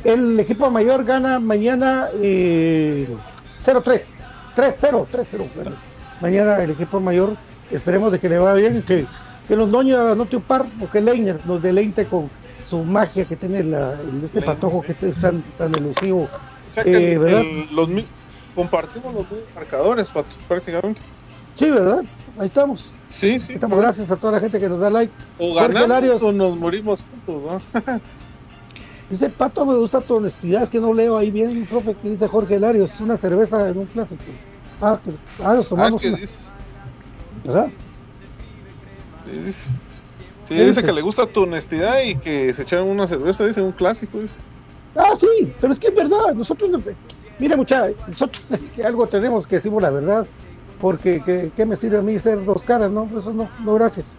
El 0.04 0.38
equipo 0.38 0.70
mayor 0.70 1.04
gana 1.04 1.40
mañana 1.40 2.08
0-3, 2.12 2.18
eh, 2.22 3.04
3-0, 4.56 5.06
3-0. 5.10 5.72
mañana 6.20 6.62
el 6.62 6.70
equipo 6.70 7.00
mayor, 7.00 7.36
esperemos 7.70 8.12
de 8.12 8.20
que 8.20 8.28
le 8.28 8.38
vaya 8.38 8.54
bien 8.54 8.78
y 8.78 8.82
que, 8.82 9.06
que 9.48 9.56
los 9.56 9.70
doños 9.70 10.16
no 10.16 10.26
te 10.26 10.36
upar, 10.36 10.66
o 10.80 10.88
que 10.88 11.00
Leiner 11.00 11.44
nos 11.46 11.60
deleite 11.60 12.06
con 12.06 12.30
su 12.68 12.84
magia 12.84 13.24
que 13.24 13.34
tiene 13.34 13.64
la, 13.64 13.96
este 14.22 14.42
patojo 14.42 14.82
que 14.82 14.92
es 14.92 15.20
tan, 15.20 15.42
tan 15.56 15.74
elusivo. 15.74 16.28
los, 17.72 17.88
compartimos 18.54 19.14
los 19.14 19.26
marcadores 19.54 20.10
prácticamente. 20.46 21.00
Sí, 21.54 21.70
¿verdad? 21.70 22.04
Ahí 22.38 22.46
estamos. 22.46 22.92
Sí, 23.08 23.40
sí. 23.40 23.54
Estamos 23.54 23.78
gracias 23.78 24.10
a 24.10 24.16
toda 24.16 24.34
la 24.34 24.40
gente 24.40 24.60
que 24.60 24.68
nos 24.68 24.80
da 24.80 24.90
like. 24.90 25.12
O 25.38 25.54
ganamos 25.54 26.22
o 26.22 26.32
nos 26.32 26.56
morimos 26.56 27.04
juntos, 27.26 27.60
¿no? 27.74 28.00
dice 29.10 29.30
Pato, 29.30 29.64
me 29.64 29.74
gusta 29.74 30.00
tu 30.00 30.16
honestidad, 30.16 30.64
es 30.64 30.68
que 30.68 30.80
no 30.80 30.92
leo 30.92 31.16
ahí 31.16 31.30
bien, 31.30 31.66
profe, 31.66 31.94
que 31.94 32.10
dice 32.10 32.28
Jorge 32.28 32.60
Larios, 32.60 32.92
es 32.92 33.00
una 33.00 33.16
cerveza 33.16 33.68
en 33.68 33.78
un 33.78 33.86
clásico. 33.86 34.22
Ah, 34.80 34.98
que, 35.02 35.10
ah 35.42 35.54
nos 35.54 35.68
tomamos. 35.68 36.02
Ah, 36.04 36.16
dice. 36.16 36.38
¿Verdad? 37.44 37.68
Sí, 39.24 39.38
dice. 39.38 39.68
Sí, 40.44 40.54
dice, 40.54 40.82
que 40.82 40.92
le 40.92 41.02
gusta 41.02 41.26
tu 41.26 41.42
honestidad 41.42 42.02
y 42.02 42.14
que 42.14 42.52
se 42.54 42.62
echaron 42.62 42.88
una 42.88 43.06
cerveza, 43.06 43.46
dice 43.46 43.60
un 43.60 43.72
clásico. 43.72 44.18
Dice. 44.18 44.34
Ah, 44.94 45.14
sí, 45.18 45.52
pero 45.60 45.72
es 45.72 45.78
que 45.78 45.88
es 45.88 45.94
verdad, 45.94 46.34
nosotros, 46.34 46.70
mira 47.38 47.56
muchachos, 47.56 47.96
nosotros 48.08 48.42
que 48.76 48.82
algo 48.82 49.06
tenemos 49.06 49.46
que 49.46 49.56
decimos 49.56 49.82
la 49.82 49.90
verdad 49.90 50.26
porque 50.80 51.50
¿qué, 51.54 51.66
me 51.66 51.76
sirve 51.76 51.98
a 51.98 52.02
mí 52.02 52.18
ser 52.18 52.44
dos 52.44 52.64
caras? 52.64 52.90
No, 52.90 53.08
eso 53.18 53.32
no, 53.32 53.48
no, 53.64 53.74
gracias. 53.74 54.16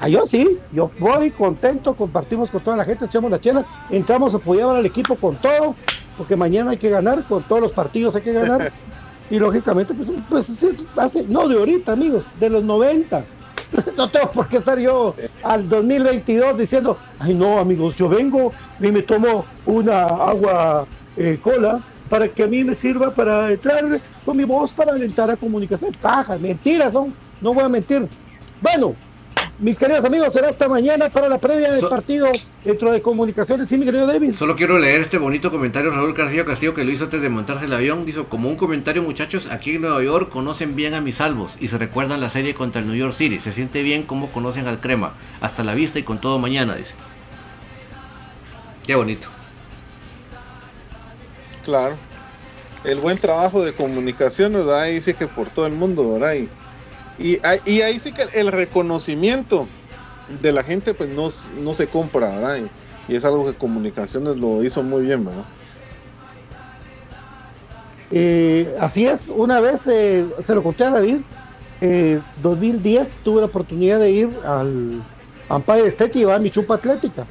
Ah, 0.00 0.08
yo 0.08 0.24
sí, 0.24 0.58
yo 0.72 0.90
voy 0.98 1.30
contento, 1.30 1.94
compartimos 1.94 2.50
con 2.50 2.62
toda 2.62 2.76
la 2.76 2.84
gente, 2.84 3.04
echamos 3.04 3.30
la 3.30 3.38
chela, 3.38 3.66
entramos, 3.90 4.34
apoyamos 4.34 4.76
al 4.76 4.86
equipo 4.86 5.14
con 5.14 5.36
todo, 5.36 5.74
porque 6.16 6.36
mañana 6.36 6.70
hay 6.70 6.78
que 6.78 6.88
ganar, 6.88 7.24
con 7.24 7.42
todos 7.42 7.60
los 7.60 7.72
partidos 7.72 8.14
hay 8.16 8.22
que 8.22 8.32
ganar, 8.32 8.72
y 9.30 9.38
lógicamente, 9.38 9.92
pues, 9.92 10.10
pues 10.28 10.66
hace, 10.96 11.24
no 11.24 11.46
de 11.48 11.56
ahorita, 11.56 11.92
amigos, 11.92 12.24
de 12.38 12.50
los 12.50 12.64
90. 12.64 13.24
No 13.96 14.08
tengo 14.10 14.30
por 14.32 14.48
qué 14.48 14.56
estar 14.56 14.78
yo 14.78 15.14
al 15.44 15.68
2022 15.68 16.58
diciendo, 16.58 16.98
ay 17.20 17.34
no, 17.34 17.58
amigos, 17.58 17.94
yo 17.94 18.08
vengo 18.08 18.52
y 18.80 18.90
me 18.90 19.02
tomo 19.02 19.44
una 19.64 20.06
agua 20.06 20.86
eh, 21.16 21.38
cola 21.40 21.80
para 22.10 22.28
que 22.28 22.42
a 22.42 22.46
mí 22.46 22.64
me 22.64 22.74
sirva 22.74 23.14
para 23.14 23.52
entrar 23.52 24.00
con 24.26 24.36
mi 24.36 24.44
voz 24.44 24.74
para 24.74 24.92
alentar 24.92 25.30
a 25.30 25.36
comunicación. 25.36 25.92
Paja, 26.02 26.36
mentiras 26.36 26.92
son, 26.92 27.14
no 27.40 27.54
voy 27.54 27.64
a 27.64 27.68
mentir. 27.68 28.06
Bueno, 28.60 28.94
mis 29.60 29.78
queridos 29.78 30.04
amigos, 30.04 30.32
será 30.32 30.48
hasta 30.48 30.68
mañana 30.68 31.08
para 31.08 31.28
la 31.28 31.38
previa 31.38 31.70
del 31.70 31.86
partido 31.86 32.28
dentro 32.64 32.90
de 32.90 33.00
comunicaciones. 33.00 33.68
Sí, 33.68 33.78
mi 33.78 33.84
querido 33.84 34.06
David. 34.06 34.32
Solo 34.32 34.56
quiero 34.56 34.78
leer 34.78 35.02
este 35.02 35.18
bonito 35.18 35.50
comentario 35.50 35.90
Raúl 35.90 36.14
García 36.14 36.44
Castillo 36.44 36.74
que 36.74 36.82
lo 36.82 36.90
hizo 36.90 37.04
antes 37.04 37.22
de 37.22 37.28
montarse 37.28 37.66
el 37.66 37.72
avión. 37.72 38.04
Dijo, 38.04 38.24
como 38.24 38.48
un 38.48 38.56
comentario 38.56 39.02
muchachos, 39.02 39.46
aquí 39.50 39.76
en 39.76 39.82
Nueva 39.82 40.02
York 40.02 40.30
conocen 40.30 40.74
bien 40.74 40.94
a 40.94 41.00
mis 41.00 41.16
salvos 41.16 41.52
y 41.60 41.68
se 41.68 41.78
recuerdan 41.78 42.20
la 42.20 42.30
serie 42.30 42.54
contra 42.54 42.80
el 42.80 42.88
New 42.88 42.96
York 42.96 43.14
City. 43.14 43.38
Se 43.40 43.52
siente 43.52 43.82
bien 43.82 44.02
como 44.02 44.30
conocen 44.30 44.66
al 44.66 44.80
crema. 44.80 45.12
Hasta 45.40 45.62
la 45.62 45.74
vista 45.74 46.00
y 46.00 46.02
con 46.02 46.20
todo 46.20 46.38
mañana, 46.38 46.74
dice. 46.74 46.92
Qué 48.84 48.96
bonito. 48.96 49.28
Claro. 51.64 51.96
El 52.84 53.00
buen 53.00 53.18
trabajo 53.18 53.62
de 53.62 53.72
comunicaciones, 53.72 54.66
Ahí 54.66 55.02
sí 55.02 55.14
que 55.14 55.26
por 55.26 55.50
todo 55.50 55.66
el 55.66 55.72
mundo, 55.72 56.14
¿verdad? 56.14 56.34
Y, 57.18 57.38
ahí 57.44 58.00
sí 58.00 58.12
que 58.12 58.22
el 58.32 58.50
reconocimiento 58.50 59.68
de 60.40 60.52
la 60.52 60.62
gente, 60.62 60.94
pues 60.94 61.10
no, 61.10 61.74
se 61.74 61.86
compra, 61.88 62.30
¿verdad? 62.30 62.70
Y, 63.08 63.14
es 63.14 63.24
algo 63.24 63.44
que 63.44 63.54
comunicaciones 63.54 64.36
lo 64.36 64.62
hizo 64.62 64.82
muy 64.82 65.02
bien, 65.02 65.24
¿verdad? 65.24 65.44
Eh, 68.12 68.74
así 68.80 69.06
es, 69.06 69.28
una 69.28 69.60
vez 69.60 69.82
eh, 69.86 70.28
se 70.42 70.54
lo 70.54 70.62
conté 70.62 70.84
a 70.84 70.90
David, 70.90 71.18
eh, 71.80 72.20
2010 72.42 73.18
tuve 73.22 73.40
la 73.40 73.46
oportunidad 73.46 73.98
de 74.00 74.10
ir 74.10 74.30
al 74.44 75.02
Empire 75.48 75.86
State 75.86 76.18
y 76.18 76.20
llevar 76.20 76.40
mi 76.40 76.50
chupa 76.50 76.74
atlética. 76.74 77.26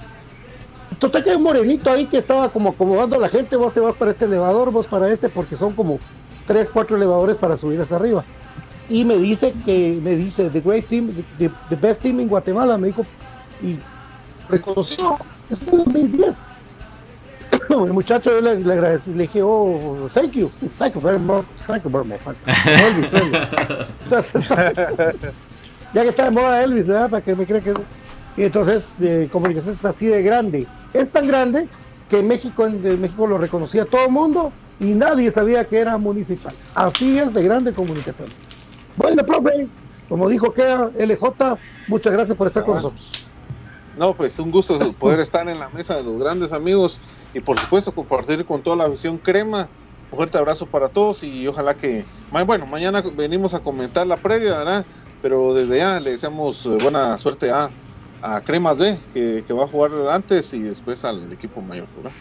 Total 1.00 1.24
que 1.24 1.30
hay 1.30 1.38
un 1.38 1.44
morenito 1.44 1.90
ahí 1.90 2.06
que 2.06 2.18
estaba 2.18 2.50
como 2.50 2.70
acomodando 2.70 3.16
a 3.16 3.20
la 3.20 3.30
gente, 3.30 3.56
vos 3.56 3.74
te 3.74 3.80
vas 3.80 3.96
para 3.96 4.12
este 4.12 4.26
elevador, 4.26 4.72
vos 4.72 4.88
para 4.88 5.10
este, 5.10 5.30
porque 5.30 5.56
son 5.56 5.74
como 5.74 5.98
tres, 6.46 6.70
cuatro 6.70 6.98
elevadores 6.98 7.38
para 7.38 7.58
subir 7.58 7.80
hasta 7.80 7.96
arriba. 7.96 8.26
Y 8.90 9.06
me 9.06 9.16
dice 9.18 9.54
que, 9.66 10.00
me 10.04 10.16
dice, 10.16 10.50
the 10.50 10.60
great 10.60 10.86
team, 10.88 11.12
the, 11.38 11.76
best 11.78 12.02
team 12.02 12.20
en 12.20 12.28
Guatemala, 12.28 12.78
me 12.78 12.88
dijo, 12.88 13.06
y 13.62 13.78
reconoció, 14.50 15.18
es 15.50 15.62
en 15.62 15.78
2010. 15.78 16.36
El 17.70 17.94
muchacho 17.94 18.32
yo 18.32 18.42
le, 18.42 18.60
le 18.60 18.74
agradecí, 18.74 19.14
le 19.14 19.24
dije, 19.24 19.42
oh, 19.42 20.08
thank 20.14 20.32
you, 20.32 20.52
thank 20.78 20.96
you 20.96 21.02
very 21.02 21.20
much, 21.20 21.46
thank 21.66 21.84
you 21.84 21.90
very 21.90 22.06
much. 22.06 22.20
Ya 25.94 26.04
que 26.04 26.10
está 26.10 26.26
de 26.26 26.32
moda 26.32 26.64
Elvis, 26.64 26.88
¿verdad? 26.88 27.10
Para 27.10 27.24
que 27.24 27.36
me 27.36 27.46
crea 27.46 27.62
que... 27.62 27.74
Y 28.38 28.44
entonces, 28.44 28.96
eh, 29.02 29.28
comunicación 29.32 29.76
está 29.76 29.90
así 29.90 30.06
de 30.06 30.22
grande. 30.22 30.68
Es 30.94 31.12
tan 31.12 31.28
grande 31.28 31.68
que 32.10 32.24
México, 32.24 32.66
en, 32.66 33.02
México 33.02 33.28
lo 33.28 33.38
reconocía 33.38 33.86
todo 33.86 34.06
el 34.06 34.12
mundo 34.12 34.52
y 34.80 34.86
nadie 34.94 35.32
sabía 35.32 35.66
que 35.66 35.78
era 35.78 35.98
municipal. 35.98 36.54
Así 36.74 37.20
es 37.20 37.34
de 37.34 37.44
grande 37.44 37.74
comunicaciones. 37.74 38.36
Bueno, 38.98 39.24
profe, 39.26 39.68
como 40.08 40.28
dijo 40.28 40.54
que 40.54 40.64
LJ, 40.64 41.58
muchas 41.88 42.14
gracias 42.14 42.36
por 42.36 42.48
estar 42.48 42.66
con 42.66 42.76
nosotros. 42.76 43.28
No, 43.98 44.16
pues 44.16 44.40
un 44.40 44.50
gusto 44.50 44.80
poder 44.94 45.20
estar 45.20 45.48
en 45.50 45.60
la 45.60 45.70
mesa 45.70 45.96
de 45.96 46.04
los 46.04 46.18
grandes 46.20 46.54
amigos 46.54 47.02
y 47.34 47.42
por 47.42 47.60
supuesto 47.60 47.94
compartir 47.94 48.46
con 48.46 48.62
toda 48.62 48.76
la 48.76 48.88
visión 48.88 49.18
crema. 49.18 49.70
Un 50.12 50.18
fuerte 50.18 50.38
abrazo 50.38 50.66
para 50.66 50.90
todos 50.90 51.24
y 51.24 51.48
ojalá 51.48 51.76
que, 51.76 52.06
bueno, 52.32 52.66
mañana 52.66 53.04
venimos 53.16 53.54
a 53.54 53.60
comentar 53.60 54.08
la 54.08 54.18
previa, 54.18 54.58
¿verdad? 54.58 54.86
Pero 55.22 55.54
desde 55.54 55.78
ya 55.78 56.00
le 56.00 56.12
deseamos 56.12 56.66
eh, 56.66 56.78
buena 56.82 57.18
suerte 57.18 57.52
a, 57.52 57.70
a 58.22 58.42
Cremas 58.42 58.78
B, 58.78 58.98
que, 59.14 59.44
que 59.46 59.54
va 59.54 59.64
a 59.64 59.68
jugar 59.68 59.92
antes 60.12 60.54
y 60.54 60.60
después 60.60 61.04
al 61.06 61.32
equipo 61.32 61.62
mayor, 61.62 61.88
¿verdad? 61.96 62.12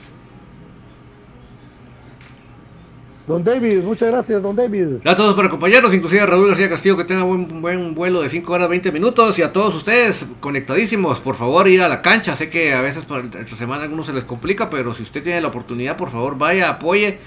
Don 3.27 3.45
David, 3.45 3.81
muchas 3.81 4.09
gracias, 4.11 4.43
don 4.43 4.57
David. 4.57 4.87
Gracias 5.03 5.13
a 5.13 5.17
todos 5.17 5.35
por 5.35 5.45
acompañarnos, 5.45 5.93
inclusive 5.93 6.23
a 6.23 6.27
Raúl 6.27 6.49
García 6.49 6.71
Castillo 6.71 6.97
que 6.97 7.05
tenga 7.05 7.25
buen, 7.25 7.61
buen 7.61 7.95
vuelo 7.95 8.23
de 8.23 8.31
5 8.31 8.51
horas 8.55 8.71
20 8.71 8.91
minutos 8.91 9.39
y 9.39 9.43
a 9.43 9.53
todos 9.53 9.75
ustedes 9.75 10.25
conectadísimos, 10.41 11.19
por 11.21 11.35
favor 11.37 11.69
ir 11.69 11.83
a 11.83 11.89
la 11.89 12.01
cancha, 12.01 12.35
sé 12.37 12.49
que 12.49 12.73
a 12.73 12.81
veces 12.81 13.05
por 13.05 13.21
entre 13.21 13.45
semana 13.55 13.83
a 13.83 13.85
algunos 13.85 14.07
se 14.07 14.15
les 14.15 14.25
complica, 14.25 14.71
pero 14.71 14.95
si 14.95 15.03
usted 15.03 15.23
tiene 15.23 15.43
la 15.43 15.49
oportunidad, 15.49 15.99
por 15.99 16.11
favor 16.11 16.39
vaya, 16.39 16.71
apoye. 16.71 17.19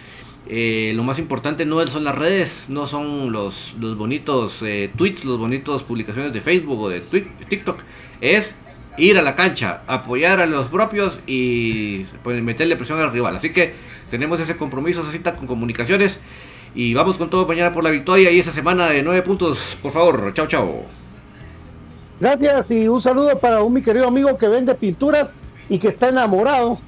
Eh, 0.48 0.92
lo 0.96 1.04
más 1.04 1.20
importante 1.20 1.66
no 1.68 1.86
son 1.86 2.04
las 2.04 2.16
redes, 2.16 2.66
no 2.68 2.88
son 2.88 3.32
los, 3.32 3.76
los 3.80 3.96
bonitos 3.96 4.58
eh, 4.64 4.92
tweets, 4.98 5.24
los 5.24 5.38
bonitos 5.38 5.84
publicaciones 5.84 6.34
de 6.34 6.42
Facebook 6.42 6.82
o 6.82 6.90
de 6.90 7.08
Twi- 7.08 7.38
de 7.38 7.46
TikTok, 7.46 7.78
es 8.22 8.56
ir 8.98 9.18
a 9.18 9.22
la 9.22 9.36
cancha, 9.36 9.82
apoyar 9.88 10.40
a 10.40 10.46
los 10.46 10.68
propios 10.68 11.20
y 11.28 12.04
pues, 12.24 12.42
meterle 12.42 12.76
presión 12.76 13.00
al 13.00 13.12
rival. 13.12 13.36
Así 13.36 13.52
que 13.52 13.74
tenemos 14.10 14.40
ese 14.40 14.56
compromiso, 14.58 15.02
esa 15.02 15.12
cita 15.12 15.36
con 15.36 15.48
comunicaciones. 15.48 16.20
Y 16.74 16.94
vamos 16.94 17.18
con 17.18 17.30
todo 17.30 17.46
mañana 17.46 17.74
por 17.74 17.84
la 17.84 17.90
victoria 17.90 18.32
y 18.32 18.40
esa 18.40 18.52
semana 18.52 18.88
de 18.88 19.04
nueve 19.04 19.22
puntos, 19.24 19.78
por 19.82 19.92
favor. 19.92 20.34
Chao, 20.34 20.48
chao. 20.48 20.86
Gracias 22.20 22.66
y 22.70 22.88
un 22.88 23.02
saludo 23.02 23.38
para 23.40 23.64
un 23.64 23.74
mi 23.74 23.82
querido 23.82 24.08
amigo 24.08 24.38
que 24.38 24.48
vende 24.48 24.76
pinturas 24.76 25.34
y 25.70 25.80
que 25.80 25.88
está 25.88 26.10
enamorado 26.10 26.80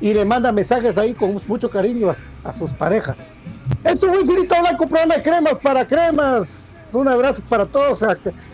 y 0.00 0.12
le 0.12 0.24
manda 0.24 0.52
mensajes 0.52 0.98
ahí 0.98 1.14
con 1.14 1.40
mucho 1.46 1.70
cariño 1.70 2.14
a, 2.44 2.52
sus 2.52 2.72
parejas. 2.74 3.40
Esto 3.84 4.06
es 4.06 4.16
un 4.16 4.20
infinito 4.20 4.54
blanco 4.60 4.86
programa 4.86 5.14
de 5.14 5.22
cremas 5.22 5.54
para 5.62 5.86
cremas. 5.86 6.72
Un 6.92 7.08
abrazo 7.08 7.42
para 7.48 7.64
todos. 7.64 8.04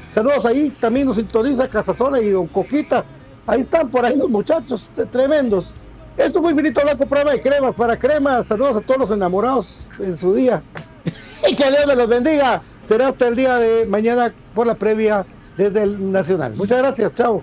Saludos 0.08 0.44
ahí. 0.46 0.70
También 0.80 1.06
nos 1.06 1.16
sintoniza 1.16 1.68
Casasola 1.68 2.20
y 2.20 2.30
Don 2.30 2.46
Coquita. 2.46 3.04
Ahí 3.46 3.62
están 3.62 3.90
por 3.90 4.04
ahí 4.04 4.16
los 4.16 4.28
muchachos 4.28 4.90
tremendos. 5.10 5.74
Esto 6.16 6.42
fue 6.42 6.50
Infinito 6.50 6.80
Blanco, 6.82 7.06
programa 7.06 7.32
de 7.32 7.40
cremas 7.40 7.74
para 7.74 7.98
cremas. 7.98 8.48
Saludos 8.48 8.76
a 8.76 8.80
todos 8.80 9.00
los 9.00 9.10
enamorados 9.10 9.78
en 10.00 10.16
su 10.16 10.34
día. 10.34 10.62
Y 11.48 11.54
que 11.56 11.70
Dios 11.70 11.86
me 11.86 11.94
los 11.94 12.08
bendiga. 12.08 12.62
Será 12.86 13.08
hasta 13.08 13.28
el 13.28 13.36
día 13.36 13.54
de 13.56 13.86
mañana 13.86 14.34
por 14.54 14.66
la 14.66 14.74
previa 14.74 15.24
desde 15.56 15.82
el 15.82 16.10
Nacional. 16.10 16.54
Muchas 16.56 16.78
gracias. 16.78 17.14
Chao. 17.14 17.42